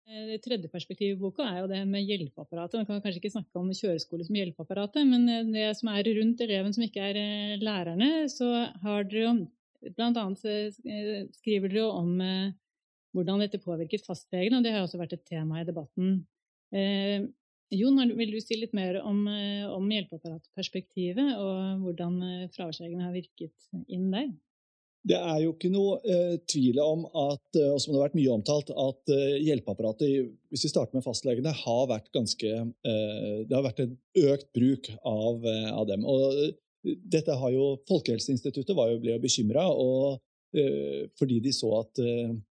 Eh, 0.07 0.23
det 0.31 0.39
tredje 0.45 0.71
perspektivet 0.71 1.17
i 1.17 1.21
boka 1.21 1.47
er 1.47 1.61
jo 1.63 1.71
det 1.71 1.81
med 1.89 2.07
hjelpeapparatet. 2.07 2.79
Man 2.81 2.88
kan 2.89 3.03
kanskje 3.03 3.21
ikke 3.23 3.35
snakke 3.35 3.59
om 3.59 3.71
kjøreskole 3.75 4.27
som 4.27 4.39
hjelpeapparatet, 4.39 5.07
men 5.11 5.51
det 5.53 5.67
som 5.79 5.91
er 5.91 6.11
rundt 6.19 6.43
eleven 6.45 6.75
som 6.75 6.88
ikke 6.88 7.11
er 7.11 7.63
lærerne, 7.63 8.29
så 8.31 8.69
har 8.85 9.07
dere 9.11 9.27
jo 9.27 9.38
Blant 9.85 10.17
annet 10.17 10.39
skriver 11.35 11.69
dere 11.69 11.83
om 11.93 12.15
hvordan 13.15 13.41
dette 13.43 13.62
påvirket 13.63 14.06
fastlegene, 14.06 14.60
og 14.60 14.65
det 14.67 14.75
har 14.75 14.86
også 14.86 14.99
vært 15.01 15.15
et 15.17 15.25
tema 15.28 15.62
i 15.62 15.67
debatten. 15.67 16.19
Eh, 16.75 17.25
Jon, 17.73 17.97
vil 18.19 18.36
du 18.36 18.39
si 18.43 18.60
litt 18.60 18.75
mer 18.78 18.99
om, 19.01 19.23
om 19.73 19.88
hjelpeapparatperspektivet, 19.89 21.32
og 21.41 21.82
hvordan 21.82 22.19
fraværsreglene 22.54 23.08
har 23.08 23.15
virket 23.15 23.71
inn 23.89 24.12
der? 24.13 24.30
Det 25.06 25.17
er 25.19 25.41
jo 25.43 25.51
ikke 25.54 25.69
noe 25.69 25.99
eh, 26.10 26.36
tvil 26.49 26.80
om 26.82 27.04
at 27.06 27.60
eh, 27.60 27.69
og 27.69 27.78
som 27.82 27.93
det 27.93 27.99
har 27.99 28.08
vært 28.08 28.17
mye 28.17 28.34
omtalt, 28.34 28.71
at 28.73 29.13
eh, 29.13 29.38
hjelpeapparatet 29.45 30.32
hvis 30.49 30.65
vi 30.65 30.71
starter 30.71 30.97
med 30.97 31.06
fastlegene, 31.06 31.54
har 31.54 31.84
vært 31.91 32.10
ganske 32.15 32.49
eh, 32.49 33.36
Det 33.45 33.54
har 33.54 33.65
vært 33.67 33.84
en 33.84 33.93
økt 34.32 34.49
bruk 34.58 34.89
av, 35.06 35.45
eh, 35.51 35.69
av 35.69 35.86
dem. 35.91 36.08
Og 36.10 36.95
dette 37.13 37.38
har 37.38 37.54
jo, 37.54 37.75
Folkehelseinstituttet 37.89 38.73
var 38.78 38.93
jo, 38.93 39.01
ble 39.04 39.17
jo 39.17 39.23
bekymra 39.23 39.67
fordi 41.19 41.41
de 41.43 41.51
så 41.51 41.67
at 41.82 41.99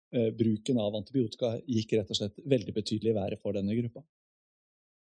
bruken 0.10 0.80
av 0.82 0.96
antibiotika 0.98 1.52
gikk 1.70 1.92
rett 1.94 2.10
og 2.10 2.18
slett 2.18 2.40
veldig 2.50 2.74
betydelig 2.74 3.12
i 3.12 3.18
været 3.18 3.42
for 3.44 3.54
denne 3.54 3.76
gruppa. 3.78 4.02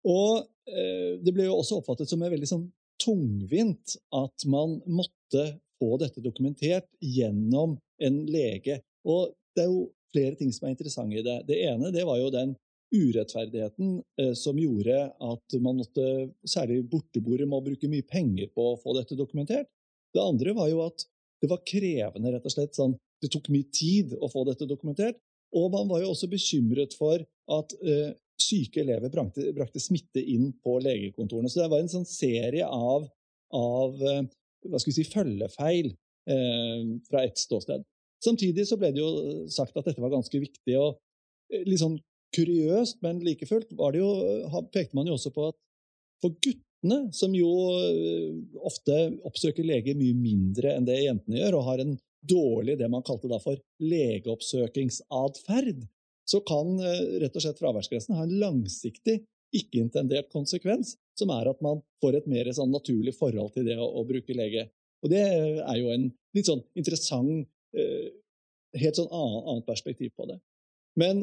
Og 0.08 0.44
det 0.68 1.32
ble 1.32 1.46
jo 1.46 1.54
også 1.58 1.78
oppfattet 1.80 2.10
som 2.10 2.20
veldig 2.20 2.48
sånn 2.50 2.66
tungvint 3.00 3.96
at 4.14 4.44
man 4.46 4.78
måtte 4.84 5.44
få 5.78 5.96
dette 6.02 6.22
dokumentert 6.24 6.88
gjennom 7.00 7.78
en 8.02 8.22
lege. 8.30 8.80
Og 9.08 9.32
det 9.56 9.64
er 9.64 9.70
jo 9.72 9.84
flere 10.12 10.38
ting 10.38 10.52
som 10.54 10.66
er 10.66 10.74
interessante 10.74 11.18
i 11.18 11.24
det. 11.26 11.42
Det 11.48 11.60
ene 11.68 11.92
det 11.94 12.06
var 12.08 12.20
jo 12.20 12.32
den 12.34 12.56
urettferdigheten 12.94 13.98
eh, 14.20 14.32
som 14.38 14.58
gjorde 14.58 15.00
at 15.12 15.58
man 15.60 15.80
måtte, 15.82 16.30
særlig 16.48 16.82
borteboere, 16.88 17.46
må 17.48 17.60
bruke 17.64 17.90
mye 17.90 18.06
penger 18.08 18.48
på 18.54 18.70
å 18.70 18.78
få 18.80 18.96
dette 18.96 19.18
dokumentert. 19.18 19.68
Det 20.14 20.24
andre 20.24 20.54
var 20.56 20.70
jo 20.72 20.82
at 20.86 21.04
det 21.42 21.50
var 21.52 21.62
krevende, 21.68 22.32
rett 22.32 22.46
og 22.48 22.54
slett. 22.54 22.74
Sånn, 22.74 22.96
det 23.22 23.30
tok 23.32 23.50
mye 23.52 23.66
tid 23.74 24.14
å 24.18 24.30
få 24.30 24.44
dette 24.48 24.68
dokumentert. 24.68 25.18
Og 25.56 25.70
man 25.72 25.88
var 25.88 26.02
jo 26.02 26.12
også 26.12 26.28
bekymret 26.30 26.94
for 26.98 27.22
at 27.58 27.76
eh, 27.80 28.10
syke 28.38 28.82
elever 28.82 29.10
brakte, 29.12 29.48
brakte, 29.56 29.80
smitte 29.82 30.20
inn 30.20 30.50
på 30.64 30.76
legekontorene. 30.84 31.50
Så 31.50 31.62
det 31.62 31.70
var 31.72 31.82
en 31.82 31.92
sånn 31.92 32.08
serie 32.08 32.66
av, 32.66 33.08
av 33.56 34.04
eh, 34.04 34.26
hva 34.68 34.80
skal 34.80 34.92
vi 34.92 34.98
si, 34.98 35.06
følgefeil 35.08 35.90
eh, 35.90 36.92
fra 37.08 37.24
ett 37.24 37.40
ståsted. 37.40 37.86
Samtidig 38.24 38.66
så 38.68 38.78
ble 38.78 38.92
det 38.94 39.02
jo 39.02 39.48
sagt 39.52 39.76
at 39.78 39.88
dette 39.88 40.02
var 40.02 40.12
ganske 40.14 40.42
viktig. 40.42 40.76
og 40.76 40.98
eh, 41.52 41.64
litt 41.66 41.82
sånn 41.82 41.98
kuriøst, 42.36 43.00
men 43.00 43.22
like 43.24 43.46
fullt 43.48 43.70
jo, 43.96 44.08
pekte 44.74 44.96
man 44.98 45.08
jo 45.08 45.16
også 45.16 45.32
på 45.32 45.48
at 45.48 45.56
for 46.22 46.34
guttene, 46.44 47.08
som 47.14 47.32
jo 47.34 47.48
eh, 47.78 48.34
ofte 48.68 48.98
oppsøker 49.26 49.66
lege 49.66 49.96
mye 49.98 50.16
mindre 50.18 50.74
enn 50.76 50.86
det 50.88 50.98
jentene 51.00 51.40
gjør, 51.40 51.58
og 51.58 51.68
har 51.70 51.82
en 51.82 51.96
dårlig 52.20 52.78
det 52.78 52.88
man 52.90 53.02
kalte 53.06 53.28
da 53.30 53.38
for 53.42 53.56
legeoppsøkingsatferd, 53.82 55.86
så 56.28 56.40
kan 56.46 56.80
eh, 56.82 57.18
rett 57.22 57.36
og 57.36 57.42
slett 57.44 57.60
fraværsgrensen 57.60 58.16
ha 58.18 58.22
en 58.26 58.38
langsiktig, 58.42 59.16
ikke-intendert 59.56 60.28
konsekvens, 60.32 60.86
som 61.16 61.28
er 61.32 61.48
at 61.48 61.60
man 61.64 61.80
får 62.02 62.12
et 62.18 62.26
mer 62.28 62.46
sånn 62.52 62.72
naturlig 62.74 63.14
forhold 63.16 63.50
til 63.54 63.64
det 63.68 63.78
å, 63.80 63.86
å, 63.86 64.04
bruke 64.08 64.34
lege. 64.36 64.62
Og 65.04 65.08
Det 65.14 65.24
er 65.24 65.76
jo 65.78 65.88
en 65.94 66.06
litt 66.36 66.48
sånn 66.50 66.64
interessant, 66.76 67.48
eh, 67.72 68.08
helt 68.76 68.96
sånn 68.98 69.14
annet 69.14 69.66
perspektiv 69.68 70.10
på 70.18 70.24
det. 70.28 70.38
Men 71.00 71.14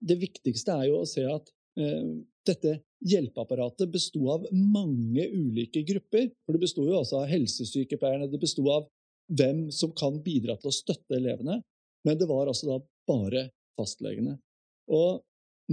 det 0.00 0.16
viktigste 0.22 0.72
er 0.72 0.84
jo 0.88 1.02
å 1.02 1.08
se 1.08 1.24
at 1.28 1.50
eh, 1.80 2.04
dette 2.46 2.78
hjelpeapparatet 3.06 3.90
besto 3.92 4.22
av 4.32 4.46
mange 4.52 5.26
ulike 5.28 5.82
grupper. 5.86 6.30
For 6.44 6.56
det 6.56 6.62
besto 6.62 6.84
jo 6.86 6.96
også 7.00 7.20
av 7.20 7.30
helsesykepleierne, 7.30 8.30
det 8.32 8.40
besto 8.40 8.64
av 8.72 8.86
hvem 9.32 9.66
som 9.74 9.92
kan 9.96 10.20
bidra 10.22 10.56
til 10.60 10.70
å 10.70 10.74
støtte 10.74 11.18
elevene. 11.18 11.60
Men 12.06 12.18
det 12.18 12.28
var 12.30 12.50
altså 12.50 12.68
da 12.70 12.80
bare 13.08 13.48
fastlegene. 13.78 14.36
Og 14.92 15.22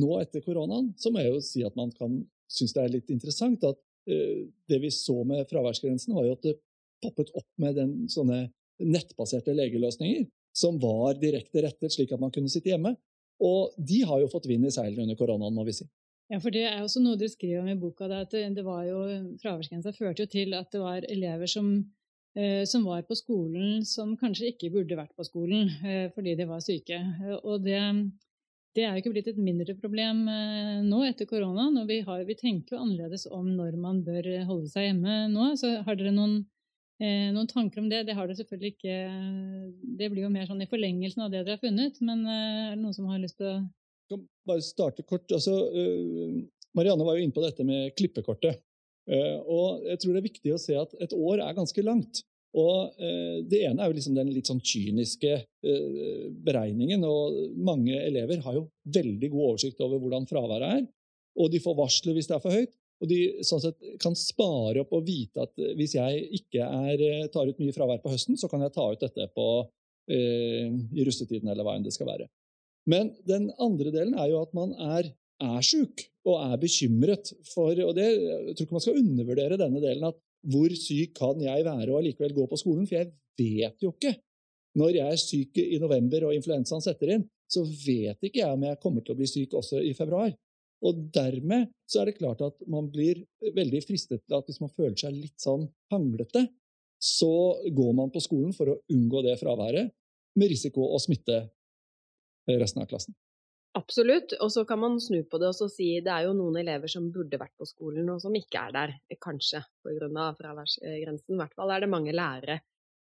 nå 0.01 0.13
etter 0.21 0.41
koronaen 0.45 0.91
så 0.97 1.11
må 1.13 1.21
jeg 1.21 1.33
jo 1.35 1.41
si 1.45 1.65
at 1.65 1.75
man 1.77 1.91
kan 1.93 2.23
synes 2.53 2.73
det 2.75 2.83
er 2.83 2.93
litt 2.95 3.09
interessant 3.13 3.63
at 3.65 3.79
uh, 3.79 4.43
det 4.69 4.79
vi 4.83 4.91
så 4.93 5.15
med 5.27 5.47
fraværsgrensen, 5.49 6.15
var 6.17 6.27
jo 6.27 6.37
at 6.37 6.45
det 6.45 6.57
poppet 7.03 7.33
opp 7.37 7.49
med 7.61 7.77
den, 7.79 7.95
sånne 8.11 8.47
nettbaserte 8.83 9.53
legeløsninger 9.55 10.27
som 10.55 10.77
var 10.81 11.17
direkte 11.21 11.63
rettet, 11.65 11.93
slik 11.93 12.13
at 12.13 12.21
man 12.21 12.31
kunne 12.33 12.51
sitte 12.51 12.71
hjemme. 12.71 12.93
Og 13.43 13.73
de 13.77 14.03
har 14.05 14.21
jo 14.21 14.29
fått 14.31 14.47
vind 14.47 14.67
i 14.69 14.71
seilene 14.73 15.07
under 15.07 15.17
koronaen, 15.19 15.55
må 15.55 15.65
vi 15.67 15.75
si. 15.75 15.87
Ja, 16.31 16.39
for 16.39 16.53
Det 16.53 16.63
er 16.65 16.81
også 16.81 17.01
noe 17.03 17.17
dere 17.19 17.33
skriver 17.33 17.63
om 17.63 17.69
i 17.69 17.77
boka. 17.77 18.05
at 18.05 18.31
det 18.31 18.63
var 18.63 18.85
jo, 18.85 19.01
Fraværsgrensa 19.41 19.91
førte 19.91 20.23
jo 20.23 20.29
til 20.29 20.53
at 20.53 20.71
det 20.71 20.79
var 20.81 21.05
elever 21.09 21.49
som, 21.49 21.83
som, 22.65 22.85
var 22.87 23.03
på 23.05 23.17
skolen 23.17 23.83
som 23.85 24.15
kanskje 24.17 24.53
ikke 24.53 24.71
burde 24.73 24.97
vært 24.97 25.13
på 25.17 25.25
skolen 25.27 25.69
eh, 25.85 26.07
fordi 26.15 26.33
de 26.39 26.47
var 26.49 26.63
syke. 26.65 26.97
Og 27.43 27.61
det, 27.65 27.81
det, 28.73 28.85
er 28.85 28.95
jo 28.95 29.03
ikke 29.03 29.13
blitt 29.13 29.29
et 29.29 29.41
mindre 29.41 29.75
problem 29.77 30.23
eh, 30.31 30.79
nå 30.85 31.03
etter 31.05 31.29
korona. 31.29 31.67
Når 31.75 31.85
vi, 31.91 31.99
har, 32.07 32.23
vi 32.25 32.39
tenker 32.39 32.75
jo 32.75 32.81
annerledes 32.81 33.27
om 33.29 33.51
når 33.53 33.77
man 33.77 34.01
bør 34.07 34.31
holde 34.49 34.71
seg 34.73 34.89
hjemme 34.89 35.27
nå. 35.33 35.53
Så 35.61 35.75
har 35.85 35.99
dere 35.99 36.15
noen 36.15 36.41
Eh, 37.01 37.29
noen 37.33 37.49
tanker 37.49 37.81
om 37.81 37.87
det? 37.89 38.03
Det 38.07 38.13
har 38.15 38.27
dere 38.29 38.37
selvfølgelig 38.37 38.75
ikke 38.75 38.97
Det 39.97 40.09
blir 40.13 40.27
jo 40.27 40.29
mer 40.31 40.45
sånn 40.45 40.61
i 40.61 40.69
forlengelsen 40.69 41.23
av 41.25 41.31
det 41.33 41.41
dere 41.41 41.57
har 41.57 41.63
funnet, 41.63 41.97
men 42.05 42.21
eh, 42.29 42.59
er 42.69 42.75
det 42.75 42.83
noen 42.83 42.95
som 42.95 43.07
har 43.09 43.21
lyst 43.21 43.39
til 43.39 43.49
å 43.49 43.55
Jeg 43.57 44.13
kan 44.13 44.27
bare 44.47 44.63
starte 44.63 45.05
kort. 45.07 45.25
Altså, 45.33 45.55
Marianne 46.77 47.07
var 47.07 47.17
jo 47.17 47.23
inne 47.25 47.33
på 47.35 47.43
dette 47.43 47.65
med 47.65 47.95
klippekortet. 47.97 48.61
Uh, 49.09 49.39
og 49.51 49.87
jeg 49.89 49.99
tror 49.99 50.13
det 50.13 50.21
er 50.21 50.29
viktig 50.29 50.53
å 50.53 50.61
se 50.61 50.77
at 50.79 50.93
et 51.03 51.15
år 51.17 51.43
er 51.43 51.57
ganske 51.57 51.83
langt. 51.83 52.23
Og 52.53 52.93
uh, 53.01 53.37
Det 53.49 53.63
ene 53.65 53.81
er 53.81 53.89
jo 53.89 53.97
liksom 53.97 54.15
den 54.15 54.31
litt 54.31 54.49
sånn 54.49 54.61
kyniske 54.63 55.39
beregningen. 56.43 57.03
og 57.07 57.55
Mange 57.57 57.97
elever 57.99 58.43
har 58.45 58.59
jo 58.59 58.67
veldig 58.93 59.31
god 59.33 59.47
oversikt 59.49 59.81
over 59.83 59.99
hvordan 60.01 60.29
fraværet 60.29 60.77
er. 60.79 60.87
Og 61.39 61.49
de 61.49 61.61
får 61.63 61.77
varsler 61.77 62.15
hvis 62.17 62.29
det 62.29 62.37
er 62.37 62.43
for 62.43 62.53
høyt. 62.53 62.73
Og 63.03 63.09
de 63.11 63.19
sånn 63.43 63.61
sett, 63.63 63.79
kan 63.99 64.15
spare 64.15 64.83
opp 64.83 64.93
og 64.95 65.03
vite 65.07 65.43
at 65.43 65.59
eh, 65.59 65.73
hvis 65.79 65.97
jeg 65.97 66.23
ikke 66.39 66.63
er, 66.63 67.01
eh, 67.03 67.25
tar 67.33 67.49
ut 67.49 67.59
mye 67.59 67.75
fravær 67.75 67.99
på 68.03 68.13
høsten, 68.13 68.37
så 68.39 68.47
kan 68.51 68.63
jeg 68.63 68.73
ta 68.75 68.85
ut 68.91 69.03
dette 69.03 69.27
på, 69.35 69.47
eh, 70.07 70.69
i 70.71 71.05
russetiden 71.07 71.51
eller 71.51 71.67
hva 71.67 71.75
enn 71.77 71.83
det 71.83 71.95
skal 71.95 72.07
være. 72.13 72.29
Men 72.87 73.13
den 73.27 73.49
andre 73.63 73.91
delen 73.91 74.15
er 74.19 74.31
jo 74.31 74.41
at 74.43 74.55
man 74.55 74.71
er, 74.95 75.11
er 75.43 75.65
sjuk 75.65 76.05
og 76.23 76.37
er 76.39 76.59
bekymret 76.61 77.33
for 77.51 77.79
og 77.83 77.95
det, 77.97 78.07
Jeg 78.15 78.55
tror 78.55 78.65
ikke 78.65 78.77
man 78.77 78.85
skal 78.85 78.99
undervurdere 79.01 79.59
denne 79.59 79.81
delen. 79.83 80.05
at 80.07 80.19
Hvor 80.43 80.75
syk 80.75 81.13
kan 81.15 81.41
jeg 81.41 81.65
være 81.65 81.91
og 81.91 81.99
allikevel 81.99 82.35
gå 82.35 82.45
på 82.47 82.59
skolen? 82.59 82.87
For 82.87 82.95
jeg 82.95 83.11
vet 83.39 83.83
jo 83.83 83.91
ikke. 83.91 84.15
Når 84.75 84.95
jeg 84.97 85.11
er 85.11 85.21
syk 85.21 85.59
i 85.61 85.79
november 85.79 86.27
og 86.27 86.35
influensaen 86.35 86.81
setter 86.81 87.13
inn, 87.15 87.27
så 87.51 87.61
vet 87.63 88.17
ikke 88.23 88.41
jeg 88.41 88.55
om 88.55 88.63
jeg 88.65 88.79
kommer 88.81 89.03
til 89.03 89.13
å 89.13 89.19
bli 89.19 89.29
syk 89.29 89.53
også 89.59 89.83
i 89.83 89.93
februar. 89.97 90.33
Og 90.83 90.99
dermed 91.15 91.69
så 91.87 92.01
er 92.01 92.09
det 92.09 92.17
klart 92.17 92.41
at 92.43 92.57
man 92.67 92.89
blir 92.91 93.21
veldig 93.55 93.83
fristet 93.85 94.23
til 94.25 94.35
at 94.35 94.47
hvis 94.49 94.59
man 94.63 94.73
føler 94.73 94.97
seg 94.99 95.15
litt 95.15 95.39
sånn 95.39 95.67
hanglete, 95.93 96.47
så 97.03 97.59
går 97.75 97.91
man 97.95 98.11
på 98.11 98.23
skolen 98.23 98.55
for 98.55 98.71
å 98.71 98.79
unngå 98.91 99.23
det 99.25 99.37
fraværet, 99.39 99.91
med 100.39 100.49
risiko 100.49 100.87
å 100.95 100.99
smitte 101.03 101.43
resten 102.49 102.81
av 102.81 102.89
klassen. 102.89 103.13
Absolutt, 103.77 104.35
og 104.37 104.51
så 104.53 104.65
kan 104.69 104.77
man 104.83 104.99
snu 105.01 105.23
på 105.25 105.39
det 105.41 105.49
og 105.49 105.71
si 105.73 105.87
det 106.05 106.11
er 106.13 106.27
jo 106.27 106.35
noen 106.37 106.59
elever 106.61 106.91
som 106.91 107.07
burde 107.13 107.39
vært 107.41 107.55
på 107.57 107.65
skolen, 107.65 108.11
og 108.13 108.19
som 108.21 108.35
ikke 108.37 108.67
er 108.67 108.75
der, 108.75 108.93
kanskje 109.21 109.63
pga. 109.81 110.27
fraværsgrensen. 110.37 111.33
I 111.33 111.41
hvert 111.41 111.57
fall 111.57 111.73
er 111.73 111.81
det 111.81 111.89
mange 111.89 112.13
lærere 112.13 112.59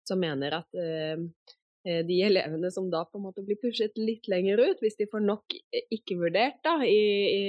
som 0.05 0.19
mener 0.21 0.57
at 0.57 0.77
uh, 0.77 1.21
Eh, 1.85 2.01
de 2.05 2.15
elevene 2.25 2.71
som 2.73 2.87
da 2.89 3.03
på 3.05 3.19
en 3.19 3.27
måte 3.27 3.43
blir 3.45 3.59
pushet 3.61 3.93
litt 4.01 4.25
lenger 4.31 4.57
ut, 4.57 4.79
hvis 4.81 4.97
de 4.97 5.05
får 5.09 5.21
nok 5.21 5.53
eh, 5.53 5.85
ikke-vurdert 5.93 6.57
da, 6.65 6.79
i, 6.81 7.01
i, 7.29 7.43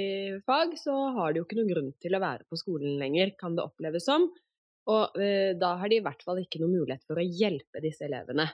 fag, 0.45 0.75
så 0.77 0.93
har 1.15 1.33
de 1.33 1.41
jo 1.41 1.47
ikke 1.47 1.57
noen 1.57 1.71
grunn 1.71 1.89
til 2.03 2.13
å 2.13 2.21
være 2.21 2.45
på 2.45 2.59
skolen 2.61 2.99
lenger, 3.01 3.33
kan 3.39 3.57
det 3.57 3.65
oppleves 3.65 4.05
som. 4.05 4.29
Og 4.93 5.17
eh, 5.17 5.55
da 5.57 5.73
har 5.81 5.89
de 5.89 5.97
i 5.97 6.05
hvert 6.05 6.21
fall 6.23 6.43
ikke 6.43 6.61
noen 6.61 6.77
mulighet 6.77 7.07
for 7.09 7.17
å 7.17 7.25
hjelpe 7.25 7.81
disse 7.81 8.05
elevene. 8.05 8.45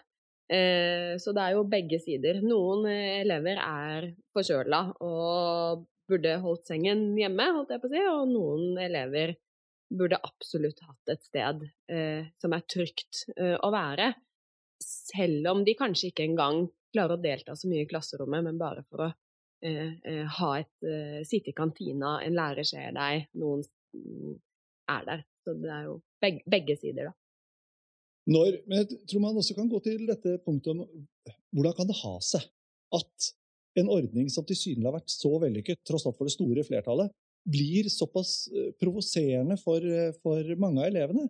Eh, 0.54 1.16
så 1.18 1.34
det 1.34 1.44
er 1.44 1.56
jo 1.56 1.66
begge 1.70 2.00
sider. 2.02 2.42
Noen 2.46 2.86
eh, 2.92 3.22
elever 3.24 3.60
er 3.62 4.12
forkjøla 4.36 4.82
og 5.06 5.88
burde 6.10 6.36
holdt 6.44 6.70
sengen 6.70 7.08
hjemme, 7.18 7.48
holdt 7.56 7.74
jeg 7.74 7.82
på 7.82 7.90
å 7.90 7.94
si, 7.94 8.04
og 8.12 8.30
noen 8.30 8.78
elever 8.84 9.36
burde 9.94 10.20
absolutt 10.26 10.82
hatt 10.84 11.14
et 11.14 11.26
sted 11.26 11.66
eh, 11.92 12.30
som 12.42 12.54
er 12.56 12.64
trygt 12.70 13.28
å 13.38 13.70
være 13.72 14.14
selv 14.84 15.52
om 15.52 15.62
de 15.64 15.76
kanskje 15.78 16.10
ikke 16.10 16.26
engang 16.26 16.66
klarer 16.94 17.16
å 17.16 17.22
delta 17.24 17.56
så 17.56 17.70
mye 17.70 17.86
i 17.86 17.90
klasserommet, 17.90 18.44
men 18.46 18.60
bare 18.60 18.84
for 18.90 19.06
å 19.06 19.12
ha 19.64 20.48
et 20.60 20.86
sitte 21.24 21.54
i 21.54 21.56
kantina, 21.56 22.18
en 22.20 22.36
lærer 22.36 22.68
ser 22.68 22.90
deg, 22.98 23.30
noen 23.40 23.62
er 24.92 25.06
der. 25.08 25.24
Så 25.46 25.54
det 25.56 25.72
er 25.72 25.86
jo 25.88 25.94
begge, 26.20 26.44
begge 26.52 26.76
sider, 26.82 27.14
da. 27.14 27.23
Når, 28.30 28.60
men 28.70 28.84
jeg 28.84 29.02
tror 29.10 29.24
man 29.26 29.40
også 29.40 29.56
kan 29.58 29.70
gå 29.72 29.80
til 29.84 30.06
dette 30.08 30.38
punktet 30.46 30.72
om 30.72 30.84
hvordan 31.54 31.76
kan 31.76 31.90
det 31.90 32.00
ha 32.00 32.14
seg 32.24 32.46
at 32.96 33.34
en 33.82 33.90
ordning 33.92 34.30
som 34.32 34.46
tilsynelatende 34.46 34.92
har 34.92 35.00
vært 35.00 35.14
så 35.14 35.32
vellykket, 35.42 35.82
tross 35.88 36.06
alt 36.08 36.18
for 36.18 36.30
det 36.30 36.36
store 36.36 36.64
flertallet, 36.66 37.12
blir 37.44 37.90
såpass 37.92 38.48
eh, 38.54 38.70
provoserende 38.80 39.58
for, 39.60 39.84
eh, 39.84 40.14
for 40.24 40.54
mange 40.62 40.84
av 40.84 40.92
elevene. 40.92 41.26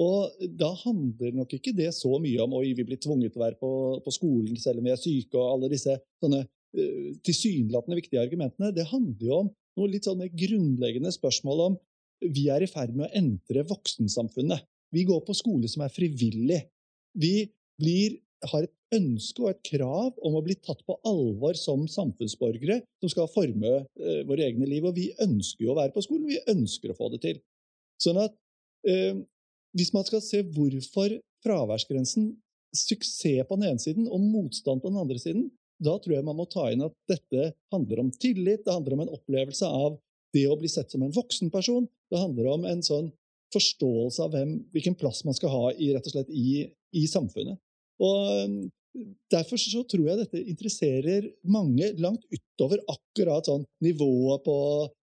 Og 0.00 0.46
da 0.56 0.70
handler 0.84 1.34
nok 1.36 1.52
ikke 1.56 1.74
det 1.76 1.90
så 1.96 2.14
mye 2.22 2.40
om 2.44 2.54
oi, 2.56 2.70
vi 2.78 2.86
blir 2.86 3.00
tvunget 3.02 3.34
til 3.34 3.42
å 3.42 3.44
være 3.44 3.58
på, 3.60 3.72
på 4.04 4.14
skolen 4.14 4.56
selv 4.60 4.80
om 4.80 4.86
vi 4.86 4.94
er 4.94 5.00
syke, 5.00 5.34
og 5.36 5.56
alle 5.56 5.70
disse 5.74 5.96
sånne 6.22 6.44
uh, 6.46 7.08
tilsynelatende 7.26 7.98
viktige 7.98 8.22
argumentene. 8.22 8.70
Det 8.72 8.86
handler 8.88 9.26
jo 9.26 9.40
om 9.42 9.50
noe 9.76 9.90
litt 9.90 10.08
sånn 10.08 10.22
grunnleggende 10.24 11.12
spørsmål 11.12 11.64
om 11.66 11.78
vi 12.22 12.46
er 12.54 12.64
i 12.64 12.70
ferd 12.70 12.94
med 12.96 13.10
å 13.10 13.12
entre 13.18 13.66
voksensamfunnet. 13.68 14.64
Vi 14.94 15.06
går 15.08 15.22
på 15.26 15.36
skole 15.36 15.70
som 15.70 15.84
er 15.84 15.92
frivillig. 15.94 16.60
Vi 17.18 17.48
blir, 17.80 18.18
har 18.50 18.66
et 18.66 18.74
ønske 18.96 19.44
og 19.44 19.52
et 19.52 19.62
krav 19.66 20.16
om 20.26 20.36
å 20.36 20.42
bli 20.44 20.56
tatt 20.58 20.82
på 20.86 20.96
alvor 21.06 21.54
som 21.58 21.86
samfunnsborgere 21.90 22.80
som 23.02 23.12
skal 23.12 23.30
forme 23.30 23.74
eh, 23.80 24.22
våre 24.28 24.48
egne 24.48 24.66
liv. 24.68 24.86
Og 24.86 24.96
vi 24.98 25.10
ønsker 25.22 25.66
jo 25.66 25.74
å 25.74 25.78
være 25.78 25.94
på 25.94 26.04
skolen, 26.04 26.30
vi 26.30 26.40
ønsker 26.50 26.92
å 26.92 26.98
få 26.98 27.10
det 27.14 27.22
til. 27.24 27.40
Sånn 28.02 28.20
at 28.22 28.34
eh, 28.88 29.20
hvis 29.76 29.92
man 29.94 30.06
skal 30.08 30.22
se 30.24 30.42
hvorfor 30.56 31.14
fraværsgrensen 31.44 32.32
suksess 32.76 33.46
på 33.48 33.58
den 33.58 33.70
ene 33.70 33.82
siden 33.82 34.06
og 34.10 34.22
motstand 34.22 34.82
på 34.82 34.90
den 34.90 35.00
andre 35.00 35.18
siden, 35.22 35.48
da 35.80 35.96
tror 35.96 36.18
jeg 36.18 36.26
man 36.26 36.36
må 36.36 36.44
ta 36.50 36.66
inn 36.70 36.84
at 36.84 36.94
dette 37.08 37.52
handler 37.72 38.02
om 38.02 38.10
tillit, 38.12 38.66
det 38.66 38.74
handler 38.74 38.96
om 38.96 39.04
en 39.06 39.14
opplevelse 39.16 39.66
av 39.66 39.96
det 40.34 40.44
å 40.46 40.58
bli 40.58 40.68
sett 40.70 40.92
som 40.92 41.02
en 41.02 41.14
voksen 41.14 41.50
person. 41.50 41.88
Det 42.12 42.20
handler 42.20 42.50
om 42.52 42.66
en 42.68 42.82
sånn 42.84 43.08
forståelse 43.54 44.26
av 44.26 44.34
hvem, 44.34 44.56
hvilken 44.74 44.96
plass 44.98 45.24
man 45.26 45.36
skal 45.36 45.52
ha 45.54 45.64
i, 45.72 45.92
rett 45.94 46.06
og 46.06 46.14
slett, 46.14 46.30
i, 46.30 46.64
i 46.96 47.06
samfunnet. 47.10 47.58
Og 48.00 48.70
Derfor 49.30 49.60
så 49.60 49.84
tror 49.86 50.08
jeg 50.08 50.18
dette 50.18 50.40
interesserer 50.50 51.28
mange 51.46 51.92
langt 52.02 52.24
utover 52.34 52.80
akkurat 52.90 53.46
sånn 53.46 53.62
nivået 53.86 54.42
på, 54.42 54.56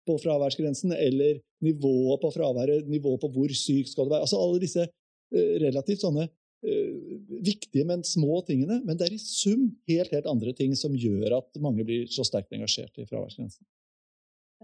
på 0.08 0.16
fraværsgrensen, 0.22 0.94
eller 0.96 1.36
nivået 1.64 2.22
på 2.22 2.30
fraværet, 2.32 2.88
nivået 2.88 3.20
på 3.20 3.30
hvor 3.34 3.52
syk 3.52 3.90
skal 3.90 4.08
du 4.08 4.14
være. 4.14 4.24
Altså 4.24 4.40
alle 4.40 4.62
disse 4.62 4.86
uh, 4.88 5.54
relativt 5.60 6.00
sånne 6.06 6.26
uh, 6.30 7.12
viktige, 7.44 7.84
men 7.90 8.06
små 8.08 8.40
tingene. 8.48 8.80
Men 8.88 8.96
det 8.96 9.10
er 9.10 9.18
i 9.18 9.20
sum 9.20 9.68
helt, 9.90 10.16
helt 10.16 10.32
andre 10.32 10.56
ting 10.56 10.72
som 10.80 10.96
gjør 10.96 11.42
at 11.42 11.60
mange 11.60 11.84
blir 11.84 12.08
så 12.12 12.24
sterkt 12.24 12.56
engasjert 12.56 12.96
i 12.96 13.08
fraværsgrensen. 13.10 13.68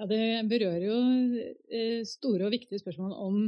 Ja, 0.01 0.09
Det 0.09 0.25
berører 0.49 0.87
jo 0.87 0.97
uh, 0.97 2.01
store 2.09 2.49
og 2.49 2.57
viktige 2.57 2.81
spørsmål 2.81 3.13
om 3.21 3.43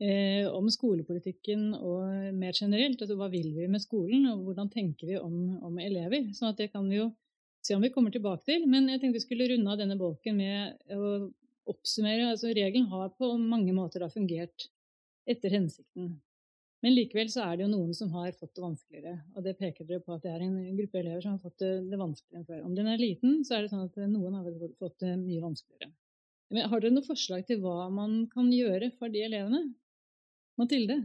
eh, 0.00 0.46
om 0.50 0.68
skolepolitikken 0.72 1.70
og 1.76 2.32
mer 2.36 2.56
generelt. 2.56 3.00
Altså, 3.00 3.16
hva 3.18 3.30
vil 3.32 3.52
vi 3.56 3.68
med 3.70 3.82
skolen, 3.82 4.26
og 4.32 4.46
hvordan 4.46 4.70
tenker 4.72 5.10
vi 5.10 5.18
om, 5.20 5.58
om, 5.66 5.78
elever? 5.82 6.30
sånn 6.36 6.52
at 6.52 6.62
Det 6.62 6.70
kan 6.72 6.88
vi 6.88 7.00
jo 7.00 7.10
se 7.64 7.76
om 7.76 7.84
vi 7.84 7.92
kommer 7.94 8.14
tilbake 8.14 8.46
til. 8.48 8.66
Men 8.70 8.88
jeg 8.88 9.02
tenkte 9.02 9.20
vi 9.20 9.26
skulle 9.26 9.50
runde 9.52 9.70
av 9.70 9.80
denne 9.80 9.98
bolken 10.00 10.40
med 10.40 10.96
å 10.96 11.30
oppsummere. 11.70 12.32
altså 12.32 12.54
Regelen 12.54 12.90
har 12.90 13.12
på 13.16 13.34
mange 13.38 13.76
måter 13.76 14.02
da 14.02 14.10
fungert 14.12 14.70
etter 15.28 15.52
hensikten. 15.54 16.18
Men 16.80 16.94
likevel 16.96 17.28
så 17.28 17.44
er 17.44 17.58
det 17.58 17.66
jo 17.66 17.72
noen 17.74 17.92
som 17.96 18.12
har 18.14 18.32
fått 18.32 18.54
det 18.56 18.64
vanskeligere. 18.64 19.18
Og 19.36 19.44
det 19.44 19.58
peker 19.60 19.84
dere 19.84 20.00
på 20.04 20.14
at 20.14 20.22
det 20.24 20.30
er 20.32 20.44
en 20.46 20.56
gruppe 20.78 21.00
elever 21.02 21.20
som 21.20 21.34
har 21.36 21.42
fått 21.42 21.60
det, 21.60 21.98
vanskeligere 22.00 22.40
enn 22.40 22.46
før. 22.48 22.62
Om 22.64 22.76
den 22.78 22.88
er 22.88 23.02
liten, 23.02 23.42
så 23.44 23.56
er 23.56 23.66
det 23.66 23.72
sånn 23.72 23.84
at 23.84 23.98
noen 24.08 24.38
har 24.38 24.48
fått 24.80 24.96
det 25.04 25.12
mye 25.20 25.44
vanskeligere. 25.44 25.92
Men 26.50 26.70
har 26.72 26.82
dere 26.82 26.96
noen 26.96 27.06
forslag 27.06 27.44
til 27.46 27.60
hva 27.62 27.90
man 27.94 28.24
kan 28.32 28.48
gjøre 28.50 28.90
for 28.96 29.12
de 29.12 29.22
elevene? 29.28 29.60
Mathilde? 30.58 31.02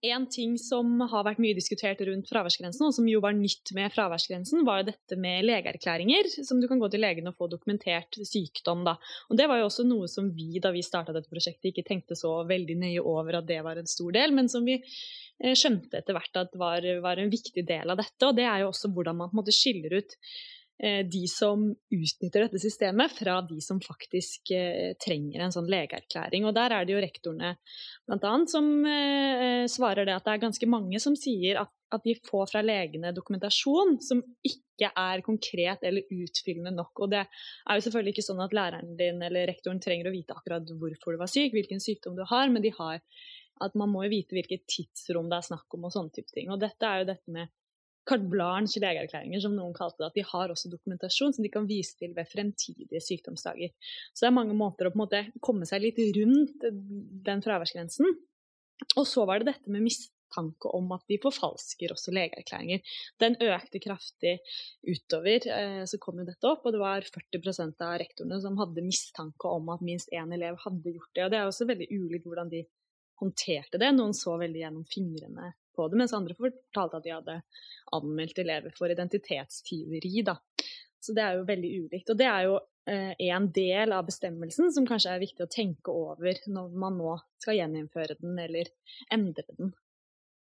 En 0.00 0.24
ting 0.30 0.54
som 0.58 0.88
har 1.10 1.24
vært 1.26 1.40
mye 1.42 1.56
diskutert 1.56 2.00
rundt 2.06 2.28
fraværsgrensen, 2.30 2.86
og 2.86 2.94
som 2.96 3.06
jo 3.10 3.20
var 3.22 3.34
nytt 3.36 3.72
med 3.76 3.92
fraværsgrensen, 3.92 4.62
var 4.66 4.86
dette 4.86 5.18
med 5.20 5.44
legeerklæringer, 5.44 6.30
som 6.46 6.62
du 6.62 6.66
kan 6.70 6.80
gå 6.80 6.88
til 6.92 7.02
legen 7.04 7.28
og 7.28 7.36
få 7.38 7.48
dokumentert 7.52 8.16
sykdom. 8.16 8.86
Da. 8.88 8.96
Og 9.28 9.38
Det 9.38 9.48
var 9.50 9.60
jo 9.60 9.68
også 9.68 9.84
noe 9.86 10.08
som 10.10 10.30
vi, 10.34 10.56
da 10.62 10.72
vi 10.74 10.84
starta 10.86 11.14
dette 11.14 11.30
prosjektet, 11.30 11.70
ikke 11.70 11.86
tenkte 11.88 12.18
så 12.18 12.32
veldig 12.48 12.78
nøye 12.82 13.04
over 13.04 13.40
at 13.42 13.50
det 13.50 13.60
var 13.66 13.78
en 13.78 13.90
stor 13.90 14.14
del, 14.16 14.34
men 14.34 14.48
som 14.52 14.64
vi 14.66 14.78
eh, 14.80 15.52
skjønte 15.52 16.00
etter 16.00 16.16
hvert 16.16 16.40
at 16.40 16.56
var, 16.58 16.88
var 17.04 17.20
en 17.20 17.32
viktig 17.32 17.66
del 17.68 17.92
av 17.92 18.00
dette. 18.00 18.22
Og 18.26 18.38
det 18.38 18.48
er 18.48 18.64
jo 18.64 18.72
også 18.72 18.90
hvordan 18.94 19.20
man 19.20 19.30
på 19.30 19.36
en 19.36 19.42
måte 19.42 19.56
skiller 19.56 20.00
ut 20.00 20.18
de 20.82 21.22
som 21.30 21.68
utnytter 21.94 22.46
dette 22.46 22.58
systemet, 22.58 23.12
fra 23.14 23.36
de 23.46 23.60
som 23.62 23.78
faktisk 23.82 24.50
eh, 24.56 24.94
trenger 25.02 25.44
en 25.44 25.54
sånn 25.54 25.68
legeerklæring. 25.70 26.46
Og 26.48 26.56
der 26.56 26.74
er 26.74 26.86
det 26.86 26.96
jo 26.96 27.02
rektorene 27.04 27.52
bl.a. 28.08 28.32
som 28.50 28.70
eh, 28.88 29.62
svarer 29.70 30.08
det 30.08 30.16
at 30.16 30.26
det 30.26 30.34
er 30.34 30.42
ganske 30.46 30.68
mange 30.70 30.98
som 31.02 31.14
sier 31.18 31.60
at, 31.62 31.70
at 31.94 32.02
de 32.06 32.16
får 32.26 32.50
fra 32.50 32.64
legene 32.64 33.14
dokumentasjon 33.14 33.98
som 34.02 34.24
ikke 34.42 34.90
er 34.90 35.22
konkret 35.22 35.84
eller 35.86 36.08
utfyllende 36.10 36.74
nok. 36.74 37.04
Og 37.04 37.12
det 37.14 37.22
er 37.22 37.78
jo 37.78 37.86
selvfølgelig 37.86 38.16
ikke 38.16 38.26
sånn 38.30 38.42
at 38.42 38.56
læreren 38.56 38.96
din 38.98 39.22
eller 39.22 39.46
rektoren 39.52 39.82
trenger 39.82 40.10
å 40.10 40.16
vite 40.16 40.34
akkurat 40.34 40.66
hvorfor 40.66 41.14
du 41.14 41.22
var 41.22 41.30
syk, 41.30 41.54
hvilken 41.54 41.82
sykdom 41.84 42.18
du 42.18 42.26
har, 42.26 42.50
men 42.50 42.64
de 42.64 42.74
har 42.74 42.98
at 43.62 43.74
man 43.78 43.90
må 43.92 44.02
jo 44.06 44.16
vite 44.16 44.34
hvilket 44.34 44.64
tidsrom 44.70 45.28
det 45.30 45.38
er 45.38 45.50
snakk 45.52 45.76
om 45.76 45.86
og 45.86 45.94
sånne 45.94 46.14
type 46.14 46.34
ting. 46.34 46.50
Og 46.50 46.60
dette 46.62 46.88
er 46.88 47.02
jo 47.02 47.10
dette 47.12 47.34
med 47.34 47.52
carte 48.08 48.26
blanche 48.30 48.80
legeerklæringer, 48.82 49.42
som 49.44 49.54
noen 49.56 49.74
kalte 49.76 50.02
det. 50.02 50.10
At 50.10 50.18
de 50.18 50.26
har 50.32 50.52
også 50.52 50.70
dokumentasjon 50.72 51.34
som 51.36 51.46
de 51.46 51.52
kan 51.52 51.68
vise 51.68 51.94
til 52.00 52.14
ved 52.16 52.28
fremtidige 52.30 53.02
sykdomsdager. 53.04 53.72
Så 54.12 54.24
det 54.24 54.30
er 54.30 54.40
mange 54.40 54.56
måter 54.58 54.88
å 54.88 54.92
på 54.92 54.98
en 54.98 55.04
måte 55.04 55.22
komme 55.44 55.68
seg 55.68 55.84
litt 55.84 56.00
rundt 56.18 56.66
den 57.28 57.44
fraværsgrensen. 57.44 58.18
Og 58.96 59.06
så 59.06 59.26
var 59.28 59.40
det 59.40 59.52
dette 59.52 59.70
med 59.70 59.84
mistanke 59.86 60.70
om 60.74 60.90
at 60.96 61.04
de 61.10 61.20
forfalsker 61.22 61.94
også 61.94 62.14
legeerklæringer. 62.16 62.82
Den 63.22 63.38
økte 63.38 63.80
kraftig 63.84 64.38
utover. 64.82 65.46
Eh, 65.46 65.82
så 65.86 66.00
kom 66.02 66.18
jo 66.18 66.26
dette 66.26 66.50
opp, 66.50 66.66
og 66.66 66.74
det 66.74 66.82
var 66.82 67.06
40% 67.06 67.86
av 67.86 67.98
rektorene 68.02 68.40
som 68.42 68.58
hadde 68.58 68.86
mistanke 68.86 69.50
om 69.50 69.70
at 69.74 69.84
minst 69.86 70.10
én 70.10 70.34
elev 70.34 70.58
hadde 70.64 70.96
gjort 70.96 71.12
det. 71.14 71.26
Og 71.26 71.34
det 71.34 71.38
er 71.38 71.50
også 71.50 71.70
veldig 71.70 71.90
ulikt 71.94 72.26
hvordan 72.26 72.50
de 72.50 72.66
håndterte 73.22 73.78
det. 73.78 73.94
Noen 73.94 74.16
så 74.16 74.34
veldig 74.40 74.64
gjennom 74.64 74.88
fingrene 74.90 75.52
på 75.76 75.88
det, 75.88 75.98
mens 76.00 76.14
andre 76.16 76.36
fortalte 76.38 77.00
at 77.00 77.06
de 77.06 77.14
hadde 77.14 77.38
anmeldt 77.96 78.38
elever 78.42 78.74
for 78.76 78.92
identitetstyveri. 78.92 80.22
Da. 80.26 80.38
Så 81.02 81.14
det 81.16 81.24
er 81.24 81.38
jo 81.38 81.48
veldig 81.48 81.72
ulikt. 81.84 82.12
Og 82.12 82.18
det 82.20 82.28
er 82.30 82.46
jo 82.46 82.58
eh, 82.90 83.12
en 83.28 83.48
del 83.54 83.94
av 83.94 84.06
bestemmelsen 84.06 84.72
som 84.74 84.86
kanskje 84.88 85.14
er 85.14 85.22
viktig 85.22 85.46
å 85.46 85.50
tenke 85.50 85.94
over 85.94 86.38
når 86.46 86.76
man 86.84 86.98
nå 87.00 87.16
skal 87.42 87.58
gjeninnføre 87.58 88.18
den 88.20 88.38
eller 88.38 88.70
endre 89.14 89.46
den. 89.56 89.72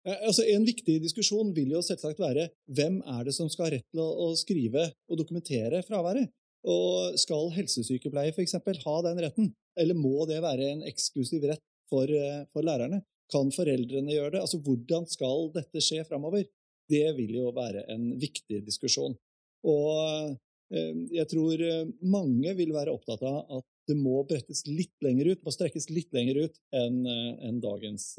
Altså, 0.05 0.43
en 0.53 0.65
viktig 0.67 0.99
diskusjon 1.01 1.49
vil 1.55 1.71
jo 1.73 1.81
selvsagt 1.81 2.19
være 2.21 2.51
hvem 2.77 2.99
er 3.09 3.23
det 3.25 3.33
som 3.33 3.49
skal 3.49 3.65
ha 3.65 3.71
rett 3.73 3.87
til 3.89 4.03
å 4.05 4.27
skrive 4.37 4.91
og 5.09 5.17
dokumentere 5.17 5.81
fraværet? 5.87 6.29
Og 6.65 7.17
Skal 7.21 7.51
helsesykepleier 7.53 8.33
f.eks. 8.33 8.55
ha 8.57 8.95
den 9.05 9.21
retten, 9.21 9.51
eller 9.77 9.97
må 9.97 10.25
det 10.29 10.39
være 10.45 10.69
en 10.73 10.85
eksklusiv 10.89 11.45
rett 11.49 11.61
for, 11.89 12.09
eh, 12.09 12.45
for 12.53 12.65
lærerne? 12.65 13.01
Kan 13.33 13.51
foreldrene 13.55 14.13
gjøre 14.13 14.35
det? 14.35 14.41
Altså, 14.43 14.61
Hvordan 14.63 15.07
skal 15.09 15.49
dette 15.55 15.83
skje 15.83 16.03
framover? 16.07 16.45
Det 16.91 17.05
vil 17.17 17.37
jo 17.39 17.53
være 17.55 17.85
en 17.93 18.11
viktig 18.21 18.61
diskusjon. 18.65 19.15
Og 19.65 20.35
eh, 20.75 20.99
jeg 21.15 21.29
tror 21.31 21.63
eh, 21.65 21.87
mange 22.05 22.53
vil 22.57 22.75
være 22.75 22.93
opptatt 22.93 23.25
av 23.25 23.57
at 23.59 23.67
det 23.89 23.97
må 23.97 24.19
brettes 24.29 24.63
litt 24.69 24.93
lenger 25.05 25.33
ut, 25.33 25.43
må 25.45 25.53
strekkes 25.53 25.91
litt 25.93 26.13
lenger 26.13 26.47
ut 26.47 26.55
enn 26.73 27.59
dagens, 27.61 28.15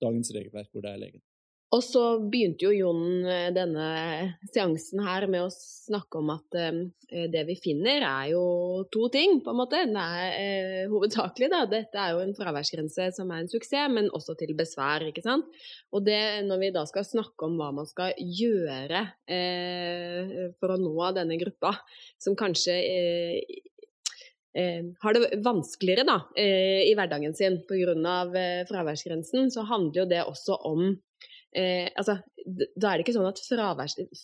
dagens 0.00 0.30
regelverk, 0.32 0.70
hvor 0.72 0.86
det 0.86 0.94
er 0.94 1.02
legen. 1.02 1.20
Og 1.70 1.82
så 1.86 2.02
begynte 2.18 2.66
jo 2.66 2.72
Jon 2.74 3.26
eh, 3.30 3.50
denne 3.54 3.84
seansen 4.50 5.04
her 5.06 5.28
med 5.30 5.44
å 5.44 5.52
snakke 5.54 6.18
om 6.18 6.32
at 6.34 6.56
eh, 6.58 6.80
det 7.30 7.44
vi 7.46 7.54
finner 7.62 8.02
er 8.02 8.32
jo 8.32 8.42
to 8.90 9.06
ting, 9.14 9.38
på 9.44 9.52
en 9.52 9.60
måte. 9.60 9.84
Det 9.86 10.02
er 10.02 10.34
eh, 10.34 10.90
hovedsakelig, 10.90 11.50
da. 11.52 11.62
Dette 11.70 12.02
er 12.02 12.16
jo 12.16 12.24
en 12.24 12.34
fraværsgrense 12.34 13.10
som 13.14 13.30
er 13.30 13.44
en 13.44 13.50
suksess, 13.52 13.86
men 13.94 14.10
også 14.16 14.34
til 14.40 14.50
besvær, 14.58 15.06
ikke 15.12 15.22
sant. 15.22 15.46
Og 15.94 16.02
det, 16.06 16.20
når 16.48 16.64
vi 16.64 16.74
da 16.74 16.82
skal 16.90 17.06
snakke 17.06 17.46
om 17.46 17.54
hva 17.60 17.70
man 17.78 17.86
skal 17.86 18.18
gjøre 18.18 19.04
eh, 19.30 20.50
for 20.58 20.74
å 20.74 20.80
nå 20.82 21.12
denne 21.14 21.38
gruppa, 21.38 21.76
som 22.18 22.38
kanskje 22.38 22.80
eh, 22.82 23.58
Eh, 24.50 24.82
har 24.98 25.14
det 25.14 25.36
vanskeligere 25.44 26.02
da, 26.02 26.16
eh, 26.34 26.82
i 26.90 26.94
hverdagen 26.98 27.34
sin 27.38 27.60
pga. 27.68 27.94
Eh, 28.34 28.66
fraværsgrensen, 28.66 29.50
så 29.50 29.62
handler 29.62 30.00
jo 30.00 30.06
det 30.10 30.24
også 30.26 30.56
om 30.66 30.96
eh, 31.56 31.88
altså, 31.96 32.18
da 32.46 32.90
er 32.90 32.98
det 32.98 33.04
ikke 33.04 33.16
sånn 33.16 33.28
at 33.28 33.40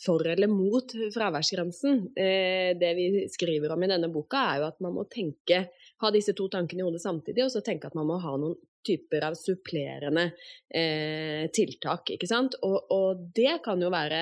for 0.01 0.27
eller 0.31 0.51
mot 0.51 0.93
fraværsgrensen 1.15 2.07
eh, 2.17 2.73
Det 2.79 2.93
vi 2.97 3.27
skriver 3.33 3.75
om 3.75 3.83
i 3.83 3.91
denne 3.91 4.11
boka, 4.13 4.43
er 4.53 4.63
jo 4.63 4.71
at 4.71 4.81
man 4.85 4.97
må 4.97 5.07
tenke, 5.11 5.67
ha 6.03 6.13
disse 6.15 6.35
to 6.37 6.49
tankene 6.53 6.83
i 6.83 6.87
hodet 6.87 7.03
samtidig, 7.03 7.45
og 7.45 7.53
så 7.53 7.65
tenke 7.65 7.91
at 7.91 7.99
man 7.99 8.09
må 8.09 8.19
ha 8.23 8.37
noen 8.41 8.57
typer 8.87 9.25
av 9.27 9.37
supplerende 9.39 10.29
eh, 10.71 11.47
tiltak. 11.55 12.15
ikke 12.15 12.29
sant? 12.31 12.59
Og, 12.67 12.77
og, 12.95 13.25
det 13.35 13.59
kan 13.65 13.81
jo 13.83 13.91
være 13.93 14.21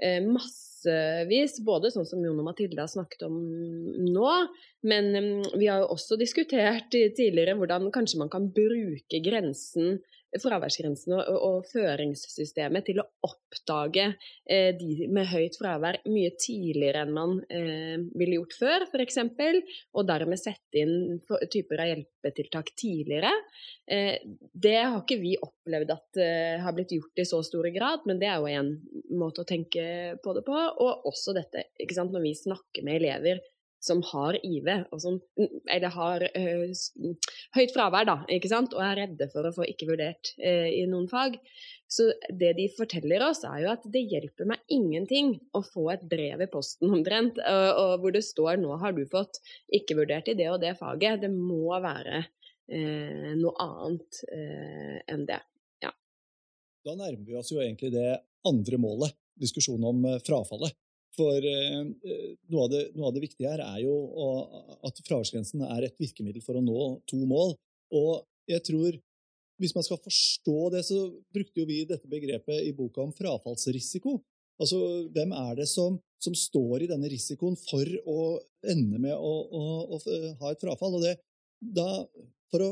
eh, 0.00 0.20
massevis, 0.24 1.58
både 1.64 1.92
sånn 1.92 2.08
som 2.08 2.22
Jon 2.24 2.40
og 2.40 2.48
Mathilde 2.48 2.80
har 2.80 2.90
snakket 2.90 3.26
om 3.28 3.36
nå, 4.08 4.30
men 4.88 5.12
um, 5.12 5.28
vi 5.60 5.68
har 5.68 5.84
jo 5.84 5.92
også 5.94 6.16
diskutert 6.20 6.88
tidligere 6.90 7.58
hvordan 7.58 7.92
kanskje 7.94 8.22
man 8.24 8.32
kan 8.32 8.48
bruke 8.54 9.20
grensen 9.24 10.00
fraværsgrensen 10.40 11.14
og, 11.16 11.28
og, 11.36 11.66
føringssystemet 11.72 12.86
til 12.88 13.02
å 13.02 13.06
oppdage 13.26 14.06
eh, 14.48 14.70
de 14.78 15.08
med 15.12 15.28
høyt 15.28 15.58
fravær 15.60 16.00
mye 16.08 16.32
tidligere 16.40 17.04
enn 17.04 17.14
man 17.16 17.36
eh, 17.52 17.98
ville 18.16 18.38
gjort 18.38 18.56
før, 18.58 18.86
f.eks., 18.88 19.20
og 19.92 20.08
dermed 20.08 20.40
sette 20.40 20.82
inn 20.82 21.20
typer 21.52 21.84
av 21.84 21.90
hjelpetiltak 21.92 22.72
tidligere. 22.78 23.32
Eh, 23.86 24.16
det 24.52 24.76
har 24.80 25.00
ikke 25.02 25.20
vi 25.20 25.34
opplevd 25.36 25.94
at 25.94 26.22
eh, 26.22 26.58
har 26.62 26.76
blitt 26.76 26.94
gjort 26.96 27.22
i 27.22 27.28
så 27.28 27.42
stor 27.46 27.68
grad, 27.74 28.06
men 28.08 28.20
det 28.22 28.30
er 28.30 28.40
jo 28.40 28.52
en 28.52 28.74
måte 29.20 29.44
å 29.44 29.48
tenke 29.48 30.16
på 30.24 30.36
det 30.36 30.46
på. 30.48 30.56
Og 30.56 31.08
også 31.12 31.36
dette, 31.36 31.68
ikke 31.82 31.98
sant, 31.98 32.14
når 32.14 32.24
vi 32.24 32.36
snakker 32.38 32.86
med 32.86 33.02
elever 33.02 33.42
som 33.82 34.02
har 34.12 34.36
IV, 34.46 34.68
som, 35.02 35.18
eller 35.66 35.90
har 35.96 36.22
uh, 36.22 36.82
høyt 37.56 37.72
fravær, 37.74 38.06
da, 38.06 38.16
ikke 38.30 38.50
sant? 38.52 38.74
og 38.76 38.82
er 38.86 39.00
redde 39.02 39.28
for 39.32 39.48
å 39.48 39.54
få 39.56 39.66
ikke 39.66 39.88
vurdert 39.90 40.30
uh, 40.38 40.68
i 40.70 40.84
noen 40.90 41.08
fag. 41.10 41.38
Så 41.90 42.06
det 42.30 42.54
de 42.56 42.68
forteller 42.72 43.24
oss, 43.26 43.42
er 43.44 43.64
jo 43.64 43.72
at 43.74 43.82
det 43.92 44.04
hjelper 44.08 44.48
meg 44.48 44.62
ingenting 44.72 45.34
å 45.58 45.64
få 45.66 45.88
et 45.92 46.04
brev 46.08 46.44
i 46.44 46.50
posten 46.52 46.94
omtrent, 46.94 47.40
og, 47.42 47.66
og 47.82 48.04
hvor 48.04 48.14
det 48.14 48.22
står 48.24 48.62
'nå 48.62 48.78
har 48.80 48.94
du 48.96 49.02
fått 49.10 49.42
ikke 49.68 49.98
vurdert 49.98 50.30
i 50.30 50.36
det 50.38 50.48
og 50.52 50.62
det 50.62 50.76
faget'. 50.78 51.20
Det 51.26 51.32
må 51.34 51.74
være 51.84 52.22
eh, 52.22 53.34
noe 53.36 53.52
annet 53.66 54.22
enn 54.32 55.26
det. 55.28 55.42
Ja. 55.84 55.92
Da 56.86 56.96
nærmer 56.96 57.26
vi 57.28 57.36
oss 57.36 57.52
jo 57.52 57.60
egentlig 57.60 57.92
det 57.92 58.22
andre 58.48 58.80
målet, 58.80 59.18
diskusjonen 59.36 59.90
om 59.90 60.08
frafallet. 60.24 60.72
For 61.12 61.44
eh, 61.44 61.80
noe, 62.48 62.64
av 62.64 62.70
det, 62.72 62.82
noe, 62.96 63.10
av 63.10 63.16
det, 63.16 63.24
viktige 63.26 63.50
her 63.52 63.60
er 63.64 63.82
jo 63.84 63.94
at 64.88 65.00
fraværsgrensen 65.04 65.64
er 65.66 65.84
et 65.84 65.98
virkemiddel 66.00 66.44
for 66.44 66.56
å 66.56 66.64
nå 66.64 66.86
to 67.10 67.20
mål. 67.28 67.52
Og 67.92 68.22
jeg 68.48 68.64
tror 68.64 68.96
hvis 69.62 69.74
man 69.76 69.84
skal 69.86 70.00
forstå 70.02 70.58
det, 70.74 70.82
så 70.88 70.98
brukte 71.34 71.62
jo 71.62 71.68
vi 71.68 71.82
dette 71.86 72.08
begrepet 72.10 72.64
i 72.66 72.72
boka 72.74 73.02
om 73.04 73.12
frafallsrisiko. 73.14 74.16
Altså, 74.62 74.78
Hvem 75.14 75.34
er 75.36 75.58
det 75.60 75.68
som, 75.70 75.98
som 76.22 76.34
står 76.36 76.84
i 76.84 76.88
denne 76.90 77.10
risikoen 77.10 77.54
for 77.60 77.92
å 78.08 78.18
ende 78.72 78.98
med 79.02 79.14
å, 79.14 79.32
å, 79.44 79.62
å 79.94 80.00
ha 80.42 80.52
et 80.52 80.64
frafall? 80.64 80.98
Og 80.98 81.04
det, 81.06 81.16
da, 81.60 81.86
For 82.50 82.64
å 82.66 82.70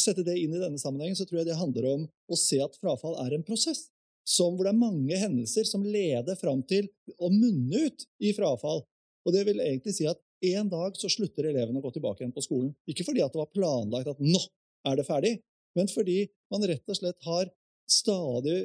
sette 0.00 0.24
det 0.26 0.38
inn 0.40 0.54
i 0.56 0.62
denne 0.62 0.80
sammenhengen, 0.80 1.18
så 1.18 1.26
tror 1.28 1.42
jeg 1.42 1.50
det 1.50 1.60
handler 1.60 1.90
om 1.92 2.06
å 2.06 2.38
se 2.40 2.58
at 2.64 2.78
frafall 2.80 3.18
er 3.26 3.36
en 3.36 3.44
prosess. 3.46 3.86
Som 4.26 4.56
hvor 4.56 4.66
det 4.66 4.74
er 4.74 4.80
mange 4.80 5.18
hendelser 5.20 5.66
som 5.68 5.84
leder 5.86 6.38
fram 6.40 6.64
til 6.66 6.88
å 7.22 7.30
munne 7.30 7.86
ut 7.86 8.06
i 8.18 8.32
frafall. 8.36 8.82
Og 9.26 9.34
det 9.34 9.44
vil 9.46 9.62
egentlig 9.62 9.94
si 9.96 10.06
at 10.10 10.18
en 10.46 10.68
dag 10.70 10.98
så 10.98 11.10
slutter 11.10 11.48
elevene 11.48 11.80
å 11.80 11.84
gå 11.84 11.94
tilbake 11.94 12.22
igjen 12.22 12.34
på 12.34 12.44
skolen. 12.44 12.72
Ikke 12.90 13.06
fordi 13.06 13.22
at 13.24 13.32
det 13.34 13.40
var 13.40 13.54
planlagt 13.54 14.10
at 14.12 14.22
nå 14.22 14.42
er 14.86 14.98
det 14.98 15.06
ferdig, 15.06 15.32
men 15.78 15.88
fordi 15.90 16.24
man 16.52 16.66
rett 16.68 16.90
og 16.90 16.98
slett 16.98 17.26
har 17.26 17.48
stadig 17.90 18.58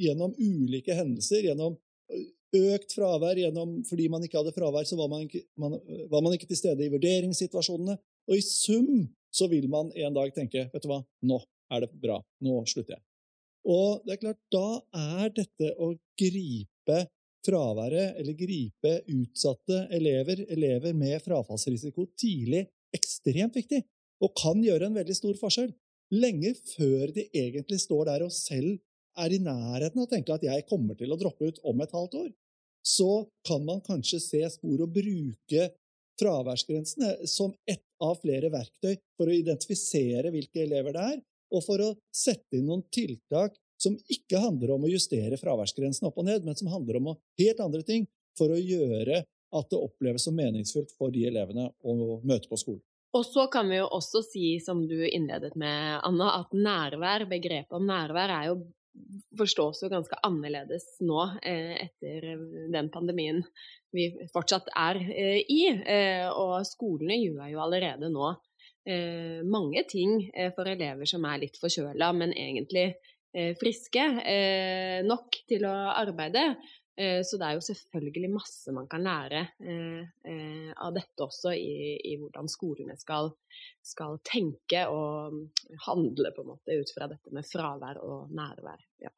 gjennom 0.00 0.34
ulike 0.38 0.94
hendelser, 0.96 1.44
gjennom 1.50 1.76
økt 2.56 2.94
fravær, 2.96 3.38
gjennom, 3.38 3.78
fordi 3.86 4.08
man 4.10 4.24
ikke 4.26 4.40
hadde 4.40 4.54
fravær, 4.54 4.86
så 4.88 4.98
var 4.98 5.10
man 5.12 5.26
ikke, 5.26 5.44
man, 5.60 5.76
var 6.10 6.24
man 6.24 6.34
ikke 6.34 6.48
til 6.50 6.58
stede 6.58 6.86
i 6.86 6.92
vurderingssituasjonene. 6.92 7.96
Og 8.30 8.38
i 8.38 8.42
sum 8.44 9.06
så 9.34 9.46
vil 9.50 9.68
man 9.70 9.92
en 9.94 10.16
dag 10.16 10.34
tenke 10.34 10.66
vet 10.72 10.82
du 10.82 10.90
hva, 10.90 11.02
nå 11.26 11.38
er 11.70 11.84
det 11.84 11.92
bra, 12.02 12.18
nå 12.42 12.62
slutter 12.70 12.96
jeg. 12.96 13.02
Og 13.68 14.04
det 14.06 14.16
er 14.16 14.22
klart, 14.22 14.40
da 14.52 14.80
er 14.96 15.32
dette 15.36 15.72
å 15.76 15.92
gripe 16.18 16.98
fraværet, 17.46 18.18
eller 18.20 18.36
gripe 18.36 18.92
utsatte 19.10 19.86
elever, 19.96 20.44
elever 20.52 20.96
med 20.96 21.20
frafallsrisiko 21.24 22.06
tidlig, 22.18 22.66
ekstremt 22.96 23.56
viktig, 23.56 23.82
og 24.20 24.34
kan 24.36 24.60
gjøre 24.64 24.90
en 24.90 24.98
veldig 24.98 25.16
stor 25.16 25.38
forskjell. 25.40 25.72
Lenge 26.10 26.52
før 26.72 27.12
de 27.14 27.28
egentlig 27.28 27.78
står 27.84 28.08
der 28.10 28.24
og 28.26 28.34
selv 28.34 28.80
er 29.20 29.34
i 29.34 29.42
nærheten 29.42 30.00
av 30.00 30.06
å 30.06 30.10
tenke 30.10 30.34
at 30.34 30.44
jeg 30.46 30.66
kommer 30.68 30.98
til 30.98 31.12
å 31.12 31.18
droppe 31.20 31.50
ut 31.50 31.60
om 31.66 31.80
et 31.82 31.94
halvt 31.94 32.16
år, 32.20 32.30
så 32.86 33.26
kan 33.46 33.64
man 33.66 33.82
kanskje 33.84 34.20
se 34.22 34.40
spor 34.54 34.84
og 34.86 34.92
bruke 34.94 35.68
fraværsgrensene 36.20 37.28
som 37.28 37.52
ett 37.68 37.84
av 38.02 38.18
flere 38.20 38.50
verktøy 38.52 38.94
for 39.16 39.28
å 39.28 39.36
identifisere 39.36 40.32
hvilke 40.32 40.64
elever 40.64 40.96
det 40.96 41.04
er, 41.14 41.18
og 41.50 41.64
for 41.66 41.82
å 41.84 41.90
sette 42.14 42.58
inn 42.58 42.68
noen 42.68 42.84
tiltak 42.92 43.56
som 43.80 43.96
ikke 44.12 44.40
handler 44.42 44.74
om 44.74 44.84
å 44.84 44.92
justere 44.92 45.38
fraværsgrensen 45.40 46.08
opp 46.10 46.18
og 46.20 46.28
ned, 46.28 46.44
men 46.44 46.56
som 46.58 46.68
handler 46.72 47.00
om 47.00 47.12
helt 47.40 47.62
andre 47.64 47.82
ting 47.86 48.06
for 48.38 48.52
å 48.52 48.60
gjøre 48.60 49.22
at 49.50 49.70
det 49.72 49.80
oppleves 49.80 50.26
som 50.28 50.36
meningsfullt 50.36 50.92
for 50.98 51.12
de 51.14 51.24
elevene 51.26 51.70
å 51.82 52.20
møte 52.22 52.50
på 52.50 52.58
skolen. 52.60 52.84
Og 53.16 53.24
så 53.26 53.48
kan 53.50 53.66
vi 53.66 53.80
jo 53.80 53.88
også 53.90 54.22
si, 54.22 54.44
som 54.62 54.84
du 54.86 55.00
innledet 55.02 55.56
med, 55.58 55.96
Anna, 56.06 56.28
at 56.44 56.52
nærvær, 56.54 57.26
begrepet 57.30 57.74
om 57.74 57.88
nærvær 57.88 58.30
er 58.36 58.52
jo 58.52 58.60
forstås 59.38 59.82
jo 59.84 59.90
ganske 59.90 60.18
annerledes 60.26 60.84
nå 61.06 61.20
eh, 61.46 61.86
etter 61.86 62.32
den 62.72 62.90
pandemien 62.92 63.42
vi 63.94 64.08
fortsatt 64.34 64.70
er 64.76 65.00
eh, 65.00 65.40
i. 65.42 65.62
Eh, 65.70 66.26
og 66.30 66.60
skolene 66.68 67.18
gjør 67.18 67.50
jo 67.52 67.62
allerede 67.64 68.10
nå 68.12 68.32
mange 69.44 69.84
ting 69.90 70.30
eh, 70.34 70.50
for 70.56 70.66
elever 70.66 71.06
som 71.06 71.24
er 71.28 71.42
litt 71.42 71.58
forkjøla, 71.60 72.12
men 72.16 72.32
egentlig 72.32 72.86
eh, 73.34 73.52
friske 73.60 74.06
nok 75.06 75.42
til 75.50 75.66
å 75.68 75.74
arbeide. 75.92 76.54
Eh, 77.00 77.22
så 77.24 77.38
det 77.40 77.46
er 77.46 77.56
jo 77.56 77.62
selvfølgelig 77.64 78.28
masse 78.34 78.72
man 78.76 78.88
kan 78.90 79.04
lære 79.04 79.40
eh, 79.64 80.02
eh, 80.28 80.72
av 80.76 80.92
dette 80.92 81.24
også, 81.24 81.54
i, 81.56 81.96
i 82.10 82.16
hvordan 82.20 82.50
skolene 82.50 82.96
skal, 83.00 83.30
skal, 83.80 84.18
tenke 84.26 84.82
og 84.90 85.38
handle 85.86 86.34
på 86.36 86.44
en 86.44 86.50
måte 86.50 86.76
ut 86.76 86.92
fra 86.92 87.08
dette 87.08 87.32
med 87.32 87.46
fravær 87.48 88.02
og 88.04 88.34
nærvær. 88.36 88.84
Ja. 89.00 89.14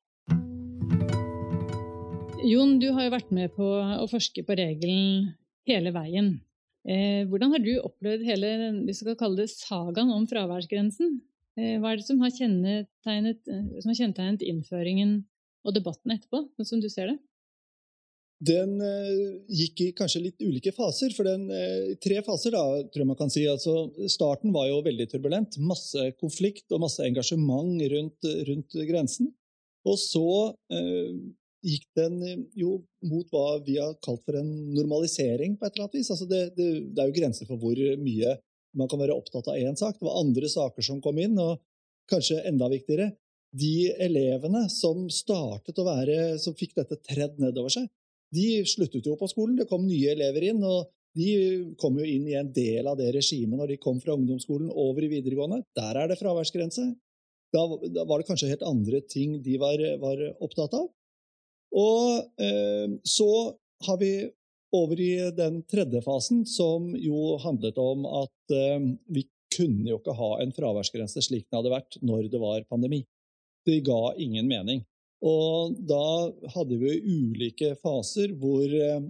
Jon, 2.42 2.78
du 2.82 2.90
har 2.94 3.08
jo 3.08 3.14
vært 3.16 3.34
med 3.34 3.54
på 3.56 3.66
å 3.66 4.06
forske 4.10 4.46
på 4.46 4.58
regelen 4.58 5.32
hele 5.66 5.94
veien. 5.94 6.34
Hvordan 6.82 7.52
har 7.54 7.62
du 7.62 7.74
opplevd 7.78 8.24
hele 8.26 8.48
vi 8.88 8.94
skal 8.96 9.18
kalle 9.18 9.44
det 9.44 9.52
sagaen 9.52 10.10
om 10.14 10.26
fraværsgrensen? 10.30 11.20
hva 11.52 11.90
er 11.92 11.98
det 12.00 12.06
som 12.06 12.22
har 12.24 12.30
kjennetegnet, 12.32 13.42
som 13.44 13.90
har 13.90 13.98
kjennetegnet 13.98 14.42
innføringen 14.48 15.18
og 15.68 15.74
debatten 15.76 16.14
etterpå, 16.14 16.46
sånn 16.56 16.68
som 16.70 16.80
du 16.80 16.88
ser 16.88 17.10
det? 17.12 17.18
den 18.42 18.72
gikk 19.52 19.82
i 19.84 19.88
kanskje 19.96 20.24
litt 20.24 20.42
ulike 20.42 20.72
faser. 20.74 21.12
For 21.14 21.28
den 21.28 21.46
tre 22.02 22.18
faser, 22.26 22.54
da, 22.56 22.64
tror 22.90 23.04
jeg 23.04 23.10
man 23.10 23.18
kan 23.20 23.30
si. 23.32 23.44
Altså, 23.48 23.86
starten 24.10 24.54
var 24.54 24.68
jo 24.70 24.80
veldig 24.86 25.08
turbulent. 25.12 25.58
Masse 25.62 26.10
konflikt 26.20 26.72
og 26.74 26.82
masse 26.84 27.04
engasjement 27.06 27.78
rundt, 27.92 28.30
rundt 28.48 28.78
grensen. 28.88 29.30
Og 29.86 29.98
så 29.98 30.26
gikk 31.62 31.84
den 31.98 32.46
jo 32.58 32.76
mot 33.06 33.28
hva 33.30 33.58
vi 33.66 33.78
har 33.78 33.94
kalt 34.04 34.24
for 34.26 34.38
en 34.38 34.50
normalisering 34.74 35.56
på 35.56 35.66
et 35.66 35.76
eller 35.76 35.86
annet 35.86 35.98
vis. 36.00 36.10
Altså 36.14 36.28
det, 36.30 36.42
det, 36.56 36.68
det, 36.90 37.02
er 37.02 37.10
jo 37.10 37.18
grenser 37.20 37.48
for 37.48 37.60
hvor 37.62 37.78
mye 38.02 38.36
man 38.78 38.88
kan 38.90 39.02
være 39.02 39.16
opptatt 39.16 39.50
av 39.52 39.60
én 39.60 39.76
sak. 39.78 39.98
Det 39.98 40.08
var 40.08 40.20
andre 40.20 40.48
saker 40.50 40.86
som 40.86 41.02
kom 41.04 41.20
inn, 41.22 41.36
og 41.38 41.60
kanskje 42.10 42.40
enda 42.48 42.70
viktigere, 42.72 43.12
de 43.52 43.92
elevene 44.00 44.64
som 44.72 45.04
startet 45.12 45.78
å 45.78 45.84
være, 45.86 46.16
som 46.40 46.56
fikk 46.56 46.74
dette 46.78 46.98
tredd 47.04 47.36
nedover 47.42 47.74
seg, 47.74 47.86
de 48.32 48.62
sluttet 48.68 49.06
jo 49.06 49.18
på 49.20 49.28
skolen. 49.28 49.58
Det 49.60 49.68
kom 49.68 49.84
nye 49.84 50.14
elever 50.14 50.48
inn. 50.50 50.64
og 50.64 50.90
de 51.12 51.74
kom 51.76 51.98
jo 52.00 52.06
inn 52.08 52.24
i 52.30 52.38
en 52.38 52.48
del 52.56 52.86
av 52.88 52.96
det 52.96 53.10
regimet 53.12 53.58
når 53.60 53.74
de 53.74 53.80
kom 53.80 53.98
fra 54.00 54.14
ungdomsskolen 54.16 54.70
over 54.72 55.04
i 55.04 55.10
videregående. 55.12 55.60
Der 55.76 55.98
er 56.00 56.08
det 56.08 56.16
fraværsgrense. 56.16 56.86
Da, 57.52 57.66
da 57.92 58.06
var 58.08 58.20
det 58.20 58.30
kanskje 58.30 58.48
helt 58.48 58.64
andre 58.64 59.02
ting 59.04 59.36
de 59.44 59.58
var, 59.60 59.82
var 60.00 60.22
opptatt 60.40 60.72
av. 60.78 60.88
Og 61.72 62.40
eh, 62.42 62.88
så 63.04 63.32
har 63.86 63.98
vi 64.00 64.12
over 64.72 65.00
i 65.00 65.14
den 65.36 65.62
tredje 65.68 66.02
fasen, 66.04 66.46
som 66.48 66.92
jo 66.96 67.36
handlet 67.42 67.78
om 67.80 68.06
at 68.08 68.54
eh, 68.56 68.78
vi 69.12 69.26
kunne 69.52 69.90
jo 69.90 69.98
ikke 70.00 70.16
ha 70.16 70.30
en 70.40 70.54
fraværsgrense 70.56 71.24
slik 71.24 71.48
den 71.48 71.60
hadde 71.60 71.74
vært 71.74 71.98
når 72.04 72.30
det 72.32 72.40
var 72.40 72.64
pandemi. 72.70 73.02
Det 73.66 73.82
ga 73.86 74.14
ingen 74.20 74.48
mening. 74.48 74.82
Og 75.22 75.76
da 75.86 76.32
hadde 76.50 76.76
vi 76.80 76.96
ulike 76.98 77.76
faser 77.78 78.32
hvor 78.40 78.64
eh, 78.66 79.04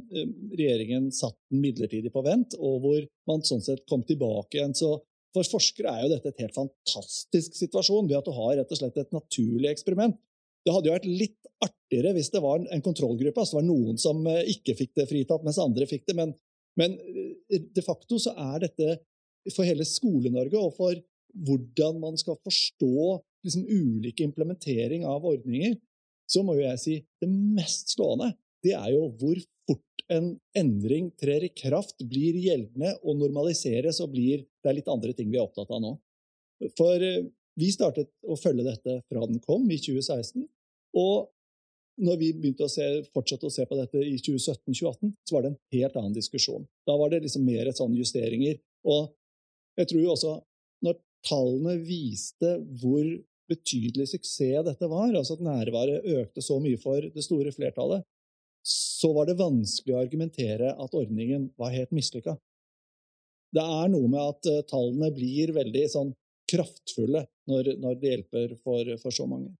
regjeringen 0.52 1.08
satt 1.14 1.38
den 1.50 1.62
midlertidig 1.64 2.12
på 2.12 2.24
vent, 2.26 2.58
og 2.58 2.82
hvor 2.84 3.00
man 3.30 3.46
sånn 3.46 3.64
sett 3.64 3.86
kom 3.88 4.04
tilbake 4.04 4.58
igjen. 4.58 4.76
Så 4.76 4.98
for 5.32 5.48
forskere 5.48 5.94
er 5.94 6.04
jo 6.04 6.12
dette 6.12 6.34
et 6.34 6.42
helt 6.44 6.58
fantastisk 6.58 7.56
situasjon 7.56 8.10
ved 8.10 8.18
at 8.18 8.28
du 8.28 8.34
har 8.36 8.58
rett 8.58 8.74
og 8.74 8.82
slett 8.82 9.00
et 9.00 9.16
naturlig 9.16 9.70
eksperiment. 9.72 10.18
Det 10.62 10.74
hadde 10.74 10.90
jo 10.90 10.96
vært 10.96 11.08
litt 11.08 11.50
artigere 11.62 12.12
hvis 12.16 12.30
det 12.34 12.42
var 12.42 12.62
en 12.62 12.84
kontrollgruppe, 12.84 13.42
altså 13.42 13.56
det 13.56 13.60
var 13.60 13.68
noen 13.68 14.00
som 14.00 14.22
eh, 14.30 14.44
ikke 14.54 14.76
fikk 14.78 14.92
det 14.98 15.08
fritatt, 15.10 15.44
mens 15.46 15.60
andre 15.62 15.88
fikk 15.90 16.06
det. 16.10 16.16
Men, 16.18 16.34
men 16.78 16.98
eh, 16.98 17.62
de 17.62 17.84
facto 17.84 18.20
så 18.22 18.34
er 18.34 18.66
dette 18.66 18.98
for 19.54 19.66
hele 19.66 19.86
Skole-Norge 19.86 20.58
og 20.58 20.76
for 20.76 21.00
hvordan 21.46 21.98
man 22.02 22.18
skal 22.20 22.36
forstå 22.44 22.94
liksom, 23.46 23.64
ulike 23.66 24.24
implementering 24.26 25.06
av 25.08 25.24
ordninger, 25.26 25.78
så 26.30 26.44
må 26.46 26.58
jo 26.58 26.66
jeg 26.66 26.80
si 26.80 26.96
det 27.22 27.28
mest 27.30 27.94
slående 27.96 28.30
det 28.62 28.74
er 28.78 28.92
jo 28.94 29.08
hvor 29.18 29.38
fort 29.66 30.04
en 30.12 30.32
endring 30.58 31.10
trer 31.18 31.44
i 31.46 31.52
kraft, 31.54 32.02
blir 32.08 32.38
gjeldende 32.38 32.94
og 33.02 33.18
normaliseres 33.20 34.00
og 34.04 34.12
blir 34.14 34.46
Det 34.62 34.70
er 34.70 34.78
litt 34.78 34.90
andre 34.90 35.14
ting 35.18 35.30
vi 35.32 35.38
er 35.40 35.46
opptatt 35.46 35.70
av 35.74 35.80
nå. 35.82 35.96
For 36.78 37.02
eh, 37.02 37.24
vi 37.60 37.68
startet 37.72 38.10
å 38.24 38.36
følge 38.40 38.64
dette 38.66 38.98
fra 39.10 39.26
den 39.28 39.40
kom 39.44 39.64
i 39.70 39.78
2016. 39.80 40.44
Og 40.98 41.28
når 42.02 42.20
vi 42.20 42.30
begynte 42.36 42.66
å 42.66 42.72
se, 42.72 42.86
fortsatte 43.12 43.48
å 43.48 43.52
se 43.52 43.66
på 43.68 43.76
dette 43.76 44.00
i 44.00 44.14
2017-2018, 44.16 45.12
så 45.28 45.36
var 45.36 45.44
det 45.44 45.52
en 45.52 45.58
helt 45.76 45.98
annen 46.00 46.16
diskusjon. 46.16 46.64
Da 46.88 46.96
var 46.98 47.12
det 47.12 47.22
liksom 47.26 47.44
mer 47.46 47.68
et 47.68 47.78
sånn 47.78 47.96
justeringer. 47.96 48.56
Og 48.88 49.12
jeg 49.78 49.90
tror 49.90 50.04
jo 50.04 50.14
også 50.14 50.32
når 50.86 50.98
tallene 51.28 51.76
viste 51.84 52.56
hvor 52.80 53.04
betydelig 53.52 54.08
suksess 54.14 54.64
dette 54.66 54.88
var, 54.88 55.12
altså 55.12 55.36
at 55.36 55.44
nærværet 55.44 56.08
økte 56.16 56.44
så 56.44 56.56
mye 56.62 56.80
for 56.80 57.04
det 57.04 57.24
store 57.24 57.52
flertallet, 57.54 58.06
så 58.66 59.10
var 59.12 59.26
det 59.28 59.40
vanskelig 59.40 59.94
å 59.94 60.00
argumentere 60.00 60.72
at 60.78 60.96
ordningen 60.96 61.48
var 61.58 61.74
helt 61.74 61.92
mislykka. 61.94 62.36
Det 63.52 63.62
er 63.62 63.90
noe 63.92 64.08
med 64.08 64.22
at 64.22 64.48
uh, 64.48 64.60
tallene 64.70 65.10
blir 65.12 65.52
veldig 65.52 65.82
sånn 65.92 66.12
kraftfulle 66.52 67.24
når, 67.50 67.74
når 67.82 67.98
det 68.00 68.14
hjelper 68.14 68.54
for, 68.62 68.94
for, 69.02 69.14
så 69.14 69.26
mange. 69.28 69.52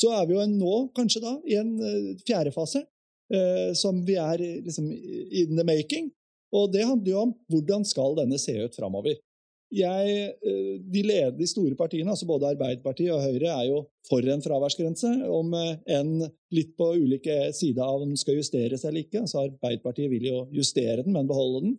Så 0.00 0.12
er 0.16 0.28
vi 0.28 0.36
jo 0.36 0.46
nå 0.48 0.76
kanskje 0.96 1.22
da 1.24 1.34
i 1.48 1.58
en 1.60 1.74
uh, 1.80 2.12
fjerde 2.26 2.52
fase, 2.54 2.84
eh, 3.34 3.70
som 3.76 4.00
vi 4.06 4.16
er 4.18 4.40
liksom 4.64 4.88
in 4.90 5.56
the 5.58 5.66
making. 5.66 6.08
Og 6.56 6.70
det 6.72 6.86
handler 6.86 7.12
jo 7.12 7.26
om 7.26 7.34
hvordan 7.52 7.84
skal 7.86 8.16
denne 8.18 8.38
se 8.40 8.56
ut 8.58 8.78
framover. 8.78 9.20
jeg, 9.70 10.32
de, 10.90 11.02
leder, 11.06 11.30
de 11.38 11.46
store 11.46 11.76
partiene, 11.78 12.10
altså 12.10 12.26
både 12.26 12.48
Arbeiderpartiet 12.48 13.12
og 13.14 13.22
Høyre, 13.22 13.52
er 13.52 13.68
jo 13.68 13.84
for 14.08 14.26
en 14.26 14.42
fraværsgrense, 14.42 15.12
om 15.30 15.54
enn 15.54 16.24
litt 16.50 16.72
på 16.74 16.88
ulike 16.98 17.52
sider 17.54 17.84
av 17.84 18.02
om 18.02 18.10
den 18.10 18.18
skal 18.18 18.40
justeres 18.40 18.82
eller 18.82 19.04
ikke. 19.04 19.22
Altså 19.22 19.44
Arbeiderpartiet 19.44 20.10
vil 20.10 20.26
jo 20.26 20.40
justere 20.56 21.04
den, 21.04 21.14
men 21.14 21.30
beholde 21.30 21.62
den. 21.68 21.78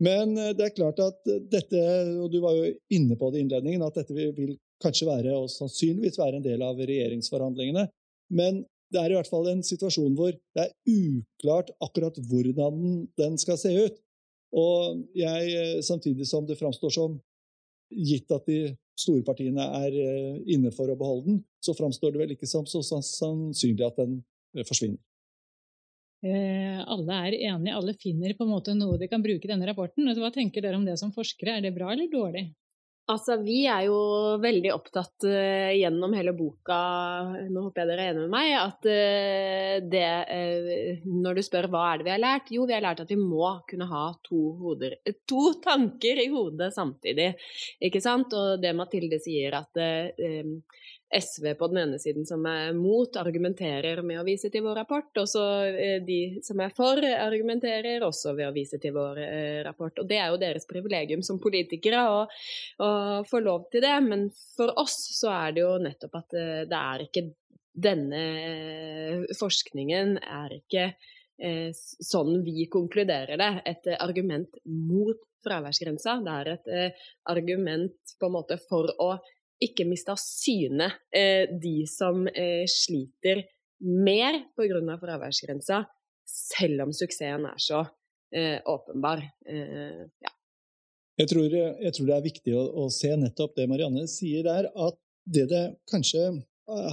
Men 0.00 0.32
det 0.34 0.64
er 0.64 0.74
klart 0.74 1.00
at 1.04 1.28
dette, 1.52 1.80
og 2.16 2.30
du 2.32 2.38
var 2.40 2.56
jo 2.56 2.70
inne 2.96 3.18
på 3.20 3.28
det 3.30 3.40
i 3.40 3.44
innledningen, 3.44 3.84
at 3.84 3.98
dette 4.00 4.16
vil 4.16 4.54
kanskje 4.80 5.08
være, 5.10 5.34
og 5.36 5.50
sannsynligvis 5.52 6.16
være 6.20 6.40
en 6.40 6.46
del 6.46 6.62
av 6.64 6.80
regjeringsforhandlingene. 6.80 7.84
Men 8.32 8.62
det 8.90 9.00
er 9.00 9.12
i 9.12 9.18
hvert 9.18 9.30
fall 9.30 9.48
en 9.50 9.62
situasjon 9.64 10.14
hvor 10.18 10.32
det 10.32 10.64
er 10.64 10.72
uklart 10.88 11.70
akkurat 11.84 12.16
hvordan 12.30 13.04
den 13.20 13.36
skal 13.40 13.58
se 13.60 13.74
ut. 13.76 13.98
Og 14.56 15.04
jeg, 15.14 15.82
samtidig 15.86 16.26
som 16.26 16.46
det 16.48 16.58
framstår 16.58 16.94
som 16.96 17.20
gitt 17.90 18.30
at 18.34 18.48
de 18.50 18.72
store 18.98 19.22
partiene 19.26 19.62
er 19.80 19.94
eh, 19.98 20.40
inne 20.54 20.72
for 20.74 20.90
å 20.90 20.98
beholde 20.98 21.28
den, 21.28 21.38
så 21.62 21.74
framstår 21.76 22.14
det 22.14 22.22
vel 22.22 22.34
ikke 22.34 22.48
som 22.50 22.66
så 22.68 22.82
sannsynlig 22.82 23.86
at 23.86 23.98
den 23.98 24.18
eh, 24.56 24.66
forsvinner. 24.66 24.98
Eh, 26.20 26.80
alle 26.84 27.20
er 27.26 27.36
enige, 27.48 27.76
alle 27.76 27.94
finner 27.96 28.34
på 28.36 28.44
en 28.44 28.52
måte 28.52 28.74
noe 28.76 28.98
de 29.00 29.08
kan 29.08 29.22
bruke 29.24 29.46
i 29.46 29.52
denne 29.52 29.68
rapporten. 29.68 30.08
Hva 30.18 30.32
tenker 30.34 30.64
dere 30.64 30.76
om 30.76 30.84
det 30.84 30.98
som 31.00 31.14
forskere? 31.14 31.56
Er 31.56 31.68
det 31.68 31.76
bra 31.76 31.92
eller 31.94 32.10
dårlig? 32.12 32.50
Altså, 33.10 33.40
vi 33.42 33.64
er 33.66 33.88
jo 33.88 33.96
veldig 34.38 34.70
opptatt 34.70 35.24
uh, 35.26 35.70
gjennom 35.74 36.12
hele 36.14 36.30
boka, 36.36 36.76
nå 37.50 37.64
håper 37.64 37.82
jeg 37.82 37.88
dere 37.88 38.04
er 38.04 38.12
enig 38.12 38.20
med 38.22 38.34
meg, 38.36 38.50
at 38.54 38.86
uh, 38.86 39.88
det 39.90 40.10
uh, 40.30 41.08
Når 41.08 41.40
du 41.40 41.42
spør 41.42 41.66
hva 41.72 41.88
er 41.88 41.98
det 41.98 42.06
vi 42.06 42.12
har 42.14 42.22
lært, 42.22 42.52
jo, 42.54 42.68
vi 42.70 42.76
har 42.76 42.84
lært 42.84 43.02
at 43.02 43.10
vi 43.10 43.18
må 43.18 43.48
kunne 43.66 43.88
ha 43.90 44.04
to, 44.28 44.44
hoder, 44.60 44.94
to 45.26 45.42
tanker 45.64 46.22
i 46.22 46.28
hodet 46.30 46.70
samtidig. 46.76 47.32
Ikke 47.82 48.04
sant? 48.04 48.36
Og 48.36 48.62
det 48.62 48.76
Mathilde 48.78 49.18
sier 49.24 49.58
at 49.58 49.82
SV 51.10 51.54
på 51.58 51.66
den 51.72 51.80
ene 51.82 51.98
siden 51.98 52.26
som 52.26 52.44
er 52.46 52.70
mot, 52.76 53.16
argumenterer 53.18 53.98
med 54.06 54.20
å 54.20 54.26
vise 54.26 54.50
til 54.52 54.62
vår 54.62 54.78
rapport, 54.78 55.10
og 55.18 55.26
så 55.28 55.44
eh, 55.66 55.96
de 56.06 56.40
som 56.46 56.60
er 56.62 56.70
for, 56.76 57.02
argumenterer 57.02 58.04
også 58.06 58.36
ved 58.38 58.46
å 58.46 58.54
vise 58.54 58.78
til 58.82 58.94
vår 58.94 59.18
eh, 59.24 59.58
rapport. 59.66 59.98
Og 59.98 60.06
det 60.10 60.20
er 60.22 60.30
jo 60.30 60.40
deres 60.42 60.68
privilegium 60.70 61.24
som 61.26 61.40
politikere 61.42 62.04
å, 62.14 62.20
å 62.84 62.90
få 63.26 63.42
lov 63.42 63.66
til 63.72 63.82
det, 63.82 63.96
men 64.06 64.28
for 64.56 64.70
oss 64.78 65.00
så 65.18 65.32
er 65.34 65.56
det 65.56 65.64
jo 65.64 65.74
nettopp 65.82 66.20
at 66.22 66.38
eh, 66.38 66.60
det 66.70 66.82
er 66.94 67.06
ikke 67.08 67.26
denne 67.80 68.22
forskningen 69.38 70.16
er 70.20 70.54
ikke 70.56 70.86
eh, 71.40 71.70
sånn 71.74 72.40
vi 72.46 72.66
konkluderer 72.70 73.40
det, 73.40 73.50
et 73.70 73.90
argument 73.98 74.58
mot 74.66 75.18
fraværsgrensa. 75.44 76.18
Det 76.24 76.38
er 76.38 76.50
et 76.54 76.72
eh, 76.74 77.04
argument 77.30 78.16
på 78.18 78.28
en 78.28 78.36
måte 78.36 78.58
for 78.68 78.90
å 79.00 79.12
ikke 79.64 79.86
miste 79.88 80.12
av 80.14 80.20
syne 80.20 80.88
eh, 81.14 81.46
de 81.60 81.84
som 81.88 82.24
eh, 82.28 82.64
sliter 82.68 83.44
mer 83.84 84.42
pga. 84.56 84.96
fraværsgrensa, 85.00 85.84
selv 86.28 86.86
om 86.86 86.92
suksessen 86.92 87.46
er 87.48 87.60
så 87.60 87.84
eh, 88.34 88.60
åpenbar. 88.64 89.22
Ja. 89.46 90.32
Jeg 91.20 91.28
tror, 91.28 91.52
jeg 91.52 91.92
tror, 91.92 92.06
det 92.08 92.16
er 92.16 92.24
viktig 92.24 92.56
å, 92.56 92.64
å, 92.84 92.88
se 92.92 93.12
nettopp 93.16 93.56
det 93.56 93.68
Marianne 93.68 94.06
sier 94.08 94.44
der, 94.46 94.70
at 94.72 94.96
det 95.28 95.46
det 95.50 95.64
kanskje 95.90 96.30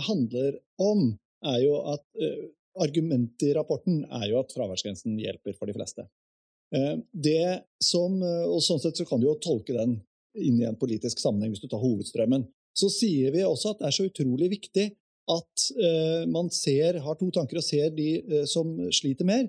handler 0.07 0.57
om, 0.84 1.13
er 1.47 1.59
jo 1.61 1.78
at 1.93 2.03
argumentet 2.82 3.45
i 3.47 3.53
rapporten 3.55 4.01
er 4.03 4.26
jo 4.32 4.41
at 4.41 4.51
fraværsgrensen 4.51 5.15
hjelper 5.22 5.55
for 5.55 5.70
de 5.70 5.76
fleste. 5.78 6.03
Det 7.13 7.61
som, 7.80 8.18
og 8.20 8.59
Sånn 8.65 8.82
sett 8.84 8.99
så 8.99 9.05
kan 9.07 9.22
du 9.22 9.30
jo 9.30 9.38
tolke 9.39 9.78
den 9.78 9.95
inn 10.36 10.59
i 10.59 10.68
en 10.68 10.80
politisk 10.80 11.22
sammenheng 11.22 11.53
hvis 11.53 11.63
du 11.63 11.70
tar 11.72 11.82
hovedstrømmen 11.82 12.43
så 12.78 12.89
sier 12.93 13.34
vi 13.34 13.43
også 13.45 13.73
at 13.73 13.82
det 13.82 13.89
er 13.89 13.97
så 13.97 14.07
utrolig 14.07 14.51
viktig 14.53 14.88
at 15.28 15.67
eh, 15.84 16.23
man 16.32 16.49
ser, 16.53 17.01
har 17.03 17.17
to 17.19 17.28
tanker 17.36 17.59
og 17.59 17.65
ser 17.65 17.91
de 17.95 18.09
eh, 18.21 18.45
som 18.47 18.69
sliter 18.95 19.28
mer. 19.28 19.47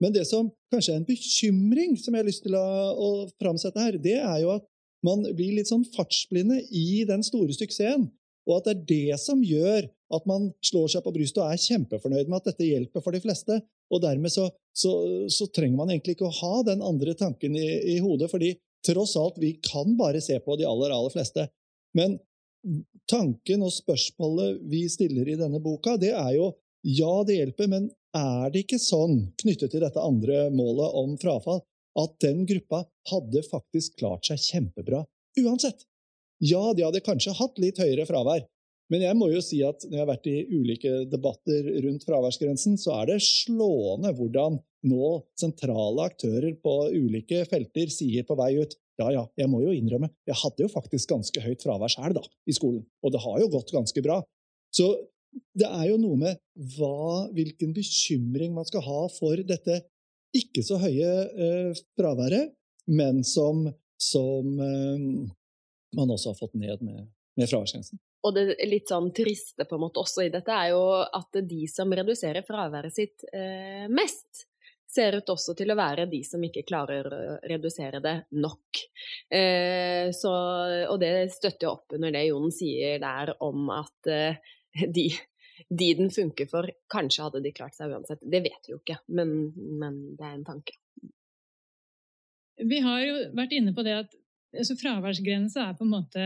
Men 0.00 0.14
det 0.14 0.24
som 0.26 0.48
kanskje 0.72 0.94
er 0.94 1.02
en 1.02 1.06
bekymring 1.08 1.94
som 2.00 2.16
jeg 2.16 2.24
har 2.24 2.28
lyst 2.28 2.42
til 2.46 2.56
å, 2.56 2.64
å 2.96 3.10
framsette 3.40 3.84
her, 3.84 3.98
det 4.00 4.16
er 4.18 4.38
jo 4.42 4.54
at 4.56 4.64
man 5.06 5.22
blir 5.36 5.58
litt 5.58 5.70
sånn 5.70 5.84
fartsblinde 5.94 6.58
i 6.76 7.04
den 7.08 7.22
store 7.24 7.54
suksessen. 7.56 8.08
Og 8.48 8.56
at 8.56 8.66
det 8.66 8.72
er 8.72 8.86
det 8.88 9.20
som 9.22 9.42
gjør 9.44 9.86
at 10.16 10.26
man 10.26 10.48
slår 10.66 10.88
seg 10.94 11.04
på 11.04 11.12
brystet 11.14 11.42
og 11.42 11.52
er 11.52 11.60
kjempefornøyd 11.62 12.30
med 12.30 12.40
at 12.40 12.48
dette 12.50 12.66
hjelper 12.66 13.04
for 13.04 13.14
de 13.14 13.20
fleste. 13.22 13.60
Og 13.92 14.02
dermed 14.02 14.32
så, 14.32 14.48
så, 14.76 14.92
så 15.30 15.46
trenger 15.54 15.78
man 15.78 15.92
egentlig 15.92 16.16
ikke 16.16 16.28
å 16.28 16.38
ha 16.40 16.64
den 16.66 16.82
andre 16.84 17.14
tanken 17.18 17.54
i, 17.58 17.68
i, 17.94 18.00
hodet, 18.02 18.30
fordi 18.32 18.54
tross 18.86 19.14
alt, 19.20 19.38
vi 19.38 19.54
kan 19.62 19.94
bare 19.98 20.22
se 20.24 20.38
på 20.42 20.56
de 20.58 20.66
aller, 20.66 20.94
aller 20.94 21.14
fleste. 21.14 21.46
Men 21.96 22.18
tanken 23.10 23.64
og 23.66 23.72
spørsmålet 23.74 24.60
vi 24.70 24.84
stiller 24.92 25.28
i 25.28 25.38
denne 25.40 25.60
boka, 25.62 25.96
det 26.00 26.12
er 26.14 26.34
jo 26.36 26.50
ja, 26.86 27.12
det 27.28 27.36
hjelper, 27.36 27.68
men 27.68 27.90
er 28.16 28.52
det 28.52 28.64
ikke 28.64 28.80
sånn, 28.80 29.18
knyttet 29.42 29.74
til 29.74 29.82
dette 29.84 30.00
andre 30.00 30.46
målet 30.54 30.96
om 30.96 31.16
frafall, 31.20 31.60
at 32.00 32.14
den 32.22 32.46
gruppa 32.48 32.84
hadde 33.10 33.42
faktisk 33.50 33.98
klart 34.00 34.28
seg 34.30 34.40
kjempebra 34.40 35.02
uansett? 35.42 35.84
Ja, 36.40 36.70
de 36.72 36.86
hadde 36.86 37.04
kanskje 37.04 37.36
hatt 37.36 37.60
litt 37.60 37.80
høyere 37.82 38.06
fravær, 38.08 38.46
men 38.90 39.04
jeg 39.04 39.16
må 39.18 39.28
jo 39.30 39.42
si 39.44 39.60
at 39.66 39.84
når 39.86 39.96
jeg 39.96 40.02
har 40.02 40.10
vært 40.10 40.30
i 40.30 40.36
ulike 40.50 40.94
debatter 41.10 41.68
rundt 41.84 42.06
fraværsgrensen, 42.08 42.78
så 42.80 42.96
er 43.02 43.12
det 43.12 43.20
slående 43.22 44.14
hvordan 44.16 44.58
nå 44.90 45.10
sentrale 45.38 46.08
aktører 46.08 46.56
på 46.64 46.74
ulike 46.96 47.44
felter 47.50 47.92
sier 47.92 48.24
på 48.26 48.36
vei 48.40 48.54
ut 48.62 48.74
ja, 49.00 49.08
ja, 49.14 49.22
jeg 49.40 49.50
må 49.50 49.62
jo 49.64 49.72
innrømme, 49.74 50.10
jeg 50.28 50.38
hadde 50.42 50.66
jo 50.66 50.72
faktisk 50.72 51.14
ganske 51.14 51.44
høyt 51.44 51.64
fravær 51.64 51.92
sjøl 51.92 52.20
i 52.20 52.56
skolen. 52.56 52.84
Og 53.04 53.14
det 53.14 53.22
har 53.24 53.40
jo 53.42 53.48
gått 53.52 53.72
ganske 53.74 54.04
bra. 54.04 54.20
Så 54.74 54.92
det 55.56 55.68
er 55.68 55.86
jo 55.90 55.98
noe 56.00 56.18
med 56.18 56.40
hva, 56.76 57.30
hvilken 57.34 57.72
bekymring 57.74 58.54
man 58.56 58.66
skal 58.68 58.84
ha 58.86 59.00
for 59.14 59.40
dette 59.46 59.80
ikke 60.36 60.62
så 60.62 60.78
høye 60.78 61.10
eh, 61.26 61.80
fraværet, 61.98 62.52
men 62.90 63.24
som, 63.26 63.64
som 63.98 64.60
eh, 64.62 65.08
man 65.96 66.14
også 66.14 66.32
har 66.32 66.38
fått 66.38 66.54
ned 66.58 66.84
med, 66.86 67.08
med 67.38 67.50
fraværsgrensen. 67.50 67.98
Og 68.26 68.36
det 68.36 68.58
litt 68.68 68.90
sånn 68.90 69.08
triste 69.16 69.64
på 69.64 69.78
en 69.78 69.84
måte 69.86 70.02
også 70.02 70.26
i 70.26 70.32
dette 70.32 70.52
er 70.52 70.74
jo 70.74 70.82
at 71.02 71.40
de 71.40 71.64
som 71.72 71.90
reduserer 71.96 72.44
fraværet 72.46 72.94
sitt 72.94 73.24
eh, 73.32 73.86
mest, 73.90 74.44
ser 74.90 75.16
ut 75.20 75.32
også 75.32 75.54
til 75.58 75.70
å 75.70 75.78
være 75.78 76.08
de 76.10 76.20
som 76.26 76.42
ikke 76.44 76.64
klarer 76.66 77.06
å 77.06 77.20
redusere 77.46 78.00
det 78.02 78.16
nok. 78.42 78.82
Eh, 79.30 80.10
så, 80.16 80.32
og 80.90 80.96
det 81.02 81.30
støtter 81.34 81.68
jo 81.68 81.74
opp 81.76 81.96
under 81.96 82.14
det 82.14 82.26
Jon 82.28 82.50
sier 82.54 82.98
der 83.02 83.34
om 83.46 83.70
at 83.74 84.10
eh, 84.10 84.40
de, 84.96 85.06
de, 85.68 85.90
den 85.98 86.10
funker 86.14 86.50
for, 86.50 86.70
kanskje 86.90 87.28
hadde 87.28 87.44
de 87.46 87.54
klart 87.54 87.76
seg 87.78 87.94
uansett. 87.94 88.22
Det 88.22 88.42
vet 88.46 88.66
vi 88.66 88.74
jo 88.74 88.80
ikke, 88.82 88.98
men, 89.14 89.34
men 89.54 90.00
det 90.18 90.26
er 90.26 90.38
en 90.38 90.48
tanke. 90.48 90.78
Vi 92.60 92.80
har 92.84 93.04
jo 93.06 93.20
vært 93.36 93.54
inne 93.56 93.72
på 93.76 93.84
det 93.86 93.94
at 94.02 94.16
altså, 94.56 94.76
fraværsgrense 94.80 95.62
er 95.62 95.78
på 95.78 95.86
en 95.86 95.94
måte 95.94 96.24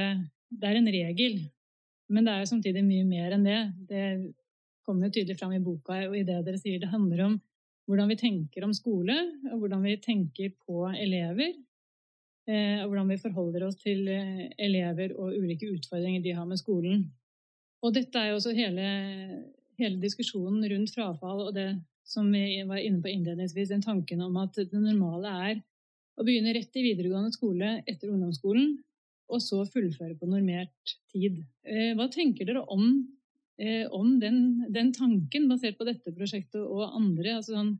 det 0.54 0.70
er 0.70 0.78
en 0.78 0.90
regel, 0.90 1.38
men 2.14 2.26
det 2.26 2.32
er 2.32 2.42
jo 2.42 2.50
samtidig 2.52 2.82
mye 2.86 3.04
mer 3.08 3.34
enn 3.34 3.46
det. 3.46 3.60
Det 3.88 4.04
kommer 4.86 5.08
jo 5.08 5.16
tydelig 5.16 5.38
fram 5.38 5.54
i 5.56 5.62
boka 5.62 5.96
og 6.08 6.16
i 6.18 6.24
det 6.26 6.42
dere 6.46 6.60
sier. 6.60 6.80
Det 6.82 6.92
handler 6.92 7.24
om 7.26 7.36
hvordan 7.88 8.10
vi 8.10 8.16
tenker 8.20 8.64
om 8.64 8.72
skole, 8.76 9.16
og 9.52 9.60
hvordan 9.60 9.84
vi 9.84 9.96
tenker 10.02 10.54
på 10.64 10.86
elever. 10.92 11.52
Eh, 12.48 12.80
og 12.82 12.90
hvordan 12.90 13.10
vi 13.12 13.20
forholder 13.20 13.66
oss 13.66 13.78
til 13.80 14.08
eh, 14.12 14.46
elever 14.60 15.14
og 15.16 15.32
ulike 15.32 15.70
utfordringer 15.72 16.24
de 16.24 16.34
har 16.36 16.48
med 16.48 16.60
skolen. 16.60 17.06
Og 17.84 17.94
dette 17.96 18.20
er 18.20 18.32
jo 18.32 18.38
også 18.38 18.52
hele, 18.56 18.84
hele 19.80 20.00
diskusjonen 20.00 20.64
rundt 20.72 20.92
frafall 20.92 21.46
og 21.46 21.54
det 21.56 21.70
som 22.04 22.28
vi 22.32 22.60
var 22.68 22.82
inne 22.84 23.00
på 23.00 23.08
innledningsvis, 23.08 23.70
den 23.72 23.84
tanken 23.84 24.20
om 24.24 24.36
at 24.42 24.58
det 24.60 24.80
normale 24.80 25.30
er 25.48 25.62
å 26.20 26.24
begynne 26.26 26.52
rett 26.54 26.76
i 26.76 26.84
videregående 26.84 27.32
skole 27.34 27.78
etter 27.88 28.12
ungdomsskolen, 28.12 28.76
og 29.32 29.40
så 29.40 29.62
fullføre 29.64 30.16
på 30.20 30.28
normert 30.28 30.94
tid. 31.12 31.40
Eh, 31.64 31.94
hva 31.96 32.10
tenker 32.12 32.46
dere 32.48 32.64
om 32.70 32.84
om 33.94 34.18
den, 34.18 34.38
den, 34.74 34.92
tanken, 34.92 35.48
basert 35.48 35.78
på 35.78 35.86
dette 35.86 36.12
prosjektet 36.16 36.62
og 36.62 36.88
andre. 36.88 37.36
Altså, 37.38 37.54
sånn, 37.54 37.72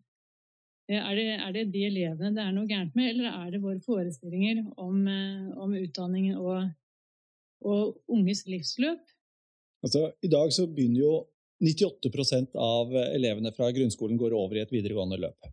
eh, 0.90 1.00
er, 1.00 1.14
det, 1.18 1.26
er, 1.34 1.52
det, 1.56 1.64
de 1.74 1.84
elevene 1.88 2.34
det 2.36 2.44
er 2.44 2.54
noe 2.54 2.70
gærent 2.70 2.94
med, 2.98 3.10
eller 3.10 3.30
er 3.32 3.52
det 3.54 3.62
våre 3.64 3.80
forestillinger 3.82 4.62
om, 4.78 5.04
eh, 5.10 5.50
om 5.58 5.74
utdanning 5.80 6.32
og, 6.36 6.70
og, 7.66 7.96
unges 8.06 8.44
livsløp? 8.50 9.02
Altså, 9.84 10.08
I 10.24 10.30
dag 10.32 10.52
så 10.54 10.68
begynner 10.70 11.02
jo 11.02 11.14
98% 11.64 12.54
av 12.60 12.94
elevene 13.08 13.52
fra 13.56 13.70
grunnskolen 13.72 14.18
går 14.20 14.34
over 14.36 14.58
i 14.58 14.62
et 14.64 14.72
videregående 14.72 15.18
løp. 15.22 15.50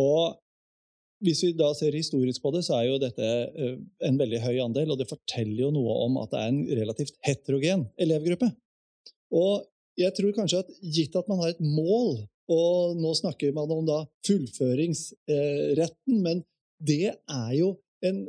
Og 0.00 0.38
hvis 1.22 1.42
vi 1.44 1.52
da 1.54 1.68
ser 1.78 1.94
historisk 1.94 2.42
på 2.42 2.50
det, 2.54 2.64
så 2.66 2.80
er 2.80 2.88
jo 2.88 2.98
dette 3.02 3.26
eh, 3.26 3.76
en 4.08 4.18
veldig 4.18 4.40
høy 4.42 4.56
andel, 4.64 4.94
og 4.94 4.98
det 5.00 5.10
forteller 5.10 5.66
jo 5.66 5.70
noe 5.74 6.00
om 6.06 6.18
at 6.22 6.32
det 6.32 6.40
er 6.40 6.50
en 6.50 6.62
relativt 6.82 7.18
heterogen 7.26 7.86
elevgruppe. 8.00 8.48
Og 9.32 9.64
jeg 9.98 10.12
tror 10.16 10.32
kanskje 10.36 10.62
at 10.62 10.70
gitt 10.80 11.16
at 11.18 11.28
man 11.30 11.40
har 11.42 11.52
et 11.52 11.62
mål, 11.64 12.22
og 12.52 12.96
nå 12.98 13.12
snakker 13.16 13.52
man 13.56 13.70
om 13.72 13.86
da 13.88 13.98
fullføringsretten, 14.26 16.16
men 16.24 16.42
det 16.82 17.14
er 17.14 17.52
jo 17.56 17.76
en 18.04 18.24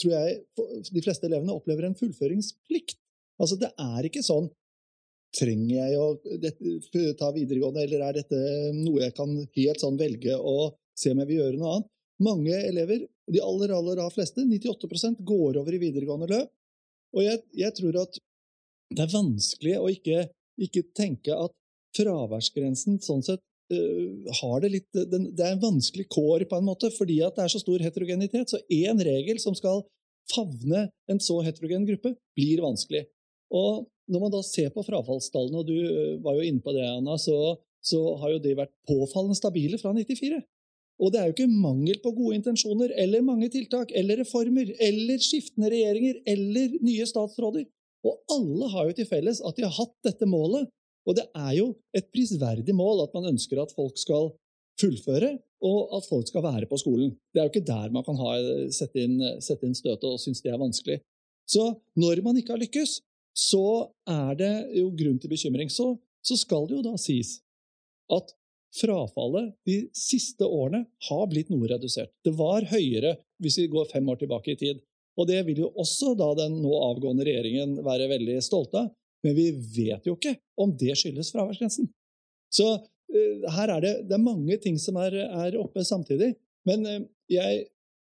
tror 0.00 0.14
jeg 0.14 0.40
de 0.88 1.02
fleste 1.04 1.28
elevene 1.28 1.52
opplever 1.54 1.84
en 1.86 1.98
fullføringsplikt. 1.98 2.96
Altså, 3.40 3.58
det 3.60 3.70
er 3.76 4.08
ikke 4.08 4.24
sånn 4.24 4.50
Trenger 5.30 5.76
jeg 5.76 5.94
å 5.94 6.06
ta 7.14 7.28
videregående, 7.30 7.84
eller 7.84 8.00
er 8.02 8.16
dette 8.16 8.38
noe 8.74 9.04
jeg 9.04 9.12
kan 9.14 9.30
helt 9.30 9.78
sånn 9.78 9.94
velge 10.00 10.34
å 10.34 10.72
se 10.98 11.12
om 11.12 11.20
jeg 11.22 11.28
vil 11.28 11.38
gjøre 11.38 11.60
noe 11.60 11.74
annet? 11.76 11.86
Mange 12.26 12.56
elever, 12.66 13.04
de 13.30 13.42
aller, 13.46 13.70
aller 13.76 14.00
fleste, 14.10 14.42
98% 14.42 15.22
går 15.28 15.60
over 15.60 15.76
i 15.76 15.80
videregående 15.84 16.26
løp. 16.32 16.50
Og 17.14 17.22
jeg, 17.22 17.44
jeg 17.62 17.76
tror 17.78 18.00
at 18.02 18.18
det 18.90 19.04
er 19.04 19.14
vanskelig 19.14 19.76
å 19.78 19.86
ikke, 19.94 20.26
ikke 20.66 20.84
tenke 20.96 21.34
at 21.34 21.54
fraværsgrensen 21.96 23.00
sånn 23.02 23.24
sett 23.26 23.42
uh, 23.74 24.34
har 24.40 24.60
det 24.62 24.72
litt 24.76 25.00
Det 25.10 25.44
er 25.44 25.54
en 25.54 25.62
vanskelig 25.62 26.06
kår, 26.12 26.46
på 26.50 26.58
en 26.60 26.68
måte, 26.68 26.92
fordi 26.94 27.20
at 27.26 27.38
det 27.38 27.46
er 27.46 27.54
så 27.54 27.62
stor 27.62 27.82
heterogenitet. 27.82 28.52
Så 28.52 28.60
én 28.70 29.00
regel 29.02 29.40
som 29.42 29.56
skal 29.58 29.82
favne 30.30 30.88
en 31.10 31.22
så 31.22 31.40
heterogen 31.42 31.88
gruppe, 31.88 32.14
blir 32.38 32.62
vanskelig. 32.62 33.06
Og 33.50 33.88
når 34.10 34.22
man 34.24 34.32
da 34.34 34.42
ser 34.46 34.70
på 34.74 34.84
frafallstallene, 34.86 35.62
og 35.62 35.66
du 35.66 35.76
øh, 35.76 36.22
var 36.22 36.38
jo 36.38 36.46
inne 36.46 36.62
på 36.62 36.74
det, 36.74 36.86
Anna, 36.86 37.16
så, 37.18 37.56
så 37.82 37.98
har 38.22 38.34
jo 38.34 38.42
de 38.42 38.56
vært 38.58 38.72
påfallende 38.88 39.38
stabile 39.38 39.78
fra 39.80 39.92
94. 39.96 40.40
Og 41.00 41.12
det 41.12 41.20
er 41.20 41.28
jo 41.30 41.34
ikke 41.36 41.62
mangel 41.62 42.00
på 42.02 42.12
gode 42.12 42.36
intensjoner 42.36 42.92
eller 43.00 43.24
mange 43.24 43.48
tiltak 43.52 43.92
eller 43.96 44.20
reformer 44.20 44.68
eller 44.84 45.22
skiftende 45.24 45.70
regjeringer 45.72 46.18
eller 46.28 46.74
nye 46.84 47.06
statsråder. 47.08 47.64
Og 48.06 48.16
alle 48.32 48.68
har 48.72 48.88
jo 48.88 48.96
til 48.96 49.08
felles 49.08 49.42
at 49.44 49.56
de 49.56 49.66
har 49.66 49.74
hatt 49.76 49.96
dette 50.06 50.28
målet 50.28 50.68
og 51.08 51.16
det 51.16 51.26
er 51.34 51.52
jo 51.58 51.66
et 51.96 52.08
prisverdig 52.12 52.74
mål 52.76 53.04
at 53.06 53.14
man 53.16 53.30
ønsker 53.32 53.60
at 53.60 53.72
folk 53.74 53.98
skal 53.98 54.30
fullføre, 54.80 55.34
og 55.66 55.94
at 55.98 56.06
folk 56.08 56.28
skal 56.28 56.44
være 56.44 56.68
på 56.70 56.78
skolen. 56.80 57.12
Det 57.32 57.40
er 57.40 57.46
jo 57.48 57.52
ikke 57.52 57.68
der 57.68 57.92
man 57.92 58.04
kan 58.06 58.16
ha, 58.20 58.32
sette, 58.72 59.02
inn, 59.02 59.18
sette 59.44 59.68
inn 59.68 59.76
støtet 59.76 60.06
og 60.08 60.20
synes 60.22 60.40
det 60.44 60.52
er 60.54 60.60
vanskelig. 60.60 61.00
Så 61.50 61.66
når 62.00 62.22
man 62.24 62.38
ikke 62.40 62.54
har 62.54 62.62
lykkes, 62.62 63.00
så 63.36 63.90
er 64.08 64.36
det 64.38 64.52
jo 64.78 64.88
grunn 64.96 65.18
til 65.20 65.32
bekymring. 65.32 65.68
Så, 65.72 65.92
så 66.24 66.36
skal 66.40 66.68
det 66.68 66.78
jo 66.78 66.86
da 66.86 66.94
sies 67.00 67.40
at 68.10 68.32
frafallet 68.80 69.52
de 69.66 69.82
siste 69.96 70.46
årene 70.46 70.84
har 71.10 71.26
blitt 71.28 71.50
noe 71.52 71.68
redusert. 71.68 72.12
Det 72.24 72.32
var 72.38 72.68
høyere 72.70 73.16
hvis 73.42 73.58
vi 73.60 73.68
går 73.72 73.90
fem 73.90 74.08
år 74.08 74.22
tilbake 74.22 74.54
i 74.54 74.60
tid. 74.60 74.80
Og 75.20 75.28
det 75.28 75.42
vil 75.48 75.64
jo 75.66 75.70
også 75.78 76.14
da 76.18 76.30
den 76.38 76.60
nå 76.62 76.72
avgående 76.80 77.26
regjeringen 77.28 77.76
være 77.84 78.08
veldig 78.14 78.38
stolte 78.44 78.86
av. 78.86 78.90
Men 79.26 79.36
vi 79.36 79.50
vet 79.52 80.06
jo 80.08 80.16
ikke 80.16 80.38
om 80.60 80.72
det 80.80 80.94
skyldes 80.96 81.32
fraværsgrensen. 81.34 81.90
Så 82.50 82.68
uh, 82.80 83.48
her 83.56 83.74
er 83.76 83.84
det, 83.84 83.94
det 84.08 84.16
er 84.16 84.24
mange 84.24 84.56
ting 84.62 84.78
som 84.80 84.96
er, 85.02 85.18
er 85.28 85.58
oppe 85.60 85.84
samtidig. 85.84 86.32
Men 86.68 86.86
uh, 86.88 87.02
jeg 87.30 87.66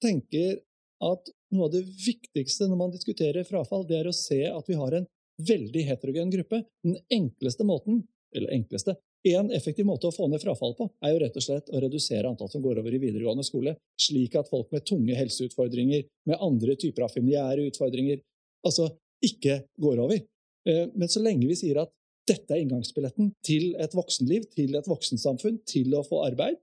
tenker 0.04 0.58
at 1.04 1.30
noe 1.54 1.68
av 1.68 1.72
det 1.72 1.84
viktigste 1.86 2.68
når 2.68 2.82
man 2.82 2.92
diskuterer 2.92 3.46
frafall, 3.48 3.86
det 3.88 4.02
er 4.02 4.10
å 4.10 4.16
se 4.16 4.42
at 4.50 4.68
vi 4.68 4.76
har 4.76 4.98
en 4.98 5.08
veldig 5.48 5.84
heterogen 5.88 6.32
gruppe. 6.34 6.62
Den 6.84 6.98
enkleste 7.14 7.64
måten, 7.66 8.02
eller 8.36 8.52
enkleste, 8.52 8.98
en 9.26 9.50
effektiv 9.50 9.86
måte 9.88 10.08
å 10.08 10.14
få 10.14 10.28
ned 10.30 10.42
frafall 10.42 10.74
på, 10.78 10.86
er 11.02 11.12
jo 11.12 11.20
rett 11.24 11.36
og 11.36 11.44
slett 11.44 11.70
å 11.74 11.80
redusere 11.82 12.28
antall 12.30 12.50
som 12.52 12.62
går 12.62 12.80
over 12.82 12.94
i 12.94 13.00
videregående 13.02 13.46
skole, 13.46 13.74
slik 13.98 14.36
at 14.38 14.50
folk 14.50 14.70
med 14.74 14.86
tunge 14.86 15.16
helseutfordringer, 15.18 16.04
med 16.30 16.42
andre 16.44 16.76
typer 16.78 17.06
av 17.06 17.14
familiære 17.14 17.66
utfordringer, 17.72 18.22
altså 18.66 18.92
ikke 19.24 19.62
går 19.82 20.02
over. 20.04 20.22
Eh, 20.68 20.84
men 20.94 21.10
så 21.10 21.22
lenge 21.24 21.48
vi 21.50 21.58
sier 21.58 21.82
at 21.82 21.92
dette 22.28 22.54
er 22.54 22.62
inngangsbilletten 22.62 23.32
til 23.46 23.72
et 23.80 23.94
voksenliv, 23.96 24.46
til 24.54 24.76
et 24.78 24.88
voksensamfunn, 24.88 25.62
til 25.66 25.94
å 25.96 26.04
få 26.06 26.22
arbeid, 26.26 26.60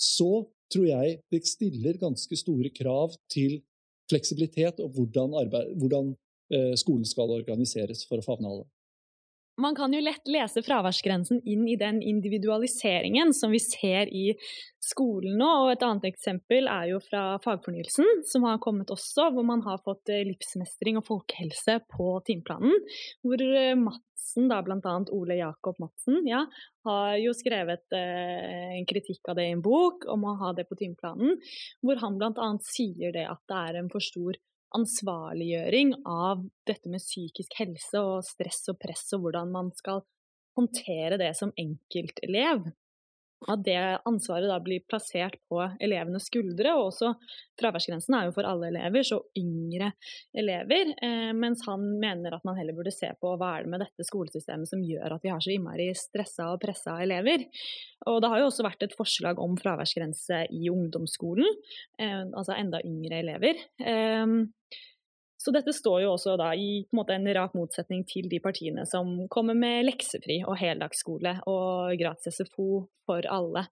så 0.00 0.46
tror 0.72 0.88
jeg 0.88 1.18
det 1.30 1.42
stiller 1.46 2.00
ganske 2.00 2.38
store 2.38 2.72
krav 2.74 3.14
til 3.30 3.60
fleksibilitet 4.10 4.80
og 4.82 4.96
hvordan, 4.96 5.36
arbeid, 5.38 5.74
hvordan 5.78 6.14
eh, 6.52 6.72
skolen 6.80 7.06
skal 7.08 7.32
organiseres 7.34 8.06
for 8.08 8.20
å 8.20 8.26
favne 8.26 8.50
alle. 8.50 8.66
Man 9.62 9.76
kan 9.78 9.92
jo 9.94 10.00
lett 10.02 10.26
lese 10.26 10.62
fraværsgrensen 10.64 11.42
inn 11.46 11.68
i 11.70 11.76
den 11.78 12.00
individualiseringen 12.02 13.30
som 13.36 13.52
vi 13.54 13.60
ser 13.62 14.10
i 14.10 14.32
skolen 14.82 15.36
nå. 15.38 15.50
og 15.64 15.72
Et 15.74 15.84
annet 15.86 16.08
eksempel 16.10 16.66
er 16.70 16.88
jo 16.90 17.00
fra 17.04 17.38
fagfornyelsen, 17.44 18.24
som 18.26 18.46
har 18.48 18.62
kommet 18.62 18.90
også, 18.90 19.30
hvor 19.34 19.46
man 19.46 19.62
har 19.66 19.82
fått 19.84 20.10
eh, 20.10 20.24
livsmestring 20.26 20.98
og 20.98 21.06
folkehelse 21.06 21.78
på 21.94 22.16
timeplanen. 22.26 22.74
Hvor 23.22 23.44
eh, 23.46 23.76
Madsen, 23.78 24.48
da 24.50 24.58
bl.a. 24.66 24.96
Ole 25.14 25.38
Jakob 25.38 25.78
Madsen, 25.82 26.22
ja, 26.26 26.42
har 26.88 27.18
jo 27.22 27.34
skrevet 27.36 27.94
eh, 27.98 28.78
en 28.80 28.88
kritikk 28.88 29.30
av 29.30 29.38
det 29.38 29.46
i 29.46 29.54
en 29.54 29.62
bok 29.62 30.08
om 30.10 30.26
å 30.26 30.38
ha 30.42 30.54
det 30.58 30.66
på 30.70 30.80
timeplanen, 30.80 31.38
hvor 31.86 32.02
han 32.02 32.18
bl.a. 32.18 32.54
sier 32.66 33.14
det 33.14 33.28
at 33.30 33.44
det 33.46 33.66
er 33.68 33.82
en 33.82 33.92
for 33.92 34.02
stor 34.02 34.40
ansvarliggjøring 34.76 35.94
av 36.08 36.44
dette 36.68 36.90
med 36.92 37.02
psykisk 37.02 37.56
helse 37.60 38.00
og 38.00 38.26
stress 38.26 38.64
og 38.72 38.78
press, 38.82 39.08
og 39.16 39.26
hvordan 39.26 39.52
man 39.54 39.72
skal 39.76 40.04
håndtere 40.58 41.18
det 41.20 41.32
som 41.38 41.52
enkeltelev. 41.60 42.70
At 43.50 43.64
det 43.66 43.74
ansvaret 44.06 44.46
da 44.46 44.58
blir 44.62 44.84
plassert 44.86 45.34
på 45.50 45.58
elevenes 45.82 46.28
skuldre. 46.28 46.76
Og 46.78 46.92
også 46.92 47.12
fraværsgrensen 47.58 48.14
er 48.14 48.28
jo 48.28 48.34
for 48.36 48.46
alle 48.46 48.68
elever, 48.70 49.02
så 49.06 49.18
yngre 49.38 49.90
elever. 50.38 50.92
Eh, 51.02 51.32
mens 51.34 51.64
han 51.66 51.88
mener 51.98 52.36
at 52.36 52.46
man 52.46 52.58
heller 52.60 52.76
burde 52.76 52.94
se 52.94 53.10
på 53.18 53.34
hva 53.34 53.56
er 53.56 53.66
det 53.66 53.74
med 53.74 53.82
dette 53.82 54.06
skolesystemet 54.06 54.70
som 54.70 54.86
gjør 54.86 55.16
at 55.16 55.26
vi 55.26 55.34
har 55.34 55.42
så 55.42 55.54
innmari 55.56 55.90
stressa 55.98 56.52
og 56.54 56.62
pressa 56.62 57.00
elever. 57.02 57.48
Og 58.06 58.22
det 58.22 58.30
har 58.30 58.42
jo 58.42 58.48
også 58.52 58.66
vært 58.66 58.86
et 58.86 58.96
forslag 58.98 59.42
om 59.42 59.58
fraværsgrense 59.58 60.44
i 60.54 60.70
ungdomsskolen, 60.70 61.62
eh, 61.98 62.22
altså 62.30 62.54
enda 62.54 62.82
yngre 62.86 63.24
elever. 63.24 63.66
Eh, 65.42 65.44
så 65.44 65.50
dette 65.50 65.72
står 65.72 66.02
jo 66.02 66.12
også 66.14 66.36
da 66.36 66.54
i 66.54 66.82
en, 66.82 66.96
måte, 66.96 67.14
en 67.14 67.34
rak 67.34 67.54
motsetning 67.54 68.04
til 68.04 68.28
de 68.28 68.40
partiene 68.40 68.86
som 68.86 69.28
kommer 69.28 69.54
med 69.54 69.86
leksefri 69.86 70.42
og 70.46 70.58
heldagsskole 70.58 71.40
og 71.46 71.96
gratis 71.98 72.40
SFO 72.40 72.86
for 73.06 73.26
alle. 73.26 73.66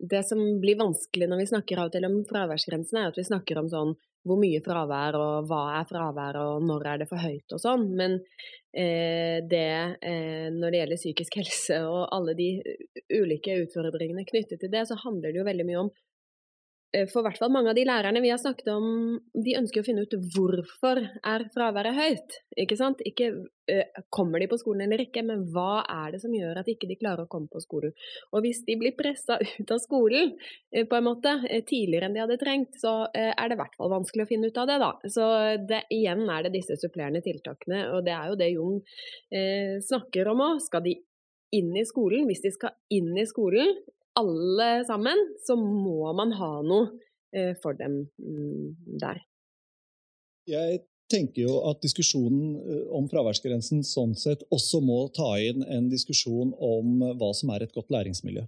Det 0.00 0.22
som 0.24 0.38
blir 0.60 0.78
vanskelig 0.80 1.28
når 1.28 1.42
vi 1.42 1.50
snakker 1.50 1.78
av 1.78 1.90
og 1.90 1.92
til 1.92 2.06
om 2.08 2.22
fraværsgrensen, 2.24 2.96
er 2.96 3.10
at 3.10 3.18
vi 3.18 3.24
snakker 3.26 3.58
om 3.60 3.68
sånn 3.68 3.96
hvor 4.24 4.36
mye 4.40 4.60
fravær 4.60 5.16
og 5.16 5.48
hva 5.48 5.78
er 5.78 5.86
fravær 5.88 6.36
og 6.40 6.64
når 6.64 6.86
er 6.86 6.98
det 7.00 7.08
for 7.08 7.20
høyt 7.20 7.52
og 7.52 7.60
sånn. 7.60 7.86
Men 7.96 8.18
eh, 8.72 9.40
det 9.44 9.96
eh, 10.00 10.48
når 10.52 10.72
det 10.72 10.80
gjelder 10.80 11.00
psykisk 11.00 11.40
helse 11.40 11.82
og 11.88 12.08
alle 12.16 12.36
de 12.36 12.50
ulike 13.12 13.56
utfordringene 13.64 14.24
knyttet 14.28 14.60
til 14.60 14.72
det, 14.72 14.86
så 14.88 15.00
handler 15.04 15.32
det 15.32 15.40
jo 15.40 15.48
veldig 15.48 15.68
mye 15.68 15.84
om 15.84 15.92
Eh, 15.92 16.09
for 17.12 17.22
hvert 17.22 17.38
fall 17.38 17.52
mange 17.54 17.70
av 17.70 17.76
de 17.78 17.84
lærerne 17.86 18.20
vi 18.22 18.32
har 18.32 18.38
snakket 18.40 18.68
om, 18.72 18.86
de 19.44 19.54
ønsker 19.58 19.82
å 19.82 19.86
finne 19.86 20.02
ut 20.02 20.14
hvorfor 20.34 20.98
er 20.98 21.44
fraværet 21.54 21.94
høyt. 21.94 22.38
Ikke 22.58 22.78
sant? 22.78 23.02
Ikke 23.06 23.28
uh, 23.30 24.00
kommer 24.10 24.42
de 24.42 24.48
på 24.50 24.58
skolen 24.58 24.82
eller 24.86 25.04
ikke, 25.04 25.22
men 25.26 25.44
hva 25.54 25.84
er 25.84 26.16
det 26.16 26.22
som 26.24 26.34
gjør 26.34 26.58
at 26.58 26.70
ikke 26.72 26.88
de 26.90 26.98
klarer 26.98 27.28
å 27.28 27.30
komme 27.30 27.46
på 27.52 27.62
skolen. 27.62 27.94
Og 28.34 28.42
hvis 28.42 28.64
de 28.66 28.74
blir 28.80 28.96
pressa 28.98 29.38
ut 29.60 29.70
av 29.70 29.82
skolen 29.84 30.34
uh, 30.34 30.82
på 30.90 30.98
en 30.98 31.06
måte 31.06 31.36
tidligere 31.68 32.10
enn 32.10 32.18
de 32.18 32.24
hadde 32.24 32.40
trengt, 32.42 32.74
så 32.82 32.96
er 33.14 33.38
det 33.38 33.54
i 33.54 33.60
hvert 33.62 33.78
fall 33.78 33.94
vanskelig 33.94 34.26
å 34.26 34.30
finne 34.32 34.50
ut 34.50 34.58
av 34.58 34.70
det, 34.72 34.80
da. 34.82 34.90
Så 35.14 35.28
det, 35.70 35.84
igjen 35.94 36.26
er 36.26 36.46
det 36.46 36.54
disse 36.58 36.78
supplerende 36.80 37.22
tiltakene, 37.22 37.84
og 37.94 38.02
det 38.06 38.16
er 38.16 38.32
jo 38.32 38.40
det 38.40 38.50
Jon 38.50 38.82
snakker 39.86 40.30
om 40.32 40.42
òg. 40.48 40.60
Skal 40.64 40.82
de 40.84 40.96
inn 41.54 41.70
i 41.76 41.86
skolen, 41.86 42.26
hvis 42.28 42.42
de 42.44 42.52
skal 42.54 42.74
inn 42.94 43.12
i 43.18 43.26
skolen, 43.28 43.74
alle 44.18 44.84
sammen, 44.88 45.18
så 45.46 45.56
må 45.56 46.12
man 46.16 46.32
ha 46.38 46.52
noe 46.66 46.88
eh, 47.36 47.52
for 47.62 47.76
dem 47.78 48.02
mm, 48.18 48.98
der. 49.00 49.20
Jeg 50.50 50.82
tenker 51.10 51.44
jo 51.44 51.58
at 51.70 51.82
diskusjonen 51.84 52.56
eh, 52.58 52.86
om 52.96 53.08
fraværsgrensen 53.10 53.84
sånn 53.86 54.16
sett 54.18 54.42
også 54.54 54.82
må 54.84 55.04
ta 55.16 55.32
inn 55.42 55.64
en 55.66 55.90
diskusjon 55.92 56.54
om 56.54 57.04
hva 57.20 57.32
som 57.36 57.52
er 57.54 57.66
et 57.66 57.74
godt 57.76 57.92
læringsmiljø. 57.94 58.46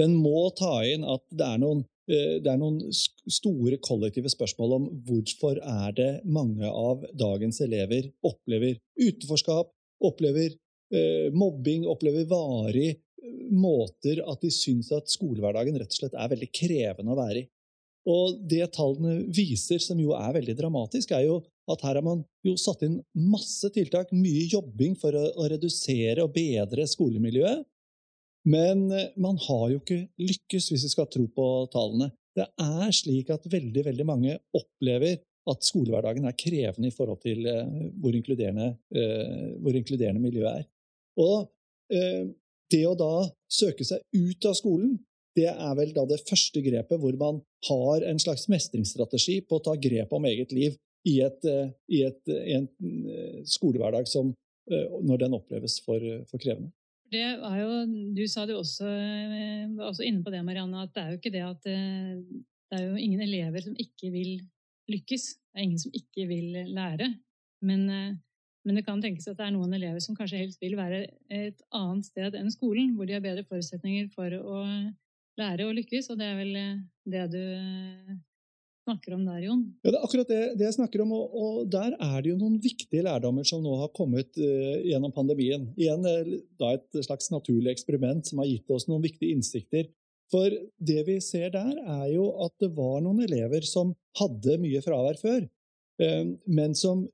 Den 0.00 0.16
må 0.16 0.48
ta 0.56 0.78
inn 0.88 1.04
at 1.04 1.24
det 1.28 1.48
er 1.50 1.60
noen, 1.60 1.84
eh, 2.08 2.38
det 2.40 2.48
er 2.48 2.60
noen 2.60 2.80
store 2.92 3.78
kollektive 3.84 4.32
spørsmål 4.32 4.76
om 4.78 4.90
hvorfor 5.08 5.60
er 5.60 5.96
det 5.98 6.12
mange 6.24 6.68
av 6.68 7.04
dagens 7.12 7.60
elever 7.64 8.08
opplever 8.24 8.78
utenforskap, 9.00 9.72
opplever 10.02 10.58
mobbing, 11.32 11.86
opplever 11.88 12.26
varig 12.28 12.98
måter 13.54 14.22
at 14.28 14.42
de 14.42 14.50
syns 14.52 14.90
at 14.94 15.10
skolehverdagen 15.10 15.76
rett 15.78 15.92
og 15.92 15.98
slett 16.00 16.16
er 16.18 16.30
veldig 16.32 16.48
krevende 16.54 17.14
å 17.14 17.18
være 17.18 17.42
i. 17.42 17.48
Og 18.10 18.38
det 18.50 18.64
tallene 18.74 19.20
viser, 19.30 19.78
som 19.82 20.00
jo 20.02 20.16
er 20.18 20.32
veldig 20.34 20.56
dramatisk, 20.58 21.12
er 21.14 21.28
jo 21.28 21.36
at 21.70 21.84
her 21.86 22.00
har 22.00 22.04
man 22.04 22.24
jo 22.42 22.56
satt 22.58 22.82
inn 22.82 22.98
masse 23.14 23.68
tiltak, 23.74 24.10
mye 24.10 24.48
jobbing 24.50 24.96
for 24.98 25.14
å, 25.14 25.28
å 25.38 25.46
redusere 25.52 26.24
og 26.24 26.34
bedre 26.34 26.88
skolemiljøet. 26.90 27.62
Men 28.50 28.88
eh, 28.90 29.12
man 29.22 29.38
har 29.44 29.68
jo 29.70 29.78
ikke 29.78 30.00
lykkes, 30.18 30.72
hvis 30.72 30.88
vi 30.88 30.90
skal 30.96 31.06
tro 31.12 31.28
på 31.30 31.46
tallene. 31.70 32.10
Det 32.34 32.48
er 32.64 32.90
slik 32.96 33.30
at 33.30 33.46
veldig, 33.52 33.86
veldig 33.86 34.08
mange 34.08 34.38
opplever 34.56 35.20
at 35.52 35.66
skolehverdagen 35.66 36.26
er 36.26 36.38
krevende 36.38 36.88
i 36.88 36.94
forhold 36.94 37.18
til 37.22 37.46
uh, 37.50 37.66
hvor, 37.98 38.14
inkluderende, 38.14 38.68
uh, 38.94 39.48
hvor 39.58 39.74
inkluderende 39.74 40.22
miljøet 40.22 40.62
er. 40.62 40.68
Og 41.20 41.50
det 42.72 42.84
å 42.88 42.96
da 42.98 43.14
søke 43.52 43.86
seg 43.86 44.02
ut 44.16 44.48
av 44.48 44.56
skolen, 44.58 44.96
det 45.36 45.48
er 45.48 45.74
vel 45.78 45.94
da 45.96 46.04
det 46.08 46.20
første 46.28 46.60
grepet 46.64 47.00
hvor 47.00 47.16
man 47.20 47.40
har 47.68 48.04
en 48.04 48.20
slags 48.20 48.48
mestringsstrategi 48.52 49.38
på 49.48 49.58
å 49.58 49.64
ta 49.64 49.76
grep 49.80 50.12
om 50.12 50.26
eget 50.28 50.52
liv. 50.52 50.78
i, 51.02 51.16
et, 51.18 51.46
i, 51.90 52.04
et, 52.06 52.28
i 52.30 52.52
en 52.54 52.68
skolehverdag 53.48 54.06
som, 54.06 54.28
når 55.02 55.24
den 55.24 55.32
oppleves 55.34 55.80
for, 55.82 55.98
for 56.30 56.38
krevende. 56.38 56.70
Det 57.10 57.24
er 57.24 57.56
jo, 57.58 57.80
du 58.14 58.22
sa 58.30 58.44
det 58.46 58.54
også, 58.54 58.86
også 59.82 60.04
inne 60.06 60.22
på 60.22 60.30
det, 60.30 60.44
Marianne, 60.46 60.84
at 60.86 60.92
det 60.94 61.02
er 61.02 61.10
jo 61.10 61.18
ikke 61.18 61.32
det 61.34 61.42
at 61.42 61.66
det 61.66 62.78
er 62.78 62.86
jo 62.86 63.02
ingen 63.02 63.24
elever 63.24 63.66
som 63.66 63.74
ikke 63.74 64.12
vil 64.14 64.30
lykkes. 64.92 65.26
Det 65.50 65.58
er 65.58 65.66
ingen 65.66 65.82
som 65.82 65.98
ikke 65.98 66.28
vil 66.30 66.54
lære. 66.70 67.10
Men, 67.66 67.84
men, 68.64 68.78
det 68.78 68.84
kan 68.86 69.00
tenkes 69.02 69.28
at 69.30 69.38
det 69.38 69.46
er 69.46 69.54
noen 69.54 69.72
elever 69.76 70.02
som 70.04 70.16
kanskje 70.18 70.40
helst 70.42 70.60
vil 70.62 70.76
være 70.78 71.04
et 71.32 71.62
annet 71.74 72.08
sted 72.08 72.36
enn 72.38 72.50
skolen, 72.52 72.92
hvor 72.96 73.08
de 73.08 73.16
har 73.16 73.24
bedre 73.24 73.46
forutsetninger 73.48 74.10
for 74.14 74.34
å 74.38 74.60
lære 75.40 75.66
og 75.66 75.78
lykkes, 75.78 76.10
og 76.12 76.20
det 76.20 76.28
er 76.28 76.38
vel 76.38 76.60
det 77.08 77.24
du 77.32 77.42
snakker 78.82 79.14
om 79.14 79.24
der, 79.26 79.40
Jon? 79.46 79.62
Ja, 79.82 79.90
Det 79.90 79.98
er 79.98 80.06
akkurat 80.06 80.30
det, 80.30 80.40
det 80.58 80.66
jeg 80.66 80.76
snakker 80.76 81.02
om, 81.04 81.14
og, 81.16 81.34
og, 81.38 81.56
der 81.70 81.94
er 81.94 82.18
det 82.22 82.32
jo 82.32 82.38
noen 82.40 82.58
viktige 82.62 83.04
lærdommer 83.06 83.46
som 83.48 83.62
nå 83.64 83.74
har 83.84 83.92
kommet 83.96 84.38
uh, 84.40 84.76
gjennom 84.82 85.14
pandemien. 85.14 85.68
Igjen 85.78 86.06
da 86.60 86.74
et 86.74 87.02
slags 87.06 87.30
naturlig 87.34 87.72
eksperiment 87.74 88.26
som 88.28 88.42
har 88.42 88.50
gitt 88.50 88.70
oss 88.74 88.88
noen 88.90 89.04
viktige 89.04 89.34
innsikter. 89.36 89.90
For 90.32 90.54
det 90.80 91.02
vi 91.06 91.18
ser 91.20 91.52
der, 91.52 91.74
er 91.76 92.06
jo 92.14 92.30
at 92.44 92.54
det 92.62 92.72
var 92.76 93.02
noen 93.04 93.20
elever 93.26 93.66
som 93.68 93.92
hadde 94.18 94.56
mye 94.62 94.80
fravær 94.84 95.20
før, 95.20 95.44
men 96.44 96.74
som 96.78 97.04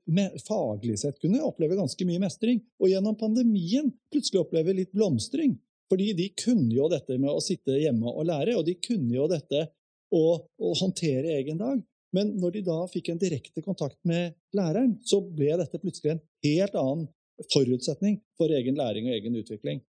faglig 0.47 0.99
sett 1.01 1.19
kunne 1.21 1.43
oppleve 1.45 1.77
ganske 1.77 2.05
mye 2.07 2.21
mestring. 2.23 2.61
Og 2.81 2.91
gjennom 2.91 3.17
pandemien 3.19 3.91
plutselig 4.13 4.43
oppleve 4.43 4.75
litt 4.77 4.93
blomstring. 4.95 5.57
Fordi 5.89 6.11
de 6.13 6.29
kunne 6.37 6.69
jo 6.73 6.87
dette 6.91 7.17
med 7.17 7.31
å 7.33 7.41
sitte 7.41 7.79
hjemme 7.81 8.11
og 8.11 8.27
lære, 8.29 8.57
og 8.59 8.65
de 8.67 8.75
kunne 8.77 9.15
jo 9.15 9.25
dette 9.29 9.65
å, 10.13 10.23
å 10.37 10.73
håndtere 10.77 11.37
egen 11.39 11.61
dag. 11.61 11.81
Men 12.15 12.33
når 12.41 12.57
de 12.57 12.65
da 12.65 12.79
fikk 12.89 13.11
en 13.11 13.21
direkte 13.21 13.61
kontakt 13.65 13.97
med 14.07 14.35
læreren, 14.57 14.95
så 15.05 15.21
ble 15.21 15.57
dette 15.61 15.81
plutselig 15.81 16.15
en 16.15 16.23
helt 16.45 16.77
annen 16.77 17.07
forutsetning 17.53 18.19
for 18.37 18.51
egen 18.53 18.77
læring 18.79 19.09
og 19.09 19.17
egen 19.17 19.37
utvikling. 19.39 19.83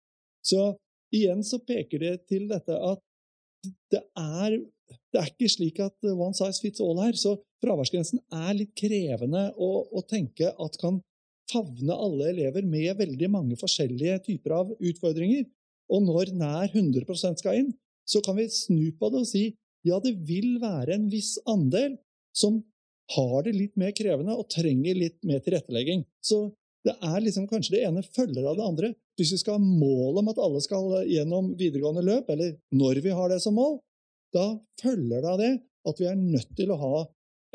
Så 0.44 0.74
igjen 1.14 1.44
så 1.46 1.60
peker 1.64 2.02
det 2.02 2.14
til 2.30 2.48
dette 2.50 2.76
at 2.76 3.02
det 3.92 4.02
er, 4.20 4.56
det 5.16 5.22
er 5.22 5.32
ikke 5.32 5.48
slik 5.48 5.78
at 5.80 6.08
one 6.12 6.36
size 6.36 6.60
fits 6.60 6.82
all 6.84 6.98
her. 7.00 7.16
Så 7.16 7.38
fraværsgrensen 7.64 8.20
er 8.36 8.52
litt 8.58 8.74
krevende 8.76 9.48
å, 9.56 9.70
å 9.88 10.04
tenke 10.04 10.52
at 10.52 10.76
kan 10.82 11.00
favne 11.50 11.94
alle 11.94 12.32
elever 12.34 12.66
med 12.66 12.98
veldig 12.98 13.30
mange 13.32 13.56
forskjellige 13.56 14.18
typer 14.26 14.58
av 14.58 14.74
utfordringer. 14.76 15.46
Og 15.88 16.02
når 16.04 16.34
nær 16.36 16.68
100% 16.68 17.40
skal 17.40 17.62
inn, 17.62 17.72
så 18.06 18.20
kan 18.22 18.36
vi 18.38 18.48
snu 18.52 18.90
på 18.98 19.10
det 19.10 19.22
og 19.22 19.30
si 19.30 19.46
ja, 19.86 20.00
det 20.02 20.16
vil 20.26 20.58
være 20.62 20.96
en 20.96 21.08
viss 21.10 21.36
andel 21.48 21.94
som 22.36 22.58
har 23.14 23.46
det 23.46 23.54
litt 23.54 23.76
mer 23.78 23.92
krevende 23.94 24.34
og 24.34 24.48
trenger 24.50 24.98
litt 24.98 25.20
mer 25.26 25.38
tilrettelegging. 25.44 26.02
Så 26.18 26.50
det 26.86 26.96
er 27.02 27.22
liksom 27.22 27.46
kanskje 27.50 27.76
det 27.76 27.84
ene 27.86 28.02
følger 28.02 28.46
av 28.50 28.58
det 28.58 28.66
andre. 28.66 28.92
Hvis 29.18 29.32
vi 29.34 29.40
skal 29.40 29.56
ha 29.56 29.62
mål 29.62 30.20
om 30.20 30.30
at 30.30 30.40
alle 30.42 30.62
skal 30.62 30.90
gjennom 31.08 31.52
videregående 31.58 32.04
løp, 32.06 32.28
eller 32.34 32.56
når 32.74 33.00
vi 33.06 33.14
har 33.14 33.30
det 33.30 33.40
som 33.42 33.56
mål, 33.58 33.78
da 34.34 34.46
følger 34.82 35.22
det 35.22 35.30
av 35.30 35.40
det 35.40 35.52
at 35.86 36.00
vi 36.02 36.08
er 36.10 36.18
nødt 36.18 36.54
til 36.58 36.72
å 36.72 36.80
ha 36.80 36.96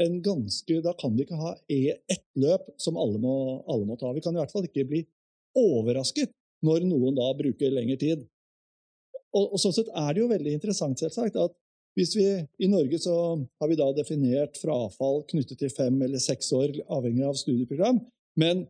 en 0.01 0.22
ganske 0.24 0.78
Da 0.82 0.93
kan 0.97 1.13
vi 1.13 1.26
ikke 1.26 1.38
ha 1.38 1.51
e, 1.69 1.97
ett 2.09 2.24
løp 2.39 2.69
som 2.82 2.95
alle 2.97 3.19
må, 3.22 3.34
alle 3.69 3.86
må 3.86 3.97
ta. 3.99 4.09
Vi 4.15 4.24
kan 4.24 4.34
i 4.34 4.39
hvert 4.39 4.53
fall 4.53 4.65
ikke 4.65 4.88
bli 4.89 5.01
overrasket 5.59 6.32
når 6.65 6.88
noen 6.88 7.17
da 7.17 7.28
bruker 7.38 7.74
lengre 7.74 7.99
tid. 8.01 8.24
Og, 9.36 9.53
og 9.53 9.59
Sånn 9.61 9.76
sett 9.76 9.91
er 9.91 10.13
det 10.13 10.24
jo 10.24 10.32
veldig 10.32 10.55
interessant 10.57 11.03
selvsagt, 11.03 11.38
at 11.38 11.53
hvis 11.99 12.13
vi, 12.15 12.26
I 12.63 12.69
Norge 12.72 12.97
så 13.03 13.13
har 13.59 13.69
vi 13.69 13.78
da 13.80 13.89
definert 13.93 14.57
frafall 14.61 15.26
knyttet 15.30 15.59
til 15.59 15.72
fem 15.74 15.97
eller 16.05 16.24
seks 16.24 16.51
år, 16.55 16.78
avhengig 16.88 17.26
av 17.28 17.39
studieprogram. 17.39 17.99
Men 18.39 18.63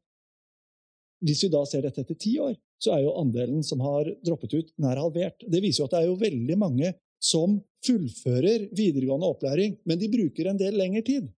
hvis 1.22 1.44
vi 1.46 1.52
da 1.54 1.62
ser 1.70 1.86
dette 1.86 2.02
etter 2.02 2.18
ti 2.18 2.34
år, 2.42 2.56
så 2.82 2.96
er 2.96 3.04
jo 3.06 3.14
andelen 3.22 3.62
som 3.66 3.82
har 3.86 4.10
droppet 4.26 4.56
ut, 4.58 4.72
nær 4.82 4.98
halvert. 4.98 5.46
Det 5.46 5.62
viser 5.62 5.84
jo 5.84 5.90
at 5.90 5.94
det 5.94 6.02
er 6.02 6.10
jo 6.10 6.18
veldig 6.22 6.58
mange 6.58 6.96
som 7.22 7.60
fullfører 7.86 8.68
videregående 8.78 9.30
opplæring, 9.30 9.78
men 9.86 10.00
de 10.02 10.10
bruker 10.12 10.50
en 10.50 10.60
del 10.60 10.78
lengre 10.78 11.04
tid. 11.06 11.30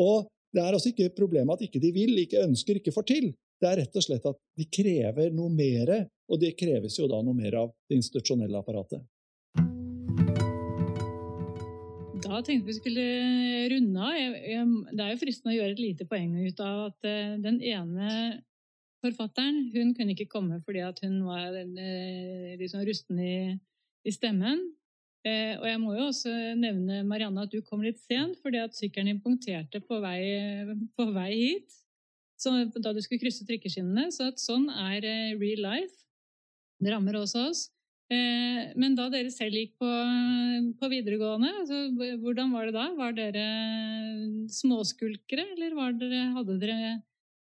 Og 0.00 0.28
det 0.54 0.62
er 0.62 0.76
altså 0.76 0.92
ikke 0.92 1.12
problemet 1.16 1.58
at 1.58 1.66
ikke 1.66 1.82
de 1.82 1.90
vil, 1.94 2.18
ikke 2.22 2.44
ønsker, 2.44 2.78
ikke 2.78 2.94
får 2.94 3.08
til. 3.10 3.32
Det 3.60 3.70
er 3.70 3.80
rett 3.82 3.96
og 3.96 4.04
slett 4.04 4.26
at 4.28 4.38
de 4.58 4.66
krever 4.70 5.32
noe 5.34 5.50
mer, 5.52 5.92
og 6.30 6.40
det 6.42 6.54
kreves 6.58 6.98
jo 6.98 7.08
da 7.10 7.20
noe 7.24 7.36
mer 7.36 7.56
av 7.62 7.74
det 7.88 7.98
institusjonelle 8.00 8.60
apparatet. 8.60 9.02
Da 12.24 12.40
tenkte 12.42 12.70
vi 12.70 12.76
skulle 12.76 13.04
runde 13.70 14.06
av. 14.08 14.36
Det 14.90 15.04
er 15.04 15.12
jo 15.12 15.20
fristende 15.20 15.52
å 15.52 15.58
gjøre 15.58 15.74
et 15.76 15.82
lite 15.82 16.06
poeng 16.08 16.32
ut 16.40 16.62
av 16.64 16.80
at 16.88 17.08
eh, 17.08 17.34
den 17.44 17.60
ene 17.60 18.08
forfatteren 19.04 19.68
hun 19.74 19.92
kunne 19.96 20.14
ikke 20.14 20.30
komme 20.32 20.62
fordi 20.64 20.82
hun 21.04 21.18
var 21.28 21.58
eh, 21.60 22.54
liksom 22.60 22.86
rusten 22.88 23.20
i, 23.20 23.36
i 24.08 24.14
stemmen. 24.14 24.62
Eh, 25.24 25.54
og 25.56 25.64
jeg 25.64 25.80
må 25.80 25.94
jo 25.96 26.08
også 26.10 26.32
nevne 26.60 27.00
Marianne 27.08 27.46
at 27.46 27.52
du 27.52 27.62
kom 27.64 27.80
litt 27.84 28.00
sent 28.02 28.36
fordi 28.44 28.60
at 28.60 28.76
sykkelen 28.76 29.08
din 29.08 29.22
punkterte 29.24 29.80
på 29.80 30.00
vei, 30.04 30.20
på 30.96 31.08
vei 31.14 31.30
hit. 31.32 31.78
Så, 32.40 32.52
da 32.76 32.92
du 32.92 33.00
skulle 33.00 33.22
krysse 33.22 33.46
trikkeskinnene. 33.48 34.10
Så 34.12 34.28
at 34.32 34.42
sånn 34.42 34.68
er 34.68 35.06
real 35.40 35.64
life. 35.64 36.04
Det 36.82 36.92
rammer 36.92 37.16
også 37.16 37.48
oss. 37.48 37.62
Eh, 38.12 38.74
men 38.76 38.96
da 38.98 39.08
dere 39.12 39.32
selv 39.32 39.56
gikk 39.56 39.78
på, 39.80 39.88
på 40.80 40.90
videregående, 40.92 41.50
altså, 41.62 41.78
hvordan 42.20 42.52
var 42.52 42.68
det 42.68 42.74
da? 42.76 42.84
Var 42.98 43.16
dere 43.16 43.46
småskulkere, 44.52 45.46
eller 45.54 45.78
dere, 46.02 46.20
hadde 46.36 46.58
dere 46.60 46.80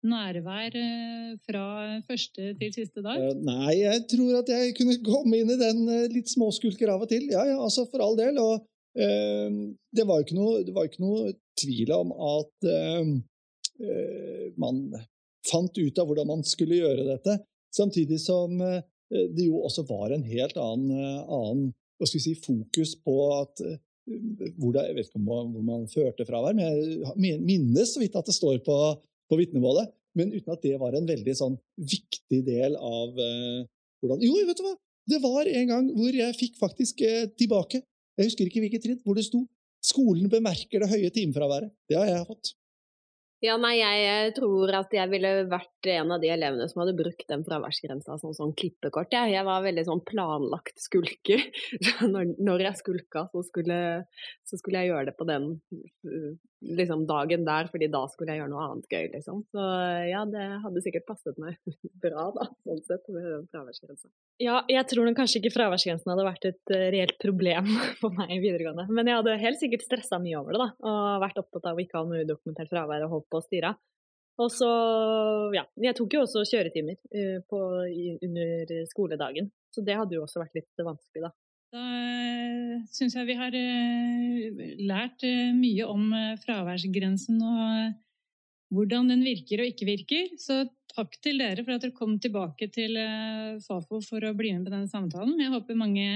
nærvær 0.08 0.76
eh, 0.78 1.32
fra 1.46 1.66
første 2.08 2.52
til 2.60 2.74
siste 2.74 3.04
dag? 3.06 3.22
Eh, 3.22 3.38
nei, 3.46 3.78
jeg 3.84 4.06
tror 4.14 4.42
at 4.42 4.52
jeg 4.54 4.76
kunne 4.80 4.98
komme 5.06 5.42
inn 5.42 5.54
i 5.54 5.60
den 5.60 5.86
litt 6.14 6.32
småskulker 6.34 6.94
av 6.94 7.06
og 7.06 7.12
til. 7.12 7.28
Ja, 7.34 7.46
ja, 7.50 7.58
altså 7.62 7.88
for 7.92 8.04
all 8.06 8.18
del. 8.20 8.40
Og 8.42 8.66
eh, 8.98 9.50
det 9.94 10.08
var 10.10 10.24
ikke 10.24 10.38
noe, 10.40 10.62
ikke 10.66 11.06
noe 11.06 11.34
tvil 11.62 11.94
om 11.98 12.16
at 12.16 12.72
eh, 12.72 13.16
man 14.62 14.84
fant 15.50 15.78
ut 15.78 15.98
av 15.98 16.10
hvordan 16.10 16.30
man 16.30 16.44
skulle 16.46 16.82
gjøre 16.82 17.08
dette. 17.08 17.40
Samtidig 17.74 18.20
som 18.22 18.60
eh, 18.62 18.82
Eh, 19.12 19.28
det 19.36 19.48
jo 19.48 19.62
også 19.66 19.86
var 19.90 20.14
en 20.16 20.26
helt 20.26 20.58
annen, 20.60 20.92
eh, 20.96 21.22
annen 21.38 21.72
si, 22.08 22.34
fokus 22.40 22.96
på 23.04 23.16
at 23.36 23.64
eh, 23.66 23.80
hvor 24.58 24.74
det, 24.74 24.88
Jeg 24.88 24.96
vet 24.98 25.10
ikke 25.12 25.24
hvor 25.24 25.64
man 25.64 25.88
førte 25.88 26.26
fravær, 26.26 26.56
men 26.58 26.66
jeg 27.22 27.40
minnes 27.40 27.94
så 27.94 28.02
vidt 28.02 28.16
at 28.18 28.28
det 28.28 28.34
står 28.36 28.58
på, 28.66 28.78
på 29.32 29.40
vitnemålet. 29.40 29.92
Men 30.20 30.34
uten 30.36 30.52
at 30.52 30.64
det 30.66 30.76
var 30.82 30.96
en 30.98 31.08
veldig 31.08 31.36
sånn 31.40 31.56
viktig 31.80 32.42
del 32.48 32.76
av 32.76 33.16
uh, 33.16 33.64
hvordan 34.04 34.24
Jo, 34.26 34.36
vet 34.48 34.60
du 34.60 34.66
hva! 34.66 34.76
Det 35.12 35.20
var 35.24 35.48
en 35.50 35.70
gang 35.72 35.88
hvor 35.96 36.16
jeg 36.16 36.38
fikk 36.38 36.60
faktisk 36.60 37.02
uh, 37.08 37.26
tilbake 37.40 37.80
Jeg 38.20 38.28
husker 38.28 38.50
ikke 38.50 38.64
hvilket 38.66 38.84
trinn, 38.84 39.00
hvor 39.06 39.16
det 39.18 39.26
sto 39.30 39.46
'Skolen 39.82 40.30
bemerker 40.30 40.84
det 40.84 40.92
høye 40.92 41.10
timefraværet'. 41.10 41.72
Det 41.90 41.98
har 41.98 42.06
jeg 42.06 42.26
fått. 42.28 42.52
Ja, 43.42 43.56
nei, 43.58 43.80
jeg 43.82 44.36
tror 44.38 44.70
at 44.78 44.92
jeg 44.94 45.10
ville 45.10 45.32
vært 45.50 45.88
en 45.90 46.14
av 46.14 46.22
de 46.22 46.30
elevene 46.30 46.68
som 46.70 46.84
hadde 46.84 46.94
brukt 47.00 47.26
den 47.26 47.42
fraværsgrensa 47.48 48.20
som 48.22 48.36
sånn 48.38 48.54
klippekort. 48.54 49.10
Jeg, 49.10 49.32
jeg 49.34 49.48
var 49.48 49.64
veldig 49.66 49.86
sånn 49.88 50.04
planlagt 50.06 50.78
skulker. 50.78 51.42
Når, 52.14 52.36
når 52.38 52.68
jeg 52.68 52.82
skulka, 52.84 53.26
så 53.34 53.42
skulle, 53.48 53.80
så 54.46 54.62
skulle, 54.62 54.84
jeg 54.84 54.92
gjøre 54.92 55.10
det 55.10 55.18
på 55.18 55.26
den 55.30 55.48
liksom, 56.62 57.06
dagen 57.08 57.46
der, 57.46 57.68
fordi 57.72 57.88
da 57.92 58.04
skulle 58.10 58.34
jeg 58.34 58.42
gjøre 58.42 58.52
noe 58.54 58.66
annet 58.68 58.88
gøy, 58.92 59.08
liksom. 59.16 59.42
Så 59.54 59.66
ja, 60.08 60.22
det 60.30 60.46
hadde 60.64 60.84
sikkert 60.86 61.08
passet 61.10 61.38
meg 61.42 61.58
bra, 62.04 62.28
da, 62.36 62.48
sånn 62.68 62.82
sett, 62.86 63.08
med 63.14 63.26
den 63.26 63.46
fraværsgrensa. 63.52 64.10
Ja, 64.42 64.62
jeg 64.72 64.86
tror 64.90 65.08
nok 65.08 65.18
kanskje 65.20 65.42
ikke 65.42 65.54
fraværsgrensen 65.56 66.14
hadde 66.14 66.28
vært 66.28 66.50
et 66.52 66.74
uh, 66.74 66.88
reelt 66.96 67.18
problem 67.22 67.70
for 68.02 68.14
meg 68.18 68.36
i 68.38 68.42
videregående. 68.44 68.88
Men 68.94 69.10
jeg 69.10 69.22
hadde 69.22 69.38
helt 69.46 69.62
sikkert 69.62 69.88
stressa 69.88 70.22
mye 70.22 70.42
over 70.42 70.58
det, 70.58 70.66
da, 70.66 70.70
og 70.92 71.24
vært 71.26 71.42
opptatt 71.42 71.72
av 71.72 71.80
å 71.80 71.86
ikke 71.86 72.00
ha 72.00 72.08
noe 72.08 72.26
udokumentert 72.26 72.72
fravær 72.72 73.08
og 73.08 73.18
holdt 73.18 73.32
på 73.32 73.42
å 73.42 73.48
styre. 73.48 73.76
Og 74.42 74.50
så, 74.50 74.70
ja. 75.54 75.66
Jeg 75.84 75.98
tok 75.98 76.16
jo 76.16 76.26
også 76.26 76.46
kjøretimer 76.48 76.98
uh, 76.98 77.40
på, 77.50 77.64
under 78.30 78.76
skoledagen, 78.90 79.50
så 79.74 79.84
det 79.86 79.98
hadde 79.98 80.18
jo 80.18 80.26
også 80.28 80.44
vært 80.44 80.62
litt 80.62 80.86
vanskelig, 80.86 81.30
da. 81.30 81.34
Da 81.72 81.80
uh, 81.80 82.84
syns 82.92 83.16
jeg 83.16 83.30
vi 83.30 83.38
har 83.40 83.56
uh, 83.56 84.62
lært 84.84 85.24
mye 85.56 85.88
om 85.88 86.10
fraværsgrensen 86.44 87.40
og 87.40 87.98
hvordan 88.76 89.12
den 89.12 89.24
virker 89.24 89.64
og 89.64 89.72
ikke 89.72 89.88
virker. 89.88 90.30
Så 90.40 90.66
takk 90.92 91.16
til 91.24 91.40
dere 91.40 91.64
for 91.64 91.76
at 91.76 91.84
dere 91.84 91.96
kom 91.96 92.18
tilbake 92.20 92.68
til 92.72 92.96
Fafo 93.64 94.00
for 94.04 94.24
å 94.24 94.36
bli 94.36 94.54
med 94.56 94.68
på 94.68 94.74
denne 94.74 94.92
samtalen. 94.92 95.40
Jeg 95.40 95.52
håper 95.52 95.80
mange 95.80 96.08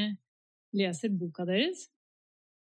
leser 0.76 1.12
boka 1.16 1.48
deres. 1.48 1.88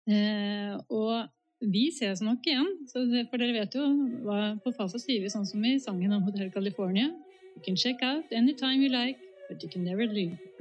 Og 0.07 1.27
vi 1.65 1.89
ses 1.95 2.21
nok 2.23 2.47
igjen, 2.47 2.69
for 2.93 3.41
dere 3.41 3.55
vet 3.57 3.75
jo 3.79 3.87
hva 4.27 4.41
på 4.63 4.73
Fasa 4.77 5.01
sier 5.01 5.23
vi 5.25 5.31
sånn 5.33 5.47
som 5.49 5.63
i 5.65 5.79
sangen 5.83 6.13
om 6.13 6.27
Hotel 6.27 6.51
California. 6.55 7.09
You 7.57 7.63
can 7.65 7.77
check 7.77 8.03
out 8.03 8.33
anytime 8.33 8.83
you 8.83 8.91
like, 8.93 9.19
but 9.49 9.63
you 9.63 9.69
can 9.69 9.85
never 9.85 10.07
leave. 10.07 10.37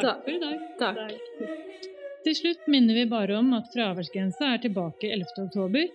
Takk 0.00 0.24
for 0.24 0.30
i 0.30 0.38
dag. 0.42 0.62
Takk. 0.78 0.98
Til 2.22 2.38
slutt 2.38 2.68
minner 2.70 2.94
vi 3.00 3.04
bare 3.10 3.36
om 3.40 3.52
at 3.58 3.70
fraværsgrensa 3.74 4.52
er 4.54 4.62
tilbake 4.62 5.10
11. 5.10 5.46
oktober. 5.48 5.88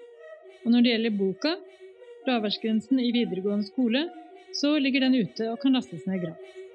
Og 0.66 0.72
når 0.74 0.84
det 0.84 0.94
gjelder 0.94 1.20
boka, 1.22 1.56
'Fraværsgrensen 2.26 3.00
i 3.00 3.12
videregående 3.16 3.64
skole', 3.64 4.10
så 4.54 4.74
ligger 4.80 5.06
den 5.06 5.16
ute 5.16 5.52
og 5.52 5.62
kan 5.62 5.78
lastes 5.78 6.04
ned 6.08 6.20
gratis. 6.26 6.67